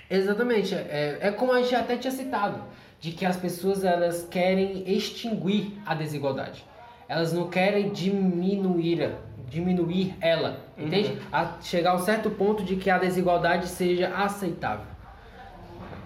Exatamente. 0.08 0.74
É, 0.74 1.18
é 1.20 1.30
como 1.30 1.52
a 1.52 1.60
gente 1.62 1.74
até 1.74 1.96
tinha 1.96 2.10
citado, 2.10 2.62
de 2.98 3.12
que 3.12 3.24
as 3.24 3.36
pessoas 3.36 3.84
elas 3.84 4.26
querem 4.30 4.82
extinguir 4.90 5.78
a 5.86 5.94
desigualdade. 5.94 6.64
Elas 7.10 7.32
não 7.32 7.48
querem 7.50 7.90
diminuir, 7.90 9.10
diminuir 9.48 10.14
ela, 10.20 10.60
entende? 10.78 11.18
A 11.32 11.56
chegar 11.60 11.90
a 11.90 11.96
um 11.96 11.98
certo 11.98 12.30
ponto 12.30 12.62
de 12.62 12.76
que 12.76 12.88
a 12.88 12.98
desigualdade 12.98 13.66
seja 13.66 14.06
aceitável. 14.14 14.84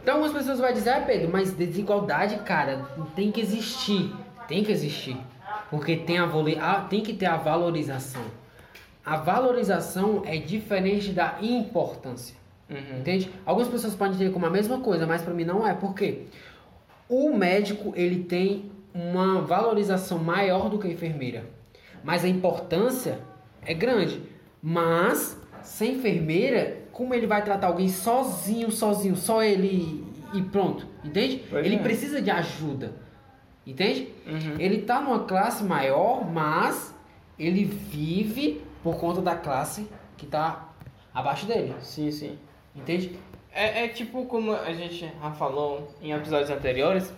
Então 0.03 0.15
algumas 0.15 0.33
pessoas 0.33 0.59
vão 0.59 0.73
dizer, 0.73 0.89
ah 0.89 1.03
Pedro, 1.03 1.29
mas 1.31 1.53
desigualdade, 1.53 2.37
cara, 2.39 2.87
tem 3.15 3.31
que 3.31 3.39
existir. 3.43 4.15
Tem 4.49 4.65
que 4.65 4.73
existir. 4.73 5.15
Porque 5.71 5.95
tem, 5.95 6.17
a, 6.17 6.25
a- 6.25 6.81
tem 6.89 7.03
que 7.03 7.13
ter 7.13 7.27
a 7.27 7.37
valorização. 7.37 8.23
A 9.05 9.17
valorização 9.17 10.23
é 10.25 10.39
diferente 10.39 11.11
da 11.13 11.37
importância. 11.43 12.35
Uhum. 12.71 13.01
Entende? 13.01 13.31
Algumas 13.45 13.69
pessoas 13.69 13.95
podem 13.95 14.17
ter 14.17 14.33
como 14.33 14.47
a 14.47 14.51
mesma 14.51 14.81
coisa, 14.81 15.07
mas 15.07 15.21
para 15.21 15.35
mim 15.35 15.45
não 15.45 15.67
é. 15.69 15.75
Por 15.75 15.95
quê? 15.95 16.23
O 17.11 17.37
médico, 17.37 17.93
ele 17.95 18.25
tem 18.25 18.73
uma 18.95 19.41
valorização 19.43 20.19
maior 20.19 20.69
do 20.71 20.79
que 20.79 20.87
a 20.87 20.91
enfermeira. 20.91 21.45
Mas 22.03 22.25
a 22.25 22.29
importância 22.29 23.19
é 23.67 23.75
grande. 23.75 24.23
Mas, 24.63 25.39
sem 25.63 25.97
enfermeira, 25.97 26.83
como 26.93 27.13
ele 27.13 27.27
vai 27.27 27.43
tratar 27.45 27.67
alguém 27.67 27.89
sozinho, 27.89 28.71
sozinho, 28.71 29.17
só 29.17 29.43
ele 29.43 30.07
e 30.33 30.41
pronto? 30.43 30.87
Entende? 31.05 31.43
Pois 31.51 31.67
ele 31.67 31.77
é. 31.77 31.79
precisa 31.79 32.23
de 32.23 32.31
ajuda. 32.31 32.93
Entende? 33.67 34.09
Uhum. 34.27 34.57
Ele 34.59 34.83
tá 34.83 35.01
numa 35.01 35.25
classe 35.25 35.65
maior, 35.65 36.25
mas 36.31 36.95
ele 37.39 37.65
vive 37.65 38.63
por 38.83 38.97
conta 38.97 39.21
da 39.23 39.35
classe 39.35 39.89
que 40.17 40.27
tá 40.27 40.69
abaixo 41.13 41.47
dele. 41.47 41.75
Sim, 41.81 42.11
sim. 42.11 42.39
Entende? 42.77 43.19
É, 43.53 43.85
é 43.85 43.89
tipo 43.89 44.27
como 44.27 44.53
a 44.53 44.73
gente 44.73 44.97
já 44.99 45.31
falou 45.33 45.89
em 46.03 46.13
episódios 46.13 46.51
anteriores, 46.51 47.13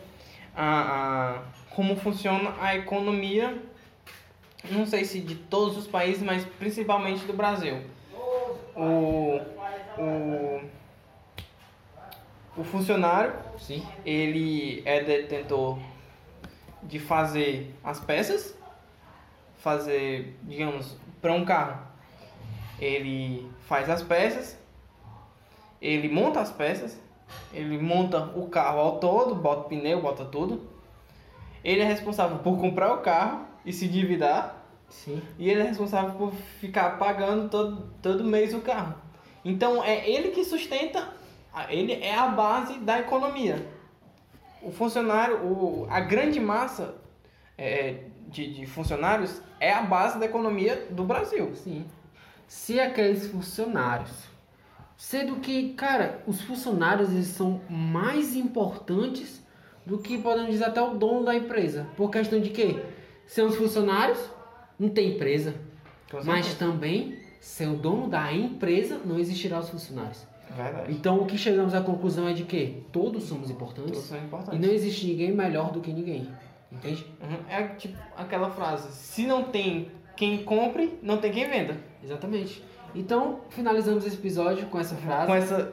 a, 0.55 0.81
a- 0.81 1.43
como 1.77 1.95
funciona 1.95 2.55
a 2.59 2.74
economia, 2.74 3.62
não 4.70 4.87
sei 4.87 5.05
se 5.05 5.20
de 5.20 5.35
todos 5.35 5.77
os 5.77 5.87
países, 5.87 6.22
mas 6.22 6.43
principalmente 6.59 7.27
do 7.27 7.35
Brasil. 7.35 7.83
O, 8.74 9.39
o, 9.99 10.62
o 12.57 12.64
funcionário, 12.64 13.35
Sim. 13.59 13.87
ele 14.07 14.83
é 14.87 15.05
detentor 15.05 15.79
de 16.83 16.99
fazer 16.99 17.74
as 17.85 18.01
peças, 18.01 18.57
fazer, 19.59 20.35
digamos, 20.45 20.97
para 21.20 21.35
um 21.35 21.45
carro. 21.45 21.87
Ele 22.81 23.51
faz 23.68 23.91
as 23.91 24.03
peças, 24.03 24.59
ele 25.79 26.09
monta 26.09 26.41
as 26.41 26.51
peças, 26.51 26.99
ele 27.53 27.77
monta 27.77 28.33
o 28.35 28.49
carro 28.49 28.79
ao 28.79 28.99
todo, 28.99 29.35
bota 29.35 29.68
pneu, 29.68 30.01
bota 30.01 30.24
tudo. 30.24 30.76
Ele 31.67 31.81
é 31.81 31.85
responsável 31.85 32.39
por 32.39 32.61
comprar 32.61 32.95
o 32.95 32.99
carro 32.99 33.45
e 33.64 33.73
se 33.73 33.87
endividar. 33.87 34.64
Sim. 34.89 35.21
E 35.37 35.51
ele 35.51 35.62
é 35.62 35.64
responsável 35.64 36.14
por 36.14 36.33
ficar 36.61 36.91
pagando 36.97 37.49
todo, 37.49 37.93
todo 38.01 38.23
mês 38.23 38.55
o 38.55 38.61
carro. 38.61 38.95
Então 39.45 39.83
é 39.83 40.09
ele 40.09 40.29
que 40.29 40.45
sustenta, 40.45 41.09
ele 41.69 41.95
é 41.95 42.14
a 42.14 42.29
base 42.29 42.79
da 42.79 43.01
economia. 43.01 43.67
O 44.62 44.71
funcionário, 44.71 45.45
o, 45.45 45.89
a 45.91 45.99
grande 45.99 46.39
massa 46.39 46.95
é, 47.59 48.05
de, 48.29 48.55
de 48.55 48.67
funcionários 48.67 49.43
é 49.59 49.73
a 49.73 49.83
base 49.83 50.21
da 50.21 50.27
economia 50.27 50.87
do 50.91 51.03
Brasil. 51.03 51.53
Sim. 51.57 51.85
Se 52.47 52.79
aqueles 52.79 53.27
funcionários. 53.27 54.12
Sendo 54.97 55.41
que, 55.41 55.75
cara, 55.75 56.23
os 56.29 56.41
funcionários 56.41 57.11
eles 57.11 57.27
são 57.27 57.61
mais 57.69 58.37
importantes 58.37 59.45
do 59.87 59.99
que 59.99 60.18
podemos 60.18 60.51
dizer 60.51 60.64
até 60.64 60.82
o 60.82 60.95
dono 60.95 61.24
da 61.24 61.34
empresa. 61.34 61.87
Por 61.97 62.11
questão 62.11 62.41
de 62.41 62.51
quê? 62.51 62.82
Os 63.26 63.55
funcionários, 63.57 64.18
não 64.78 64.89
tem 64.89 65.14
empresa. 65.14 65.55
Mas 66.24 66.55
também, 66.55 67.18
sem 67.41 67.72
o 67.72 67.76
dono 67.76 68.09
da 68.09 68.32
empresa, 68.32 69.01
não 69.05 69.18
existirá 69.18 69.61
os 69.61 69.70
funcionários. 69.70 70.26
Verdade. 70.55 70.93
Então, 70.93 71.20
o 71.20 71.26
que 71.26 71.37
chegamos 71.37 71.74
à 71.74 71.80
conclusão 71.80 72.28
é 72.28 72.32
de 72.32 72.45
que 72.45 72.84
todos 72.93 73.24
somos 73.24 73.49
Todos 73.49 73.57
importantes 73.57 73.99
são 74.01 74.18
e 74.18 74.24
importantes. 74.24 74.61
não 74.61 74.72
existe 74.72 75.07
ninguém 75.07 75.32
melhor 75.32 75.72
do 75.72 75.80
que 75.80 75.93
ninguém. 75.93 76.28
Entende? 76.70 77.07
Uhum. 77.20 77.39
É 77.49 77.62
tipo 77.68 77.97
aquela 78.16 78.51
frase: 78.51 78.93
se 78.93 79.26
não 79.26 79.45
tem 79.45 79.91
quem 80.16 80.45
compre, 80.45 80.99
não 81.03 81.18
tem 81.18 81.32
quem 81.32 81.49
venda. 81.49 81.76
Exatamente. 82.03 82.62
Então, 82.95 83.41
finalizamos 83.51 84.07
esse 84.07 84.16
episódio 84.16 84.66
com 84.66 84.78
essa 84.78 84.95
frase. 84.97 85.26
Com 85.26 85.34
essa 85.34 85.72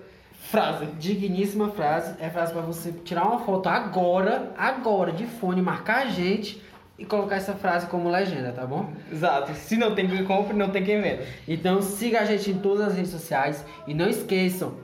frase. 0.50 0.86
Digníssima 1.00 1.70
frase. 1.70 2.16
É 2.20 2.30
frase 2.30 2.54
para 2.54 2.62
você 2.62 2.91
tirar 2.91 3.26
uma 3.26 3.39
foto 3.39 3.68
agora, 3.70 4.52
agora, 4.58 5.12
de 5.12 5.26
fone, 5.26 5.62
marcar 5.62 6.04
a 6.04 6.10
gente 6.10 6.62
e 6.98 7.06
colocar 7.06 7.38
essa 7.38 7.54
frase 7.54 7.88
como 7.88 8.10
legenda, 8.10 8.52
tá 8.52 8.66
bom? 8.66 8.91
Exato. 9.12 9.54
Se 9.56 9.76
não 9.76 9.96
tem 9.96 10.08
quem 10.08 10.24
compre, 10.26 10.56
não 10.56 10.70
tem 10.70 10.84
quem 10.84 11.02
venda. 11.02 11.24
Então 11.48 11.82
siga 11.82 12.22
a 12.22 12.26
gente 12.26 12.52
em 12.52 12.60
todas 12.60 12.88
as 12.88 12.96
redes 12.96 13.12
sociais 13.12 13.66
e 13.88 13.94
não 13.94 14.08
esqueçam, 14.08 14.76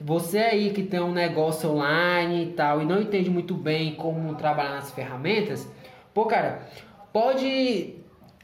você 0.00 0.38
aí 0.38 0.70
que 0.70 0.82
tem 0.82 1.00
um 1.00 1.12
negócio 1.12 1.70
online 1.70 2.44
e 2.44 2.52
tal 2.52 2.80
e 2.80 2.86
não 2.86 3.02
entende 3.02 3.28
muito 3.28 3.52
bem 3.52 3.94
como 3.94 4.34
trabalhar 4.34 4.70
nas 4.70 4.90
ferramentas, 4.90 5.68
pô 6.14 6.24
cara, 6.24 6.62
pode 7.12 7.96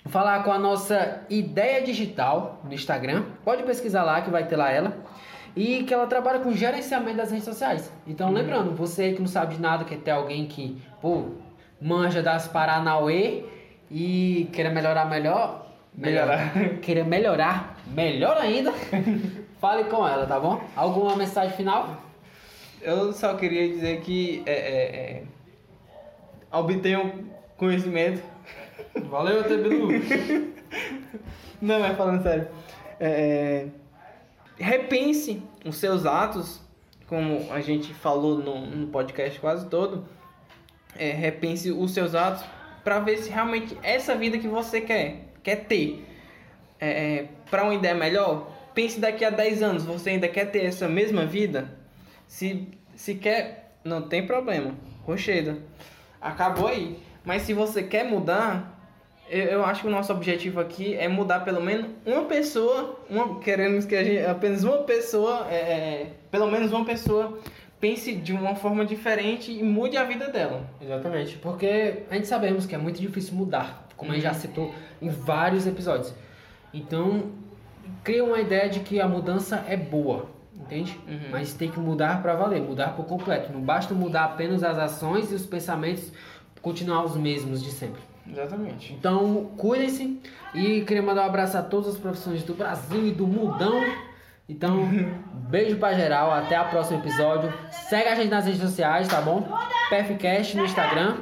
falar 0.04 0.44
com 0.44 0.52
a 0.52 0.58
nossa 0.58 1.22
ideia 1.30 1.82
digital 1.82 2.60
no 2.62 2.74
Instagram, 2.74 3.24
pode 3.42 3.62
pesquisar 3.62 4.02
lá 4.02 4.20
que 4.20 4.30
vai 4.30 4.46
ter 4.46 4.56
lá 4.56 4.70
ela. 4.70 4.98
E 5.56 5.82
que 5.84 5.94
ela 5.94 6.06
trabalha 6.06 6.40
com 6.40 6.52
gerenciamento 6.52 7.16
das 7.16 7.30
redes 7.30 7.46
sociais. 7.46 7.90
Então, 8.06 8.30
lembrando, 8.30 8.76
você 8.76 9.04
aí 9.04 9.14
que 9.14 9.20
não 9.20 9.26
sabe 9.26 9.54
de 9.54 9.60
nada, 9.60 9.84
quer 9.84 9.98
ter 9.98 10.10
alguém 10.10 10.46
que, 10.46 10.80
pô, 11.00 11.30
manja 11.80 12.22
das 12.22 12.46
Paranauê 12.46 13.44
e 13.90 14.48
queira 14.52 14.70
melhorar 14.70 15.06
melhor, 15.06 15.66
Melhorar. 15.96 16.52
queira 16.82 17.04
melhorar 17.04 17.78
melhor 17.86 18.36
ainda, 18.36 18.70
fale 19.58 19.84
com 19.84 20.06
ela, 20.06 20.26
tá 20.26 20.38
bom? 20.38 20.60
Alguma 20.76 21.16
mensagem 21.16 21.56
final? 21.56 22.02
Eu 22.82 23.12
só 23.14 23.34
queria 23.34 23.66
dizer 23.66 24.02
que 24.02 24.42
é, 24.44 24.52
é, 24.52 25.22
é, 25.22 25.22
obtenham 26.52 27.12
conhecimento. 27.56 28.22
Valeu, 29.08 29.42
Tebilu. 29.42 29.88
Não, 31.62 31.80
mas 31.80 31.96
falando 31.96 32.22
sério. 32.22 32.46
É, 33.00 33.08
é, 33.08 33.66
repense 34.58 35.42
os 35.64 35.76
seus 35.76 36.06
atos, 36.06 36.60
como 37.06 37.52
a 37.52 37.60
gente 37.60 37.92
falou 37.94 38.38
no, 38.38 38.66
no 38.66 38.86
podcast 38.88 39.38
quase 39.40 39.66
todo. 39.68 40.06
É, 40.98 41.10
repense 41.10 41.70
os 41.70 41.92
seus 41.92 42.14
atos 42.14 42.44
para 42.82 42.98
ver 43.00 43.18
se 43.18 43.30
realmente 43.30 43.76
essa 43.82 44.14
vida 44.14 44.38
que 44.38 44.48
você 44.48 44.80
quer, 44.80 45.32
quer 45.42 45.64
ter. 45.66 46.06
É, 46.78 47.26
para 47.50 47.64
uma 47.64 47.74
ideia 47.74 47.94
melhor, 47.94 48.50
pense 48.74 49.00
daqui 49.00 49.24
a 49.24 49.30
10 49.30 49.62
anos, 49.62 49.84
você 49.84 50.10
ainda 50.10 50.28
quer 50.28 50.46
ter 50.46 50.64
essa 50.64 50.88
mesma 50.88 51.24
vida? 51.24 51.76
Se, 52.28 52.68
se 52.94 53.14
quer, 53.14 53.76
não 53.84 54.02
tem 54.02 54.26
problema. 54.26 54.74
Rocheda. 55.04 55.58
Acabou 56.20 56.68
aí. 56.68 56.98
Mas 57.24 57.42
se 57.42 57.54
você 57.54 57.82
quer 57.82 58.04
mudar, 58.04 58.75
eu, 59.28 59.44
eu 59.44 59.64
acho 59.64 59.82
que 59.82 59.88
o 59.88 59.90
nosso 59.90 60.12
objetivo 60.12 60.60
aqui 60.60 60.94
é 60.94 61.08
mudar 61.08 61.40
pelo 61.40 61.60
menos 61.60 61.86
uma 62.04 62.24
pessoa. 62.24 62.98
Uma, 63.08 63.38
queremos 63.40 63.84
que 63.84 63.94
a 63.94 64.04
gente, 64.04 64.24
apenas 64.24 64.64
uma 64.64 64.78
pessoa, 64.78 65.46
é, 65.50 65.56
é, 65.56 66.12
pelo 66.30 66.50
menos 66.50 66.72
uma 66.72 66.84
pessoa, 66.84 67.38
pense 67.80 68.14
de 68.14 68.32
uma 68.32 68.54
forma 68.54 68.84
diferente 68.84 69.52
e 69.52 69.62
mude 69.62 69.96
a 69.96 70.04
vida 70.04 70.28
dela. 70.28 70.68
Exatamente, 70.80 71.36
porque 71.38 72.04
a 72.10 72.14
gente 72.14 72.26
sabemos 72.26 72.66
que 72.66 72.74
é 72.74 72.78
muito 72.78 73.00
difícil 73.00 73.34
mudar, 73.34 73.88
como 73.96 74.12
a 74.12 74.14
gente 74.14 74.24
já 74.24 74.34
citou 74.34 74.74
em 75.00 75.08
vários 75.08 75.66
episódios. 75.66 76.14
Então, 76.72 77.32
cria 78.02 78.24
uma 78.24 78.40
ideia 78.40 78.68
de 78.68 78.80
que 78.80 79.00
a 79.00 79.08
mudança 79.08 79.64
é 79.68 79.76
boa, 79.76 80.26
entende? 80.54 80.98
Uhum. 81.06 81.30
Mas 81.30 81.52
tem 81.52 81.70
que 81.70 81.78
mudar 81.78 82.22
para 82.22 82.34
valer, 82.34 82.60
mudar 82.60 82.94
por 82.96 83.06
completo. 83.06 83.52
Não 83.52 83.60
basta 83.60 83.94
mudar 83.94 84.24
apenas 84.24 84.62
as 84.62 84.78
ações 84.78 85.30
e 85.32 85.34
os 85.34 85.46
pensamentos 85.46 86.12
continuar 86.60 87.04
os 87.04 87.16
mesmos 87.16 87.62
de 87.62 87.70
sempre. 87.70 88.00
Exatamente. 88.30 88.92
Então, 88.92 89.50
cuidem-se 89.56 90.20
e 90.54 90.80
queria 90.82 91.02
mandar 91.02 91.22
um 91.24 91.26
abraço 91.26 91.56
a 91.56 91.62
todas 91.62 91.94
as 91.94 91.98
profissões 91.98 92.42
do 92.42 92.54
Brasil 92.54 93.06
e 93.06 93.12
do 93.12 93.26
mundão. 93.26 93.82
Então, 94.48 94.88
beijo 95.48 95.76
pra 95.76 95.92
geral, 95.94 96.32
até 96.32 96.60
o 96.60 96.68
próximo 96.68 96.98
episódio. 96.98 97.52
Segue 97.70 98.08
a 98.08 98.14
gente 98.14 98.30
nas 98.30 98.44
redes 98.44 98.60
sociais, 98.60 99.08
tá 99.08 99.20
bom? 99.20 99.48
PFCast 99.88 100.56
no 100.56 100.64
Instagram. 100.64 101.16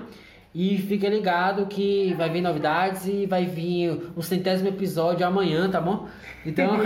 E 0.54 0.78
fica 0.78 1.08
ligado 1.08 1.66
que 1.66 2.14
vai 2.14 2.30
vir 2.30 2.40
novidades 2.40 3.06
e 3.06 3.26
vai 3.26 3.44
vir 3.44 4.12
o 4.14 4.22
centésimo 4.22 4.68
episódio 4.68 5.26
amanhã, 5.26 5.68
tá 5.68 5.80
bom? 5.80 6.06
Então, 6.46 6.78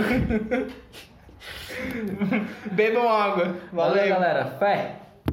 Bebam 2.71 3.07
água. 3.07 3.55
valeu 3.71 4.09
galera. 4.09 4.45
Fé! 4.57 4.98